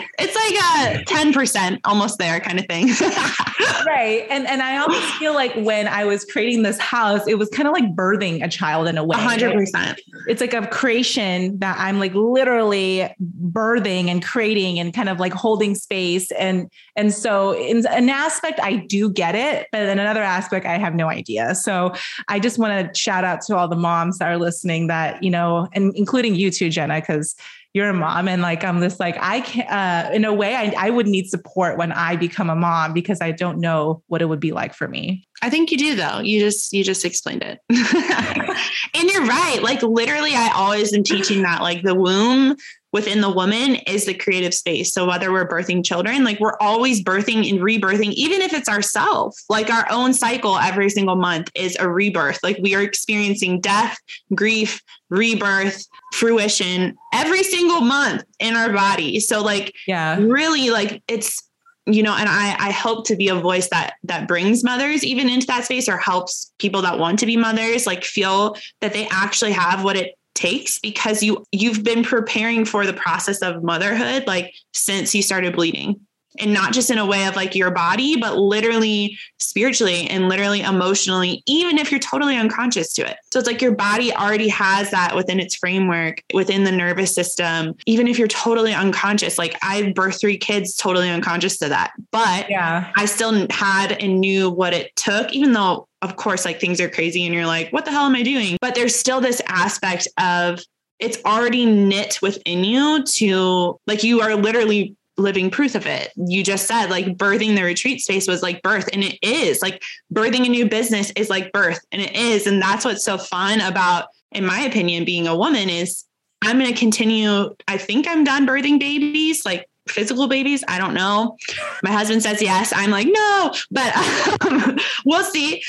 like 0.52 1.02
a 1.02 1.06
ten 1.06 1.32
percent, 1.32 1.80
almost 1.86 2.18
there, 2.18 2.39
kind 2.39 2.60
of 2.60 2.66
thing. 2.66 2.88
right, 3.86 4.26
and 4.30 4.47
and 4.47 4.62
I 4.62 4.78
almost 4.78 5.06
feel 5.16 5.34
like 5.34 5.54
when 5.56 5.88
I 5.88 6.06
was 6.06 6.26
creating 6.26 6.64
this 6.64 6.80
house, 6.80 7.28
it 7.28 7.38
was 7.38 7.50
kind 7.50 7.68
of 7.68 7.74
like 7.74 7.95
birthing 7.95 8.43
a 8.43 8.50
child 8.50 8.88
in 8.88 8.97
a 8.97 9.04
way. 9.04 9.18
hundred 9.18 9.54
percent. 9.54 10.02
It's 10.28 10.41
like 10.41 10.54
a 10.54 10.66
creation 10.68 11.60
that 11.60 11.78
I'm 11.80 12.00
like 12.00 12.14
literally 12.16 13.14
birthing 13.52 14.08
and 14.08 14.24
creating 14.24 14.80
and 14.80 14.93
kind 14.93 15.10
of 15.10 15.20
like 15.20 15.34
holding 15.34 15.76
space 15.76 16.32
and 16.32 16.72
and 16.95 17.14
so 17.14 17.52
in 17.54 17.86
an 17.88 18.10
aspect 18.10 18.60
I 18.62 18.78
do 18.78 19.12
get 19.12 19.36
it, 19.36 19.68
but 19.72 19.84
in 19.84 20.00
another 20.00 20.24
aspect 20.24 20.66
I 20.66 20.78
have 20.78 20.95
no 20.95 21.08
idea. 21.10 21.54
So 21.54 21.93
I 22.28 22.39
I 22.39 22.41
just 22.41 22.58
want 22.58 22.93
to 22.93 22.97
shout 22.97 23.26
out 23.26 23.41
to 23.41 23.58
all 23.58 23.68
the 23.68 23.76
moms 23.76 24.20
that 24.20 24.30
are 24.30 24.38
listening 24.38 24.88
that, 24.88 25.22
you 25.22 25.30
know, 25.30 25.68
and 25.74 25.93
including 25.93 26.36
you 26.36 26.50
too, 26.50 26.70
Jenna, 26.70 27.02
because 27.02 27.36
you're 27.74 27.89
a 27.89 27.93
mom. 27.93 28.28
And 28.28 28.41
like, 28.41 28.63
I'm 28.63 28.82
just 28.82 28.99
like, 28.99 29.17
I 29.20 29.41
can, 29.41 29.67
uh, 29.67 30.09
in 30.13 30.26
a 30.26 30.34
way, 30.34 30.55
I, 30.55 30.74
I 30.78 30.89
would 30.89 31.07
need 31.07 31.30
support 31.30 31.78
when 31.78 31.91
I 31.91 32.15
become 32.15 32.49
a 32.49 32.55
mom 32.55 32.93
because 32.93 33.22
I 33.22 33.32
don't 33.32 33.59
know 33.59 34.03
what 34.07 34.22
it 34.22 34.26
would 34.26 34.39
be 34.39 34.51
like 34.51 34.74
for 34.74 34.88
me. 34.88 35.28
I 35.41 35.49
think 35.49 35.71
you 35.71 35.77
do 35.77 35.95
though. 35.95 36.19
You 36.19 36.39
just, 36.39 36.73
you 36.73 36.83
just 36.83 37.05
explained 37.05 37.43
it. 37.43 37.59
and 38.95 39.09
you're 39.09 39.25
right. 39.25 39.59
Like 39.61 39.81
literally, 39.81 40.35
I 40.35 40.51
always 40.55 40.93
am 40.93 41.03
teaching 41.03 41.41
that 41.43 41.61
like 41.61 41.83
the 41.83 41.95
womb 41.95 42.55
within 42.91 43.21
the 43.21 43.29
woman 43.29 43.75
is 43.87 44.05
the 44.05 44.13
creative 44.13 44.53
space. 44.53 44.93
So 44.93 45.05
whether 45.05 45.31
we're 45.31 45.47
birthing 45.47 45.85
children, 45.85 46.23
like 46.23 46.39
we're 46.39 46.57
always 46.59 47.03
birthing 47.03 47.49
and 47.49 47.59
rebirthing, 47.59 48.13
even 48.13 48.41
if 48.41 48.53
it's 48.53 48.69
ourself, 48.69 49.35
like 49.47 49.69
our 49.69 49.85
own 49.91 50.13
cycle 50.13 50.57
every 50.57 50.89
single 50.89 51.15
month 51.15 51.51
is 51.53 51.77
a 51.79 51.87
rebirth. 51.87 52.39
Like 52.41 52.57
we 52.61 52.75
are 52.75 52.81
experiencing 52.81 53.61
death, 53.61 53.97
grief, 54.33 54.81
rebirth, 55.09 55.85
fruition 56.13 56.97
every 57.13 57.43
single 57.43 57.81
month 57.81 58.23
in 58.39 58.55
our 58.55 58.73
body. 58.73 59.19
So 59.19 59.43
like, 59.43 59.73
yeah, 59.85 60.17
really 60.19 60.71
like 60.71 61.03
it's, 61.07 61.49
you 61.93 62.03
know, 62.03 62.15
and 62.15 62.29
I, 62.29 62.55
I 62.59 62.71
hope 62.71 63.05
to 63.07 63.15
be 63.15 63.29
a 63.29 63.35
voice 63.35 63.69
that 63.69 63.93
that 64.03 64.27
brings 64.27 64.63
mothers 64.63 65.03
even 65.03 65.29
into 65.29 65.47
that 65.47 65.65
space 65.65 65.89
or 65.89 65.97
helps 65.97 66.51
people 66.59 66.81
that 66.83 66.99
want 66.99 67.19
to 67.19 67.25
be 67.25 67.37
mothers 67.37 67.85
like 67.85 68.03
feel 68.03 68.55
that 68.81 68.93
they 68.93 69.07
actually 69.09 69.51
have 69.51 69.83
what 69.83 69.95
it 69.95 70.15
takes 70.35 70.79
because 70.79 71.21
you 71.21 71.45
you've 71.51 71.83
been 71.83 72.03
preparing 72.03 72.63
for 72.63 72.85
the 72.85 72.93
process 72.93 73.41
of 73.41 73.61
motherhood 73.61 74.25
like 74.25 74.53
since 74.73 75.13
you 75.13 75.21
started 75.21 75.53
bleeding 75.53 75.99
and 76.39 76.53
not 76.53 76.73
just 76.73 76.89
in 76.89 76.97
a 76.97 77.05
way 77.05 77.25
of 77.25 77.35
like 77.35 77.55
your 77.55 77.71
body 77.71 78.15
but 78.15 78.37
literally 78.37 79.17
spiritually 79.37 80.07
and 80.09 80.29
literally 80.29 80.61
emotionally 80.61 81.43
even 81.45 81.77
if 81.77 81.91
you're 81.91 81.99
totally 81.99 82.35
unconscious 82.37 82.93
to 82.93 83.09
it. 83.09 83.17
So 83.31 83.39
it's 83.39 83.47
like 83.47 83.61
your 83.61 83.75
body 83.75 84.13
already 84.13 84.49
has 84.49 84.91
that 84.91 85.15
within 85.15 85.39
its 85.39 85.55
framework 85.55 86.23
within 86.33 86.63
the 86.63 86.71
nervous 86.71 87.13
system 87.13 87.75
even 87.85 88.07
if 88.07 88.17
you're 88.17 88.27
totally 88.27 88.73
unconscious. 88.73 89.37
Like 89.37 89.55
i 89.61 89.81
birthed 89.95 90.19
three 90.19 90.37
kids 90.37 90.75
totally 90.75 91.09
unconscious 91.09 91.57
to 91.59 91.69
that 91.69 91.91
but 92.11 92.49
yeah. 92.49 92.91
I 92.95 93.05
still 93.05 93.47
had 93.49 93.93
and 93.93 94.19
knew 94.19 94.49
what 94.49 94.73
it 94.73 94.95
took 94.95 95.31
even 95.33 95.53
though 95.53 95.87
of 96.01 96.15
course, 96.15 96.45
like 96.45 96.61
things 96.61 96.79
are 96.79 96.89
crazy 96.89 97.25
and 97.25 97.35
you're 97.35 97.45
like, 97.45 97.71
what 97.71 97.83
the 97.85 97.91
hell 97.91 98.05
am 98.05 98.15
I 98.15 98.23
doing? 98.23 98.57
But 98.61 98.75
there's 98.75 98.95
still 98.95 99.19
this 99.19 99.41
aspect 99.47 100.07
of 100.17 100.61
it's 100.99 101.17
already 101.25 101.65
knit 101.65 102.19
within 102.21 102.63
you 102.63 103.03
to 103.03 103.79
like 103.87 104.03
you 104.03 104.21
are 104.21 104.35
literally 104.35 104.95
living 105.20 105.51
proof 105.51 105.76
of 105.76 105.86
it. 105.86 106.11
You 106.15 106.43
just 106.43 106.67
said 106.67 106.88
like 106.88 107.17
birthing 107.17 107.55
the 107.55 107.63
retreat 107.63 108.01
space 108.01 108.28
was 108.28 108.41
like 108.41 108.61
birth, 108.61 108.89
and 108.93 109.03
it 109.03 109.17
is 109.22 109.61
like 109.61 109.84
birthing 110.13 110.45
a 110.45 110.49
new 110.49 110.67
business 110.67 111.11
is 111.11 111.30
like 111.30 111.51
birth, 111.51 111.80
and 111.91 112.01
it 112.01 112.15
is. 112.15 112.47
And 112.47 112.61
that's 112.61 112.86
what's 112.86 113.03
so 113.03 113.17
fun 113.17 113.61
about, 113.61 114.07
in 114.32 114.45
my 114.45 114.61
opinion, 114.61 115.05
being 115.05 115.28
a 115.28 115.36
woman 115.36 115.70
is 115.70 116.05
I'm 116.41 116.57
going 116.57 116.72
to 116.72 116.80
continue. 116.80 117.55
I 117.67 117.78
think 117.78 118.07
I'm 118.07 118.24
done 118.24 118.47
birthing 118.47 118.80
babies. 118.80 119.45
Like 119.45 119.67
physical 119.89 120.28
babies. 120.28 120.63
I 120.67 120.78
don't 120.78 120.93
know. 120.93 121.38
My 121.84 121.91
husband 121.91 122.24
says 122.24 122.41
yes. 122.41 122.72
I'm 122.76 122.91
like, 122.91 123.07
no, 123.09 123.53
but 123.72 123.95
um, 124.45 124.78
we'll 125.05 125.24
see. 125.24 125.61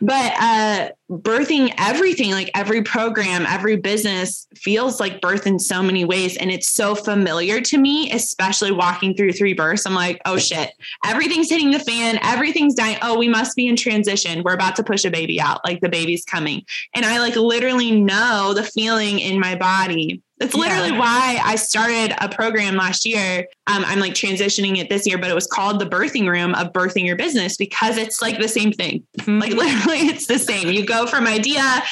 But 0.00 0.34
uh, 0.40 0.90
birthing 1.10 1.74
everything, 1.76 2.30
like 2.30 2.50
every 2.54 2.82
program, 2.82 3.44
every 3.46 3.76
business 3.76 4.46
feels 4.56 4.98
like 4.98 5.20
birth 5.20 5.46
in 5.46 5.58
so 5.58 5.82
many 5.82 6.04
ways. 6.04 6.36
And 6.36 6.50
it's 6.50 6.68
so 6.68 6.94
familiar 6.94 7.60
to 7.60 7.78
me, 7.78 8.10
especially 8.12 8.72
walking 8.72 9.14
through 9.14 9.32
three 9.32 9.52
births. 9.52 9.86
I'm 9.86 9.94
like, 9.94 10.20
oh 10.24 10.38
shit, 10.38 10.72
everything's 11.04 11.50
hitting 11.50 11.70
the 11.70 11.78
fan, 11.78 12.18
everything's 12.22 12.74
dying. 12.74 12.98
Oh, 13.02 13.18
we 13.18 13.28
must 13.28 13.56
be 13.56 13.68
in 13.68 13.76
transition. 13.76 14.42
We're 14.42 14.54
about 14.54 14.76
to 14.76 14.82
push 14.82 15.04
a 15.04 15.10
baby 15.10 15.40
out, 15.40 15.60
like 15.64 15.80
the 15.80 15.88
baby's 15.88 16.24
coming. 16.24 16.64
And 16.94 17.04
I 17.04 17.18
like 17.18 17.36
literally 17.36 18.00
know 18.00 18.54
the 18.54 18.64
feeling 18.64 19.18
in 19.18 19.38
my 19.38 19.54
body 19.54 20.22
that's 20.40 20.54
literally 20.54 20.88
yeah. 20.88 20.98
why 20.98 21.38
I 21.44 21.56
started 21.56 22.14
a 22.18 22.26
program 22.26 22.74
last 22.74 23.04
year. 23.04 23.46
Um, 23.66 23.84
I'm 23.86 24.00
like 24.00 24.14
transitioning 24.14 24.78
it 24.78 24.88
this 24.88 25.06
year, 25.06 25.18
but 25.18 25.30
it 25.30 25.34
was 25.34 25.46
called 25.46 25.78
the 25.78 25.84
birthing 25.84 26.26
room 26.26 26.54
of 26.54 26.72
birthing 26.72 27.04
your 27.04 27.14
business 27.14 27.58
because 27.58 27.98
it's 27.98 28.22
like 28.22 28.38
the 28.38 28.48
same 28.48 28.72
thing. 28.72 29.06
Mm-hmm. 29.18 29.38
Like 29.38 29.52
literally, 29.54 29.98
it's 30.08 30.26
the 30.26 30.38
same. 30.38 30.68
You 30.68 30.86
go 30.86 31.06
from 31.06 31.26
idea, 31.26 31.82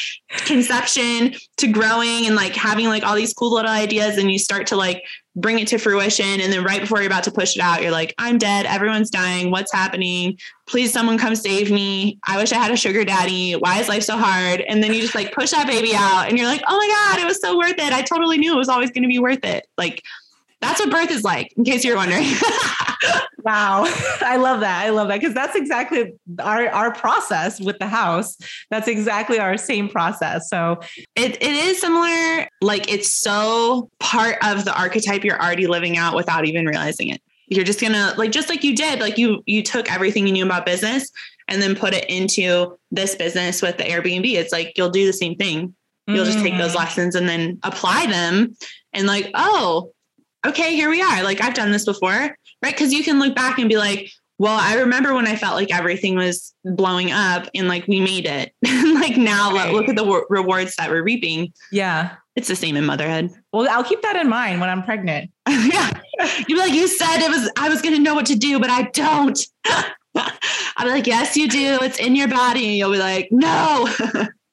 conception 0.46 1.34
to 1.58 1.66
growing 1.68 2.26
and 2.26 2.36
like 2.36 2.54
having 2.54 2.86
like 2.86 3.04
all 3.04 3.14
these 3.14 3.34
cool 3.34 3.52
little 3.52 3.70
ideas, 3.70 4.16
and 4.16 4.32
you 4.32 4.38
start 4.38 4.66
to 4.68 4.76
like 4.76 5.04
bring 5.40 5.58
it 5.58 5.68
to 5.68 5.78
fruition. 5.78 6.40
And 6.40 6.52
then 6.52 6.64
right 6.64 6.80
before 6.80 6.98
you're 6.98 7.06
about 7.06 7.24
to 7.24 7.30
push 7.30 7.56
it 7.56 7.62
out, 7.62 7.82
you're 7.82 7.90
like, 7.90 8.14
I'm 8.18 8.38
dead. 8.38 8.66
Everyone's 8.66 9.10
dying. 9.10 9.50
What's 9.50 9.72
happening? 9.72 10.38
Please, 10.66 10.92
someone 10.92 11.18
come 11.18 11.34
save 11.34 11.70
me. 11.70 12.18
I 12.26 12.36
wish 12.36 12.52
I 12.52 12.56
had 12.56 12.70
a 12.70 12.76
sugar 12.76 13.04
daddy. 13.04 13.52
Why 13.52 13.78
is 13.80 13.88
life 13.88 14.02
so 14.02 14.16
hard? 14.16 14.60
And 14.62 14.82
then 14.82 14.92
you 14.92 15.00
just 15.00 15.14
like 15.14 15.32
push 15.32 15.50
that 15.50 15.66
baby 15.66 15.92
out 15.94 16.28
and 16.28 16.38
you're 16.38 16.46
like, 16.46 16.62
oh 16.66 16.76
my 16.76 17.14
God, 17.14 17.22
it 17.22 17.26
was 17.26 17.40
so 17.40 17.56
worth 17.56 17.78
it. 17.78 17.92
I 17.92 18.02
totally 18.02 18.38
knew 18.38 18.52
it 18.54 18.58
was 18.58 18.68
always 18.68 18.90
going 18.90 19.02
to 19.02 19.08
be 19.08 19.18
worth 19.18 19.44
it. 19.44 19.66
Like, 19.76 20.02
that's 20.60 20.80
what 20.80 20.90
birth 20.90 21.10
is 21.10 21.22
like, 21.22 21.52
in 21.56 21.64
case 21.64 21.84
you're 21.84 21.96
wondering. 21.96 22.26
wow. 23.44 23.84
I 24.20 24.36
love 24.36 24.60
that. 24.60 24.84
I 24.84 24.90
love 24.90 25.08
that 25.08 25.20
because 25.20 25.34
that's 25.34 25.56
exactly 25.56 26.12
our, 26.40 26.68
our 26.68 26.92
process 26.92 27.60
with 27.60 27.78
the 27.78 27.86
house. 27.86 28.36
That's 28.70 28.88
exactly 28.88 29.38
our 29.38 29.56
same 29.56 29.88
process. 29.88 30.48
So 30.48 30.80
it, 31.14 31.36
it 31.40 31.42
is 31.42 31.80
similar. 31.80 32.48
Like 32.60 32.90
it's 32.92 33.12
so 33.12 33.90
part 34.00 34.36
of 34.44 34.64
the 34.64 34.78
archetype 34.78 35.24
you're 35.24 35.40
already 35.40 35.66
living 35.66 35.96
out 35.96 36.16
without 36.16 36.44
even 36.44 36.66
realizing 36.66 37.10
it. 37.10 37.22
You're 37.46 37.64
just 37.64 37.80
gonna 37.80 38.12
like 38.18 38.30
just 38.30 38.50
like 38.50 38.62
you 38.62 38.76
did, 38.76 39.00
like 39.00 39.16
you 39.16 39.42
you 39.46 39.62
took 39.62 39.90
everything 39.90 40.26
you 40.26 40.34
knew 40.34 40.44
about 40.44 40.66
business 40.66 41.10
and 41.46 41.62
then 41.62 41.74
put 41.74 41.94
it 41.94 42.04
into 42.10 42.76
this 42.90 43.14
business 43.14 43.62
with 43.62 43.78
the 43.78 43.84
Airbnb. 43.84 44.30
It's 44.30 44.52
like 44.52 44.74
you'll 44.76 44.90
do 44.90 45.06
the 45.06 45.14
same 45.14 45.34
thing. 45.34 45.74
You'll 46.06 46.24
just 46.24 46.38
take 46.38 46.56
those 46.56 46.72
mm. 46.72 46.76
lessons 46.76 47.14
and 47.14 47.28
then 47.28 47.58
apply 47.62 48.06
them 48.06 48.56
and 48.94 49.06
like, 49.06 49.30
oh, 49.34 49.92
okay, 50.46 50.74
here 50.74 50.90
we 50.90 51.02
are. 51.02 51.22
Like 51.22 51.40
I've 51.40 51.54
done 51.54 51.72
this 51.72 51.84
before, 51.84 52.10
right? 52.10 52.36
Because 52.62 52.92
you 52.92 53.04
can 53.04 53.18
look 53.18 53.34
back 53.34 53.58
and 53.58 53.68
be 53.68 53.76
like, 53.76 54.10
well, 54.38 54.58
I 54.58 54.76
remember 54.76 55.14
when 55.14 55.26
I 55.26 55.34
felt 55.34 55.56
like 55.56 55.74
everything 55.74 56.14
was 56.14 56.54
blowing 56.64 57.10
up 57.10 57.48
and 57.54 57.66
like 57.66 57.88
we 57.88 58.00
made 58.00 58.24
it. 58.24 58.52
like 58.94 59.16
now 59.16 59.52
right. 59.52 59.72
look 59.72 59.88
at 59.88 59.96
the 59.96 60.04
w- 60.04 60.24
rewards 60.28 60.76
that 60.76 60.90
we're 60.90 61.02
reaping. 61.02 61.52
Yeah. 61.72 62.16
It's 62.36 62.46
the 62.46 62.54
same 62.54 62.76
in 62.76 62.86
motherhood. 62.86 63.30
Well, 63.52 63.68
I'll 63.68 63.82
keep 63.82 64.00
that 64.02 64.14
in 64.14 64.28
mind 64.28 64.60
when 64.60 64.70
I'm 64.70 64.84
pregnant. 64.84 65.32
yeah. 65.48 65.90
You'd 66.38 66.46
be 66.46 66.56
like, 66.56 66.72
you 66.72 66.86
said 66.86 67.18
it 67.18 67.30
was, 67.30 67.50
I 67.56 67.68
was 67.68 67.82
going 67.82 67.96
to 67.96 68.00
know 68.00 68.14
what 68.14 68.26
to 68.26 68.36
do, 68.36 68.60
but 68.60 68.70
I 68.70 68.82
don't. 68.82 69.38
I'll 70.14 70.84
be 70.84 70.90
like, 70.90 71.06
yes, 71.08 71.36
you 71.36 71.48
do. 71.48 71.78
It's 71.82 71.98
in 71.98 72.14
your 72.14 72.28
body. 72.28 72.66
And 72.66 72.76
you'll 72.76 72.92
be 72.92 72.98
like, 72.98 73.28
no. 73.32 73.88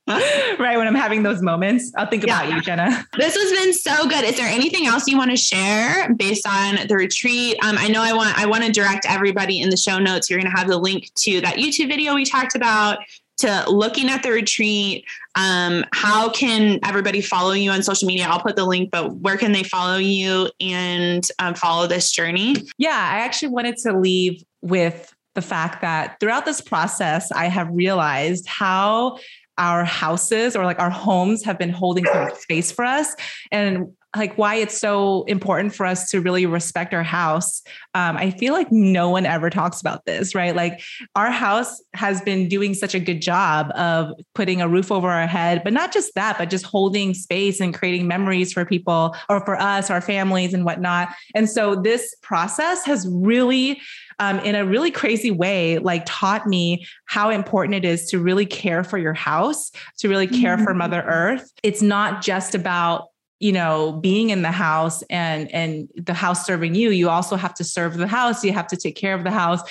right 0.59 0.77
when 0.77 0.87
I'm 0.87 0.95
having 0.95 1.23
those 1.23 1.41
moments. 1.41 1.91
I'll 1.97 2.05
think 2.05 2.25
yeah. 2.25 2.43
about 2.43 2.53
you, 2.53 2.61
Jenna. 2.61 3.07
This 3.17 3.35
has 3.35 3.51
been 3.59 3.73
so 3.73 4.07
good. 4.07 4.23
Is 4.23 4.37
there 4.37 4.47
anything 4.47 4.85
else 4.85 5.07
you 5.07 5.17
want 5.17 5.31
to 5.31 5.37
share 5.37 6.13
based 6.13 6.47
on 6.47 6.87
the 6.87 6.95
retreat? 6.95 7.57
Um, 7.63 7.75
I 7.79 7.87
know 7.87 8.03
I 8.03 8.13
want 8.13 8.37
I 8.37 8.45
want 8.45 8.63
to 8.65 8.71
direct 8.71 9.05
everybody 9.07 9.61
in 9.61 9.69
the 9.69 9.77
show 9.77 9.97
notes. 9.97 10.29
You're 10.29 10.39
going 10.39 10.51
to 10.51 10.57
have 10.57 10.67
the 10.67 10.77
link 10.77 11.11
to 11.15 11.41
that 11.41 11.55
YouTube 11.55 11.87
video 11.87 12.13
we 12.13 12.25
talked 12.25 12.55
about. 12.55 12.99
to 13.37 13.65
looking 13.69 14.09
at 14.09 14.21
the 14.23 14.31
retreat, 14.31 15.03
um, 15.35 15.83
how 15.91 16.29
can 16.29 16.79
everybody 16.83 17.19
follow 17.19 17.51
you 17.51 17.71
on 17.71 17.81
social 17.81 18.07
media? 18.07 18.27
I'll 18.27 18.39
put 18.39 18.55
the 18.55 18.65
link, 18.65 18.91
but 18.91 19.15
where 19.15 19.37
can 19.37 19.51
they 19.51 19.63
follow 19.63 19.97
you 19.97 20.49
and 20.61 21.27
um, 21.39 21.55
follow 21.55 21.87
this 21.87 22.11
journey? 22.11 22.55
Yeah, 22.77 22.91
I 22.91 23.19
actually 23.19 23.49
wanted 23.49 23.77
to 23.77 23.97
leave 23.97 24.43
with 24.61 25.13
the 25.35 25.41
fact 25.41 25.81
that 25.81 26.17
throughout 26.19 26.45
this 26.45 26.61
process, 26.61 27.31
I 27.31 27.47
have 27.47 27.69
realized 27.71 28.47
how 28.47 29.19
our 29.57 29.83
houses 29.85 30.55
or 30.55 30.65
like 30.65 30.79
our 30.79 30.89
homes 30.89 31.43
have 31.43 31.57
been 31.57 31.69
holding 31.69 32.05
space 32.37 32.71
for 32.71 32.83
us. 32.83 33.15
And 33.51 33.93
like 34.15 34.37
why 34.37 34.55
it's 34.55 34.77
so 34.77 35.23
important 35.23 35.73
for 35.73 35.85
us 35.85 36.09
to 36.11 36.21
really 36.21 36.45
respect 36.45 36.93
our 36.93 37.03
house. 37.03 37.61
Um, 37.93 38.17
I 38.17 38.31
feel 38.31 38.53
like 38.53 38.71
no 38.71 39.09
one 39.09 39.25
ever 39.25 39.49
talks 39.49 39.81
about 39.81 40.05
this, 40.05 40.33
right? 40.33 40.55
Like 40.55 40.81
our 41.15 41.31
house 41.31 41.81
has 41.93 42.21
been 42.21 42.47
doing 42.47 42.73
such 42.73 42.95
a 42.95 42.99
good 42.99 43.21
job 43.21 43.71
of 43.75 44.11
putting 44.33 44.61
a 44.61 44.67
roof 44.67 44.91
over 44.91 45.09
our 45.09 45.27
head, 45.27 45.63
but 45.63 45.73
not 45.73 45.91
just 45.91 46.15
that, 46.15 46.37
but 46.37 46.49
just 46.49 46.65
holding 46.65 47.13
space 47.13 47.59
and 47.59 47.73
creating 47.73 48.07
memories 48.07 48.53
for 48.53 48.65
people 48.65 49.15
or 49.29 49.43
for 49.45 49.59
us, 49.59 49.89
our 49.89 50.01
families 50.01 50.53
and 50.53 50.65
whatnot. 50.65 51.09
And 51.33 51.49
so 51.49 51.75
this 51.75 52.15
process 52.21 52.85
has 52.85 53.07
really 53.09 53.81
um, 54.19 54.39
in 54.39 54.55
a 54.55 54.65
really 54.65 54.91
crazy 54.91 55.31
way, 55.31 55.77
like 55.79 56.03
taught 56.05 56.47
me 56.47 56.85
how 57.05 57.29
important 57.29 57.75
it 57.75 57.85
is 57.85 58.09
to 58.09 58.19
really 58.19 58.45
care 58.45 58.83
for 58.83 58.97
your 58.97 59.13
house, 59.13 59.71
to 59.99 60.09
really 60.09 60.27
care 60.27 60.55
mm-hmm. 60.55 60.65
for 60.65 60.73
Mother 60.73 61.03
Earth. 61.05 61.51
It's 61.63 61.81
not 61.81 62.21
just 62.21 62.55
about 62.55 63.09
you 63.39 63.51
know 63.51 63.91
being 64.01 64.29
in 64.29 64.41
the 64.41 64.51
house 64.51 65.01
and 65.03 65.51
and 65.51 65.89
the 65.95 66.13
house 66.13 66.45
serving 66.45 66.73
you 66.73 66.89
you 66.89 67.09
also 67.09 67.35
have 67.35 67.53
to 67.53 67.65
serve 67.65 67.97
the 67.97 68.07
house 68.07 68.45
you 68.45 68.53
have 68.53 68.65
to 68.65 68.77
take 68.77 68.95
care 68.95 69.13
of 69.13 69.25
the 69.25 69.31
house 69.31 69.61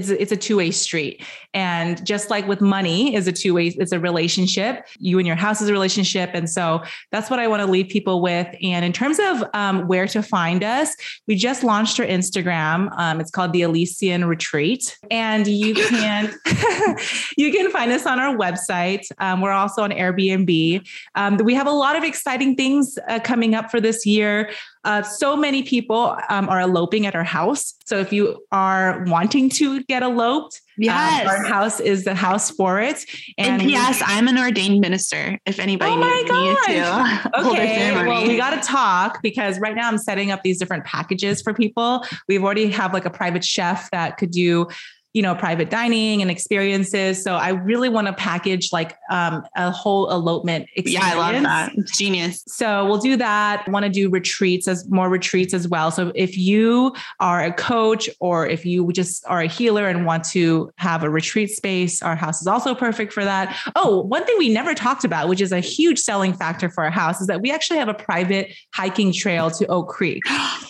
it's 0.00 0.10
a, 0.10 0.20
it's 0.20 0.32
a 0.32 0.36
two-way 0.36 0.70
street. 0.70 1.22
And 1.52 2.04
just 2.06 2.30
like 2.30 2.46
with 2.46 2.60
money 2.60 3.14
is 3.14 3.26
a 3.26 3.32
two-way 3.32 3.68
it's 3.68 3.92
a 3.92 4.00
relationship. 4.00 4.86
You 4.98 5.18
and 5.18 5.26
your 5.26 5.36
house 5.36 5.60
is 5.60 5.68
a 5.68 5.72
relationship. 5.72 6.30
And 6.32 6.48
so 6.48 6.82
that's 7.12 7.28
what 7.30 7.38
i 7.38 7.46
want 7.46 7.60
to 7.60 7.66
leave 7.66 7.88
people 7.88 8.22
with. 8.22 8.48
And 8.62 8.84
in 8.84 8.92
terms 8.92 9.18
of 9.18 9.44
um, 9.54 9.86
where 9.86 10.06
to 10.08 10.22
find 10.22 10.64
us 10.64 10.94
we 11.26 11.36
just 11.36 11.62
launched 11.62 12.00
our 12.00 12.06
instagram. 12.06 12.90
Um, 12.98 13.20
it's 13.20 13.30
called 13.30 13.52
the 13.52 13.62
elysian 13.62 14.24
retreat. 14.24 14.96
And 15.10 15.46
you 15.46 15.74
can 15.88 16.32
you 17.36 17.52
can 17.52 17.70
find 17.70 17.92
us 17.92 18.06
on 18.06 18.18
our 18.18 18.36
website. 18.36 19.06
Um, 19.18 19.40
we're 19.40 19.52
also 19.52 19.82
on 19.82 19.90
airbnb. 19.90 20.88
Um, 21.14 21.36
we 21.38 21.54
have 21.54 21.66
a 21.66 21.72
lot 21.72 21.96
of 21.96 22.04
exciting 22.04 22.56
things 22.56 22.98
uh, 23.08 23.20
coming 23.20 23.54
up 23.54 23.70
for 23.70 23.80
this 23.80 24.06
year 24.06 24.50
uh, 24.84 25.02
so 25.02 25.36
many 25.36 25.62
people 25.62 26.16
um, 26.28 26.48
are 26.48 26.60
eloping 26.60 27.06
at 27.06 27.14
our 27.14 27.24
house. 27.24 27.74
So 27.84 27.98
if 27.98 28.12
you 28.12 28.44
are 28.50 29.04
wanting 29.06 29.50
to 29.50 29.82
get 29.84 30.02
eloped, 30.02 30.60
yes, 30.78 31.22
um, 31.22 31.28
our 31.28 31.44
house 31.44 31.80
is 31.80 32.04
the 32.04 32.14
house 32.14 32.50
for 32.50 32.80
it. 32.80 33.04
And, 33.36 33.60
and 33.60 33.70
yes, 33.70 34.02
I'm 34.06 34.26
an 34.26 34.38
ordained 34.38 34.80
minister. 34.80 35.38
If 35.44 35.58
anybody 35.58 35.92
oh 35.92 35.96
my 35.96 36.22
to, 36.66 37.30
okay. 37.50 37.92
Well, 38.06 38.26
we 38.26 38.36
got 38.36 38.60
to 38.60 38.66
talk 38.66 39.20
because 39.22 39.60
right 39.60 39.74
now 39.74 39.88
I'm 39.88 39.98
setting 39.98 40.30
up 40.30 40.42
these 40.42 40.58
different 40.58 40.84
packages 40.84 41.42
for 41.42 41.52
people. 41.52 42.04
We've 42.26 42.42
already 42.42 42.70
have 42.70 42.94
like 42.94 43.04
a 43.04 43.10
private 43.10 43.44
chef 43.44 43.90
that 43.90 44.16
could 44.16 44.30
do 44.30 44.66
you 45.12 45.22
know 45.22 45.34
private 45.34 45.70
dining 45.70 46.22
and 46.22 46.30
experiences. 46.30 47.22
So 47.22 47.34
i 47.34 47.50
really 47.50 47.88
want 47.88 48.06
to 48.06 48.12
package 48.12 48.72
like 48.72 48.96
um, 49.10 49.42
a 49.56 49.70
whole 49.70 50.10
elopement 50.10 50.68
experience. 50.76 51.06
yeah 51.06 51.14
i 51.14 51.32
love 51.32 51.42
that. 51.42 51.72
it's 51.76 51.96
genius. 51.96 52.44
So 52.46 52.86
we'll 52.86 52.98
do 52.98 53.16
that. 53.16 53.68
Want 53.68 53.84
to 53.84 53.90
do 53.90 54.08
retreats 54.08 54.68
as 54.68 54.88
more 54.88 55.08
retreats 55.08 55.54
as 55.54 55.68
well. 55.68 55.90
So 55.90 56.12
if 56.14 56.36
you 56.36 56.94
are 57.18 57.42
a 57.44 57.52
coach 57.52 58.08
or 58.20 58.46
if 58.46 58.64
you 58.64 58.92
just 58.92 59.24
are 59.26 59.40
a 59.40 59.46
healer 59.46 59.88
and 59.88 60.06
want 60.06 60.24
to 60.26 60.72
have 60.76 61.02
a 61.02 61.10
retreat 61.10 61.50
space 61.50 62.02
our 62.02 62.16
house 62.16 62.40
is 62.40 62.46
also 62.46 62.74
perfect 62.74 63.12
for 63.12 63.24
that. 63.24 63.56
Oh 63.76 64.02
one 64.02 64.24
thing 64.24 64.36
we 64.38 64.48
never 64.48 64.74
talked 64.74 65.04
about 65.04 65.28
which 65.28 65.40
is 65.40 65.52
a 65.52 65.60
huge 65.60 65.98
selling 65.98 66.32
factor 66.32 66.68
for 66.68 66.84
our 66.84 66.90
house 66.90 67.20
is 67.20 67.26
that 67.26 67.40
we 67.40 67.50
actually 67.50 67.78
have 67.78 67.88
a 67.88 67.94
private 67.94 68.52
hiking 68.74 69.12
trail 69.12 69.50
to 69.50 69.66
oak 69.66 69.88
creek 69.88 70.22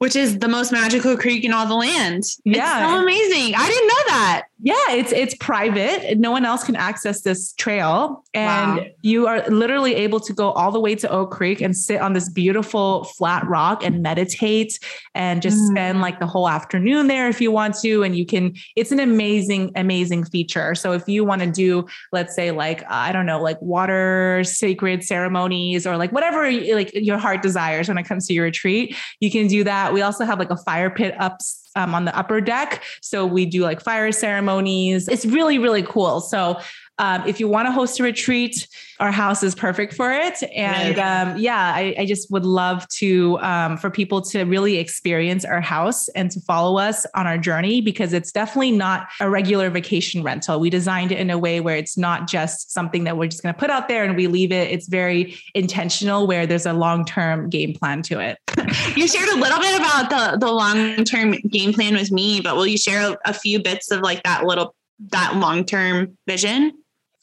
which 0.00 0.16
is 0.16 0.38
the 0.38 0.48
most 0.48 0.72
magical 0.72 1.14
creek 1.14 1.44
in 1.44 1.52
all 1.52 1.66
the 1.66 1.74
land. 1.74 2.24
Yeah. 2.46 2.82
It's 2.82 2.90
so 2.90 3.02
amazing. 3.02 3.54
I 3.54 3.68
didn't 3.68 3.86
know 3.86 4.02
that. 4.08 4.44
Yeah, 4.62 4.74
it's 4.90 5.10
it's 5.10 5.34
private. 5.36 6.18
No 6.18 6.30
one 6.30 6.44
else 6.44 6.64
can 6.64 6.76
access 6.76 7.22
this 7.22 7.54
trail. 7.54 8.24
And 8.34 8.76
wow. 8.76 8.86
you 9.00 9.26
are 9.26 9.46
literally 9.48 9.94
able 9.94 10.20
to 10.20 10.34
go 10.34 10.52
all 10.52 10.70
the 10.70 10.80
way 10.80 10.94
to 10.96 11.08
Oak 11.08 11.30
Creek 11.30 11.62
and 11.62 11.74
sit 11.74 12.00
on 12.00 12.12
this 12.12 12.28
beautiful 12.28 13.04
flat 13.04 13.46
rock 13.46 13.82
and 13.82 14.02
meditate 14.02 14.78
and 15.14 15.40
just 15.40 15.56
mm. 15.56 15.68
spend 15.68 16.02
like 16.02 16.18
the 16.18 16.26
whole 16.26 16.46
afternoon 16.46 17.06
there 17.06 17.28
if 17.28 17.40
you 17.40 17.50
want 17.50 17.74
to. 17.76 18.02
And 18.02 18.14
you 18.14 18.26
can, 18.26 18.54
it's 18.76 18.92
an 18.92 19.00
amazing, 19.00 19.72
amazing 19.76 20.24
feature. 20.24 20.74
So 20.74 20.92
if 20.92 21.08
you 21.08 21.24
want 21.24 21.40
to 21.40 21.50
do, 21.50 21.86
let's 22.12 22.34
say, 22.34 22.50
like, 22.50 22.84
I 22.90 23.12
don't 23.12 23.26
know, 23.26 23.40
like 23.40 23.60
water 23.62 24.42
sacred 24.44 25.04
ceremonies 25.04 25.86
or 25.86 25.96
like 25.96 26.12
whatever 26.12 26.50
like 26.50 26.90
your 26.92 27.18
heart 27.18 27.40
desires 27.40 27.88
when 27.88 27.96
it 27.96 28.04
comes 28.04 28.26
to 28.26 28.34
your 28.34 28.44
retreat, 28.44 28.94
you 29.20 29.30
can 29.30 29.46
do 29.46 29.64
that. 29.64 29.89
We 29.92 30.02
also 30.02 30.24
have 30.24 30.38
like 30.38 30.50
a 30.50 30.56
fire 30.56 30.90
pit 30.90 31.14
up 31.18 31.40
um, 31.76 31.94
on 31.94 32.04
the 32.04 32.16
upper 32.16 32.40
deck. 32.40 32.82
So 33.00 33.26
we 33.26 33.46
do 33.46 33.62
like 33.62 33.80
fire 33.80 34.12
ceremonies. 34.12 35.08
It's 35.08 35.26
really, 35.26 35.58
really 35.58 35.82
cool. 35.82 36.20
So 36.20 36.60
um, 37.00 37.26
if 37.26 37.40
you 37.40 37.48
want 37.48 37.66
to 37.66 37.72
host 37.72 37.98
a 37.98 38.02
retreat, 38.02 38.68
our 39.00 39.10
house 39.10 39.42
is 39.42 39.54
perfect 39.54 39.94
for 39.94 40.12
it. 40.12 40.42
And 40.54 40.98
um, 40.98 41.38
yeah, 41.38 41.72
I, 41.74 41.94
I, 42.00 42.04
just 42.04 42.30
would 42.30 42.44
love 42.44 42.86
to 42.88 43.38
um, 43.38 43.78
for 43.78 43.88
people 43.88 44.20
to 44.20 44.44
really 44.44 44.76
experience 44.76 45.46
our 45.46 45.62
house 45.62 46.08
and 46.10 46.30
to 46.30 46.40
follow 46.42 46.76
us 46.78 47.06
on 47.14 47.26
our 47.26 47.38
journey 47.38 47.80
because 47.80 48.12
it's 48.12 48.30
definitely 48.30 48.72
not 48.72 49.08
a 49.18 49.30
regular 49.30 49.70
vacation 49.70 50.22
rental. 50.22 50.60
We 50.60 50.68
designed 50.68 51.10
it 51.10 51.18
in 51.18 51.30
a 51.30 51.38
way 51.38 51.60
where 51.60 51.74
it's 51.74 51.96
not 51.96 52.28
just 52.28 52.70
something 52.70 53.04
that 53.04 53.16
we're 53.16 53.28
just 53.28 53.42
going 53.42 53.54
to 53.54 53.58
put 53.58 53.70
out 53.70 53.88
there 53.88 54.04
and 54.04 54.14
we 54.14 54.26
leave 54.26 54.52
it. 54.52 54.70
It's 54.70 54.86
very 54.86 55.38
intentional, 55.54 56.26
where 56.26 56.46
there's 56.46 56.66
a 56.66 56.74
long 56.74 57.06
term 57.06 57.48
game 57.48 57.72
plan 57.72 58.02
to 58.02 58.20
it. 58.20 58.36
you 58.94 59.08
shared 59.08 59.30
a 59.30 59.36
little 59.36 59.58
bit 59.58 59.80
about 59.80 60.10
the 60.10 60.36
the 60.38 60.52
long 60.52 61.02
term 61.04 61.32
game 61.48 61.72
plan 61.72 61.94
with 61.94 62.12
me, 62.12 62.42
but 62.42 62.56
will 62.56 62.66
you 62.66 62.76
share 62.76 63.12
a, 63.12 63.18
a 63.24 63.32
few 63.32 63.62
bits 63.62 63.90
of 63.90 64.00
like 64.02 64.22
that 64.24 64.44
little 64.44 64.74
that 65.08 65.36
long 65.36 65.64
term 65.64 66.18
vision? 66.26 66.72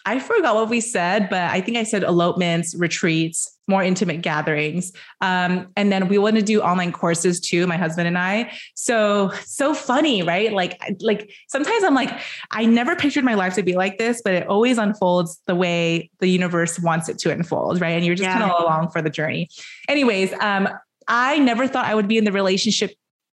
I 0.07 0.19
forgot 0.19 0.55
what 0.55 0.69
we 0.69 0.79
said, 0.79 1.29
but 1.29 1.41
I 1.41 1.59
think 1.59 1.75
I 1.75 1.83
said 1.83 2.01
elopements, 2.01 2.73
retreats, 2.73 3.57
more 3.67 3.83
intimate 3.83 4.21
gatherings. 4.21 4.93
Um, 5.19 5.67
and 5.75 5.91
then 5.91 6.07
we 6.07 6.17
want 6.17 6.37
to 6.37 6.41
do 6.41 6.61
online 6.61 6.93
courses 6.93 7.41
too, 7.41 7.67
my 7.67 7.75
husband 7.75 8.07
and 8.07 8.17
I. 8.17 8.53
So, 8.73 9.31
so 9.43 9.73
funny, 9.73 10.23
right? 10.23 10.53
Like, 10.53 10.81
like 11.01 11.29
sometimes 11.49 11.83
I'm 11.83 11.93
like, 11.93 12.17
I 12.51 12.65
never 12.65 12.95
pictured 12.95 13.25
my 13.25 13.33
life 13.33 13.55
to 13.55 13.63
be 13.63 13.75
like 13.75 13.97
this, 13.97 14.21
but 14.23 14.31
it 14.33 14.47
always 14.47 14.77
unfolds 14.77 15.41
the 15.45 15.55
way 15.55 16.09
the 16.19 16.27
universe 16.27 16.79
wants 16.79 17.09
it 17.09 17.19
to 17.19 17.31
unfold, 17.31 17.81
right? 17.81 17.89
And 17.89 18.05
you're 18.05 18.15
just 18.15 18.29
yeah. 18.29 18.39
kind 18.39 18.49
of 18.49 18.63
along 18.63 18.91
for 18.91 19.01
the 19.01 19.09
journey. 19.09 19.49
Anyways, 19.89 20.31
um, 20.39 20.69
I 21.09 21.37
never 21.39 21.67
thought 21.67 21.83
I 21.83 21.95
would 21.95 22.07
be 22.07 22.17
in 22.17 22.23
the 22.23 22.31
relationship 22.31 22.91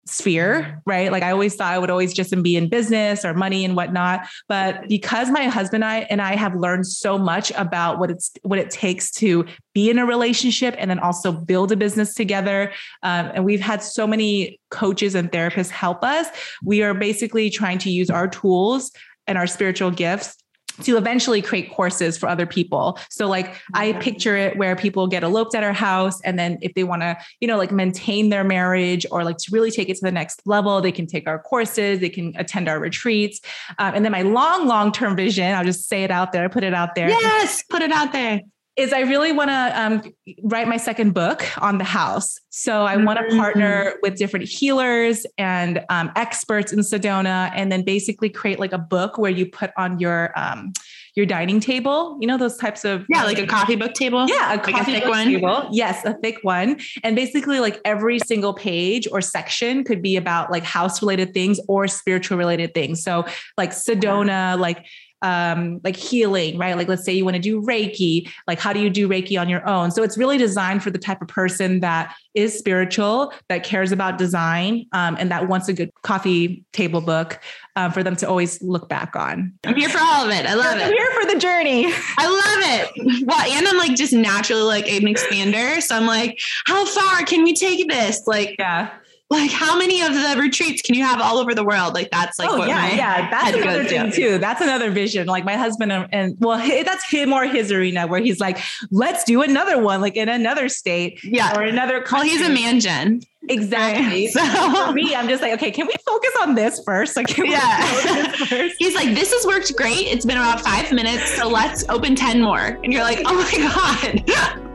sphere, 0.09 0.83
right? 0.87 1.13
Like 1.13 1.23
I 1.23 1.31
always 1.31 1.55
thought 1.55 1.73
I 1.73 1.79
would 1.79 1.91
always 1.91 2.13
just 2.13 2.43
be 2.43 2.57
in 2.57 2.69
business 2.69 3.25
or 3.25 3.35
money 3.35 3.65
and 3.65 3.77
whatnot. 3.77 4.27
But 4.49 4.89
because 4.89 5.31
my 5.31 5.45
husband 5.45 5.85
and 5.85 5.91
I 5.91 5.99
and 6.11 6.23
I 6.23 6.35
have 6.35 6.55
learned 6.55 6.87
so 6.87 7.19
much 7.19 7.51
about 7.53 7.99
what 7.99 8.11
it's 8.11 8.33
what 8.43 8.59
it 8.59 8.71
takes 8.71 9.11
to 9.13 9.47
be 9.75 9.91
in 9.91 9.99
a 9.99 10.07
relationship 10.07 10.75
and 10.79 10.91
then 10.91 10.99
also 10.99 11.33
build 11.33 11.73
a 11.73 11.77
business 11.77 12.15
together, 12.15 12.73
um, 13.03 13.31
and 13.35 13.45
we've 13.45 13.61
had 13.61 13.83
so 13.83 14.07
many 14.07 14.61
coaches 14.71 15.15
and 15.15 15.31
therapists 15.31 15.71
help 15.71 16.03
us. 16.03 16.27
We 16.65 16.83
are 16.83 16.95
basically 16.95 17.51
trying 17.51 17.79
to 17.79 17.91
use 17.91 18.11
our 18.11 18.29
tools 18.29 18.93
and 19.27 19.37
our 19.37 19.47
spiritual 19.47 19.91
gifts 19.91 20.37
to 20.83 20.97
eventually 20.97 21.43
create 21.43 21.70
courses 21.72 22.16
for 22.16 22.29
other 22.29 22.47
people. 22.47 22.99
So 23.11 23.29
like 23.29 23.61
I 23.74 23.93
picture 23.95 24.37
it 24.37 24.57
where 24.57 24.76
people 24.76 25.07
get 25.07 25.22
eloped 25.22 25.55
at 25.55 25.64
our 25.64 25.72
house 25.72 26.20
and 26.22 26.39
then 26.39 26.59
if 26.62 26.74
they 26.74 26.85
want 26.85 27.03
to, 27.03 27.16
you 27.41 27.49
know, 27.49 27.57
like 27.57 27.72
maintain 27.72 28.29
their 28.29 28.45
marriage 28.45 29.07
or 29.11 29.24
like 29.24 29.39
to 29.39 29.51
really 29.53 29.70
take 29.70 29.89
it 29.89 29.95
to 29.97 30.05
the 30.05 30.12
next 30.12 30.43
level, 30.47 30.81
they 30.81 30.93
can 30.93 31.07
take 31.07 31.26
our 31.26 31.39
courses, 31.39 32.01
they 32.01 32.09
can 32.09 32.33
attend 32.37 32.68
our 32.68 32.79
retreats. 32.79 33.41
Um, 33.79 33.95
and 33.95 34.05
then 34.05 34.12
my 34.12 34.22
long, 34.22 34.66
long-term 34.66 35.16
vision, 35.16 35.55
I'll 35.55 35.64
just 35.64 35.89
say 35.89 36.05
it 36.05 36.11
out 36.11 36.33
there, 36.33 36.49
put 36.49 36.64
it 36.64 36.74
out 36.74 36.95
there. 36.95 37.09
Yes, 37.09 37.62
put 37.68 37.83
it 37.83 37.93
out 37.93 38.12
there 38.12 38.41
is 38.79 38.93
I 38.93 39.01
really 39.01 39.33
want 39.33 39.51
to 39.51 39.72
um, 39.74 40.03
write 40.45 40.68
my 40.68 40.76
second 40.76 41.12
book 41.12 41.45
on 41.61 41.79
the 41.79 41.85
house. 41.85 42.39
So 42.51 42.87
I 42.87 42.95
mm-hmm. 42.95 43.05
want 43.07 43.18
to 43.18 43.37
partner 43.37 43.95
with 44.03 44.16
different 44.16 44.49
healers 44.49 45.26
and 45.37 45.85
um, 45.89 46.12
experts 46.14 46.72
in 46.72 46.79
Sedona, 46.79 47.51
and 47.55 47.72
then 47.72 47.85
basically 47.85 48.31
create 48.31 48.61
like 48.61 48.72
a 48.72 48.79
book 48.79 49.18
where 49.18 49.33
you 49.33 49.47
put 49.47 49.72
on 49.76 49.99
your 49.99 50.33
um, 50.39 50.72
your 51.16 51.26
dining 51.26 51.59
table. 51.59 52.16
You 52.20 52.29
know 52.29 52.39
those 52.39 52.57
types 52.57 52.85
of 52.85 53.05
yeah, 53.09 53.24
like 53.24 53.39
a 53.39 53.47
coffee 53.47 53.74
book 53.74 53.95
table. 53.95 54.26
Yeah, 54.29 54.55
a 54.55 54.57
like 54.57 54.62
coffee 54.62 54.93
a 54.93 54.95
thick 54.95 55.05
book 55.05 55.11
one. 55.11 55.26
table. 55.26 55.68
Yes, 55.72 56.05
a 56.05 56.14
thick 56.14 56.39
one, 56.43 56.79
and 57.03 57.16
basically 57.16 57.59
like 57.59 57.81
every 57.85 58.20
single 58.20 58.55
page 58.55 59.09
or 59.11 59.20
section 59.20 59.83
could 59.83 60.01
be 60.01 60.16
about 60.16 60.53
like 60.53 60.62
house 60.62 61.03
related 61.03 61.35
things 61.35 61.59
or 61.66 61.89
spiritual 61.89 62.39
related 62.39 62.74
things. 62.74 63.03
So 63.03 63.26
like 63.57 63.70
Sedona, 63.70 64.57
like 64.57 64.87
um, 65.23 65.81
like 65.85 65.97
healing, 65.97 66.59
right? 66.59 66.77
Like 66.77 66.89
let's 66.89 67.05
say 67.05 67.12
you 67.12 67.25
want 67.25 67.37
to 67.37 67.43
do 67.43 67.61
Reiki, 67.61 68.31
like 68.47 68.59
how 68.59 68.73
do 68.73 68.81
you 68.81 68.91
do 68.91 69.09
Reiki 69.09 69.41
on 69.41 69.49
your 69.49 69.66
own? 69.69 69.91
So 69.91 70.03
it's 70.03 70.16
really 70.16 70.39
designed 70.39 70.83
for 70.83 70.91
the 70.91 70.99
type 70.99 71.21
of 71.23 71.29
person 71.29 71.81
that 71.81 72.14
is 72.35 72.57
spiritual, 72.57 73.33
that 73.49 73.64
cares 73.64 73.93
about 73.93 74.19
design, 74.19 74.87
um, 74.93 75.16
and 75.19 75.31
that 75.31 75.49
wants 75.49 75.69
a 75.69 75.73
good 75.73 75.91
coffee 76.03 76.64
table 76.73 77.01
book 77.01 77.41
um, 77.77 77.93
for 77.93 78.03
them 78.03 78.16
to 78.16 78.29
always 78.29 78.61
look 78.62 78.89
back 78.89 79.16
on. 79.16 79.53
I'm 79.64 79.77
here 79.77 79.89
for 79.89 79.99
all 80.01 80.25
of 80.25 80.31
it. 80.31 80.47
I 80.47 80.55
love 80.55 80.77
it. 80.77 80.83
I'm 80.83 80.93
here 80.93 81.11
for 81.21 81.33
the 81.33 81.39
journey. 81.39 81.87
I 82.19 82.27
love 82.27 82.95
it. 82.97 83.27
Well, 83.27 83.53
and 83.53 83.66
I'm 83.66 83.77
like 83.77 83.97
just 83.97 84.12
naturally 84.12 84.62
like 84.62 84.89
an 84.91 85.03
expander. 85.03 85.81
So 85.83 85.97
I'm 85.97 86.07
like, 86.07 86.39
how 86.66 86.85
far 86.87 87.25
can 87.25 87.43
we 87.43 87.55
take 87.55 87.89
this? 87.89 88.23
Like, 88.27 88.57
Yeah. 88.59 88.91
Like 89.31 89.51
how 89.51 89.76
many 89.76 90.01
of 90.03 90.14
the 90.14 90.37
retreats 90.41 90.81
can 90.81 90.95
you 90.95 91.05
have 91.05 91.20
all 91.20 91.37
over 91.39 91.55
the 91.55 91.64
world? 91.64 91.93
Like 91.93 92.11
that's 92.11 92.39
like 92.39 92.49
oh 92.49 92.59
what 92.59 92.68
yeah, 92.68 92.74
my 92.79 92.93
yeah. 92.93 93.31
That's 93.31 93.57
another 93.57 93.85
thing 93.85 94.11
to. 94.11 94.16
too. 94.16 94.39
That's 94.39 94.61
another 94.62 94.91
vision. 94.91 95.26
Like 95.26 95.45
my 95.45 95.55
husband 95.57 95.93
and, 95.93 96.09
and 96.12 96.37
well, 96.41 96.59
that's 96.59 97.09
him 97.11 97.33
or 97.35 97.45
his 97.47 97.70
arena 97.70 98.07
where 98.07 98.20
he's 98.20 98.41
like, 98.41 98.59
let's 98.91 99.24
do 99.24 99.43
another 99.43 99.79
one, 99.83 100.01
like 100.01 100.16
in 100.16 100.29
another 100.31 100.68
state 100.70 101.22
Yeah. 101.22 101.59
or 101.59 101.62
another. 101.62 102.03
Well, 102.11 102.22
he's 102.22 102.41
a 102.41 102.49
man, 102.49 102.81
Jen. 102.81 103.20
Exactly. 103.51 104.29
So- 104.33 104.87
for 104.87 104.93
me, 104.93 105.14
I'm 105.14 105.29
just 105.29 105.43
like, 105.43 105.53
okay, 105.55 105.70
can 105.70 105.87
we 105.87 105.95
focus 106.07 106.31
on 106.41 106.55
this 106.55 106.81
first? 106.85 107.14
Like, 107.16 107.29
can 107.29 107.45
we 107.45 107.51
Yeah. 107.53 108.33
first? 108.33 108.76
He's 108.79 108.95
like, 108.95 109.14
this 109.14 109.33
has 109.33 109.47
worked 109.47 109.74
great. 109.76 110.07
It's 110.07 110.24
been 110.24 110.37
about 110.39 110.61
five 110.61 110.91
minutes. 110.93 111.35
So 111.37 111.49
let's 111.49 111.87
open 111.89 112.14
10 112.14 112.41
more. 112.41 112.79
And 112.83 112.93
you're 112.93 113.03
like, 113.03 113.20
oh 113.26 113.35
my 113.35 114.24
God. 114.55 114.64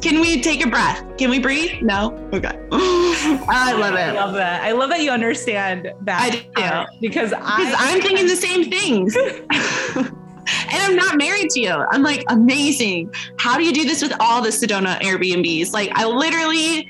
Can 0.00 0.20
we 0.20 0.40
take 0.40 0.64
a 0.64 0.68
breath? 0.68 1.04
Can 1.18 1.28
we 1.28 1.38
breathe? 1.38 1.82
No. 1.82 2.12
Okay. 2.32 2.58
I 2.72 3.74
love 3.78 3.94
it. 3.94 3.98
I 3.98 4.12
love 4.12 4.34
that. 4.34 4.62
I 4.62 4.72
love 4.72 4.90
that 4.90 5.02
you 5.02 5.10
understand 5.10 5.92
that. 6.02 6.20
I 6.20 6.30
do. 6.30 7.00
because 7.00 7.30
Because 7.30 7.32
I, 7.34 7.74
I'm 7.76 8.00
thinking 8.00 8.26
the 8.26 8.36
same 8.36 8.70
things. 8.70 9.16
and 10.72 10.82
I'm 10.82 10.96
not 10.96 11.16
married 11.16 11.50
to 11.50 11.60
you. 11.60 11.70
I'm 11.70 12.02
like, 12.02 12.24
amazing. 12.28 13.12
How 13.38 13.56
do 13.56 13.64
you 13.64 13.72
do 13.72 13.84
this 13.84 14.02
with 14.02 14.12
all 14.20 14.42
the 14.42 14.48
Sedona 14.48 14.98
Airbnbs? 15.00 15.72
Like, 15.72 15.90
I 15.94 16.06
literally 16.06 16.88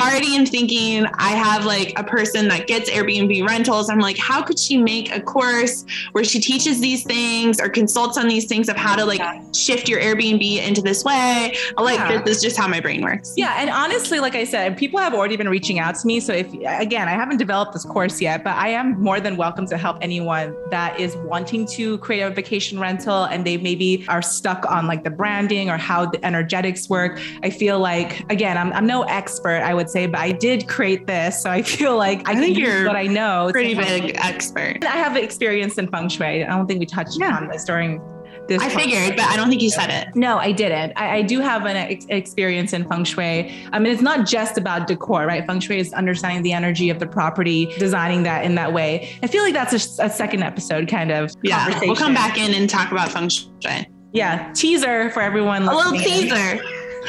already 0.00 0.36
am 0.36 0.46
thinking 0.46 1.06
I 1.18 1.30
have 1.30 1.64
like 1.64 1.92
a 1.98 2.04
person 2.04 2.48
that 2.48 2.66
gets 2.66 2.90
Airbnb 2.90 3.46
rentals. 3.48 3.90
I'm 3.90 3.98
like, 3.98 4.16
how 4.18 4.42
could 4.42 4.58
she 4.58 4.76
make 4.76 5.14
a 5.14 5.20
course 5.20 5.84
where 6.12 6.24
she 6.24 6.40
teaches 6.40 6.80
these 6.80 7.02
things 7.04 7.60
or 7.60 7.68
consults 7.68 8.16
on 8.18 8.28
these 8.28 8.46
things 8.46 8.68
of 8.68 8.76
how 8.76 8.96
to 8.96 9.04
like 9.04 9.20
shift 9.54 9.88
your 9.88 10.00
Airbnb 10.00 10.42
into 10.66 10.82
this 10.82 11.04
way? 11.04 11.56
Like, 11.76 11.98
Yeah. 11.98 12.22
this 12.22 12.38
is 12.38 12.42
just 12.42 12.56
how 12.56 12.68
my 12.68 12.80
brain 12.80 13.02
works. 13.02 13.32
Yeah, 13.36 13.54
and 13.58 13.70
honestly, 13.70 14.20
like 14.20 14.34
I 14.34 14.44
said, 14.44 14.76
people 14.76 14.98
have 15.00 15.14
already 15.14 15.36
been 15.36 15.48
reaching 15.48 15.78
out 15.78 15.94
to 15.96 16.06
me. 16.06 16.20
So 16.20 16.32
if 16.32 16.52
again, 16.64 17.08
I 17.08 17.12
haven't 17.12 17.38
developed 17.38 17.72
this 17.72 17.84
course 17.84 18.20
yet, 18.20 18.44
but 18.44 18.54
I 18.56 18.68
am 18.68 19.00
more 19.00 19.20
than 19.20 19.36
welcome 19.36 19.66
to 19.68 19.76
help 19.76 19.98
anyone 20.00 20.54
that 20.70 20.98
is 21.00 21.16
wanting 21.16 21.66
to 21.66 21.98
create 21.98 22.22
a 22.22 22.30
vacation 22.30 22.78
rental 22.78 23.24
and 23.24 23.44
they 23.46 23.56
maybe 23.56 24.04
are 24.08 24.22
stuck 24.22 24.64
on 24.70 24.86
like 24.86 25.04
the 25.04 25.10
branding 25.10 25.70
or 25.70 25.76
how 25.76 26.06
the 26.06 26.24
energetics 26.24 26.88
work. 26.88 27.20
I 27.42 27.50
feel 27.50 27.78
like 27.78 28.24
again, 28.30 28.56
I'm, 28.58 28.72
I'm 28.72 28.86
no 28.86 29.02
expert, 29.04 29.62
I 29.64 29.74
would 29.74 29.90
say, 29.90 30.06
but 30.06 30.20
I 30.20 30.32
did 30.32 30.68
create 30.68 31.06
this, 31.06 31.42
so 31.42 31.50
I 31.50 31.62
feel 31.62 31.96
like 31.96 32.28
I, 32.28 32.32
I 32.32 32.34
think 32.36 32.56
you're 32.58 32.86
what 32.86 32.96
I 32.96 33.06
know. 33.06 33.48
Pretty 33.52 33.74
big 33.74 34.14
expert. 34.16 34.84
I 34.84 34.96
have 34.96 35.16
experience 35.16 35.78
in 35.78 35.88
feng 35.88 36.08
shui. 36.08 36.44
I 36.44 36.46
don't 36.46 36.66
think 36.66 36.80
we 36.80 36.86
touched 36.86 37.18
Yeah. 37.18 37.36
on 37.36 37.48
this 37.48 37.64
during 37.64 38.00
this. 38.46 38.62
I 38.62 38.68
figured, 38.68 39.16
but 39.16 39.24
I 39.26 39.36
don't 39.36 39.48
think 39.48 39.62
you 39.62 39.70
said 39.70 39.88
it. 39.88 40.14
No, 40.14 40.36
I 40.36 40.52
didn't. 40.52 40.92
I, 40.96 41.16
I 41.16 41.22
do 41.22 41.40
have 41.40 41.64
an 41.64 41.76
ex- 41.76 42.04
experience 42.10 42.74
in 42.74 42.86
feng 42.86 43.04
shui. 43.04 43.50
I 43.72 43.78
mean, 43.78 43.90
it's 43.92 44.02
not 44.02 44.26
just 44.26 44.58
about 44.58 44.86
decor, 44.86 45.24
right? 45.26 45.46
Feng 45.46 45.60
shui 45.60 45.78
is 45.78 45.92
understanding 45.94 46.42
the 46.42 46.52
energy 46.52 46.90
of 46.90 46.98
the 46.98 47.06
property, 47.06 47.66
designing 47.78 48.22
that 48.24 48.44
in 48.44 48.54
that 48.56 48.72
way. 48.74 49.16
I 49.22 49.28
feel 49.28 49.42
like 49.42 49.54
that's 49.54 49.72
a, 49.98 50.04
a 50.04 50.10
second 50.10 50.42
episode 50.42 50.88
kind 50.88 51.10
of 51.10 51.32
Yeah. 51.42 51.58
conversation. 51.60 51.88
We'll 51.88 51.96
come 51.96 52.12
back 52.14 52.36
in 52.36 52.52
and 52.52 52.68
talk 52.68 52.92
about 52.92 53.10
feng 53.10 53.30
shui. 53.30 53.86
Yeah, 54.12 54.52
teaser 54.52 55.10
for 55.10 55.22
everyone. 55.22 55.62
A 55.62 55.74
little 55.74 55.92
teaser. 55.92 56.60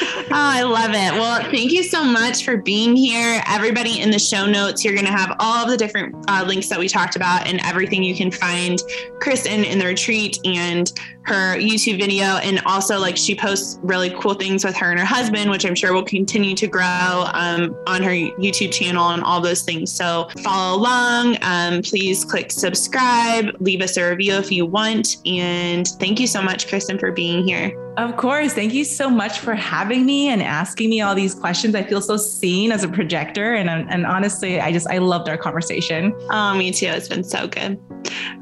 Oh, 0.01 0.27
I 0.31 0.63
love 0.63 0.91
it. 0.91 1.19
Well, 1.19 1.41
thank 1.51 1.71
you 1.71 1.83
so 1.83 2.03
much 2.03 2.43
for 2.43 2.57
being 2.57 2.95
here. 2.95 3.41
Everybody 3.47 4.01
in 4.01 4.11
the 4.11 4.19
show 4.19 4.45
notes, 4.45 4.83
you're 4.83 4.93
going 4.93 5.05
to 5.05 5.11
have 5.11 5.35
all 5.39 5.63
of 5.63 5.69
the 5.69 5.77
different 5.77 6.15
uh, 6.27 6.43
links 6.45 6.67
that 6.69 6.79
we 6.79 6.87
talked 6.87 7.15
about 7.15 7.47
and 7.47 7.59
everything 7.63 8.03
you 8.03 8.15
can 8.15 8.31
find 8.31 8.81
Kristen 9.19 9.63
in 9.63 9.79
the 9.79 9.85
retreat 9.85 10.39
and 10.43 10.91
her 11.25 11.57
YouTube 11.57 11.99
video. 11.99 12.37
And 12.37 12.61
also, 12.65 12.99
like, 12.99 13.17
she 13.17 13.35
posts 13.35 13.79
really 13.81 14.09
cool 14.19 14.33
things 14.33 14.63
with 14.63 14.75
her 14.77 14.91
and 14.91 14.99
her 14.99 15.05
husband, 15.05 15.49
which 15.51 15.65
I'm 15.65 15.75
sure 15.75 15.93
will 15.93 16.03
continue 16.03 16.55
to 16.55 16.67
grow 16.67 17.25
um, 17.33 17.75
on 17.87 18.03
her 18.03 18.11
YouTube 18.11 18.71
channel 18.71 19.09
and 19.09 19.23
all 19.23 19.41
those 19.41 19.63
things. 19.63 19.91
So 19.91 20.29
follow 20.43 20.77
along. 20.77 21.37
Um, 21.41 21.81
please 21.81 22.23
click 22.23 22.51
subscribe, 22.51 23.55
leave 23.59 23.81
us 23.81 23.97
a 23.97 24.09
review 24.09 24.33
if 24.35 24.51
you 24.51 24.65
want. 24.65 25.17
And 25.25 25.87
thank 25.99 26.19
you 26.19 26.27
so 26.27 26.41
much, 26.41 26.67
Kristen, 26.67 26.99
for 26.99 27.11
being 27.11 27.47
here. 27.47 27.81
Of 27.97 28.17
course. 28.17 28.53
Thank 28.53 28.73
you 28.73 28.83
so 28.83 29.09
much 29.09 29.39
for 29.39 29.55
having 29.55 30.05
me 30.05 30.27
and 30.27 30.43
asking 30.43 30.89
me 30.89 30.99
all 30.99 31.15
these 31.15 31.33
questions. 31.33 31.75
I 31.75 31.83
feel 31.83 32.01
so 32.01 32.17
seen 32.17 32.73
as 32.73 32.83
a 32.83 32.89
projector. 32.89 33.53
And, 33.53 33.69
and 33.69 34.05
honestly, 34.05 34.59
I 34.59 34.73
just, 34.73 34.87
I 34.87 34.97
loved 34.97 35.29
our 35.29 35.37
conversation. 35.37 36.13
Oh, 36.29 36.55
me 36.55 36.71
too. 36.71 36.87
It's 36.87 37.07
been 37.07 37.23
so 37.23 37.47
good. 37.47 37.79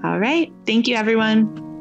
All 0.04 0.20
right. 0.20 0.52
Thank 0.66 0.88
you, 0.88 0.96
everyone. 0.96 1.72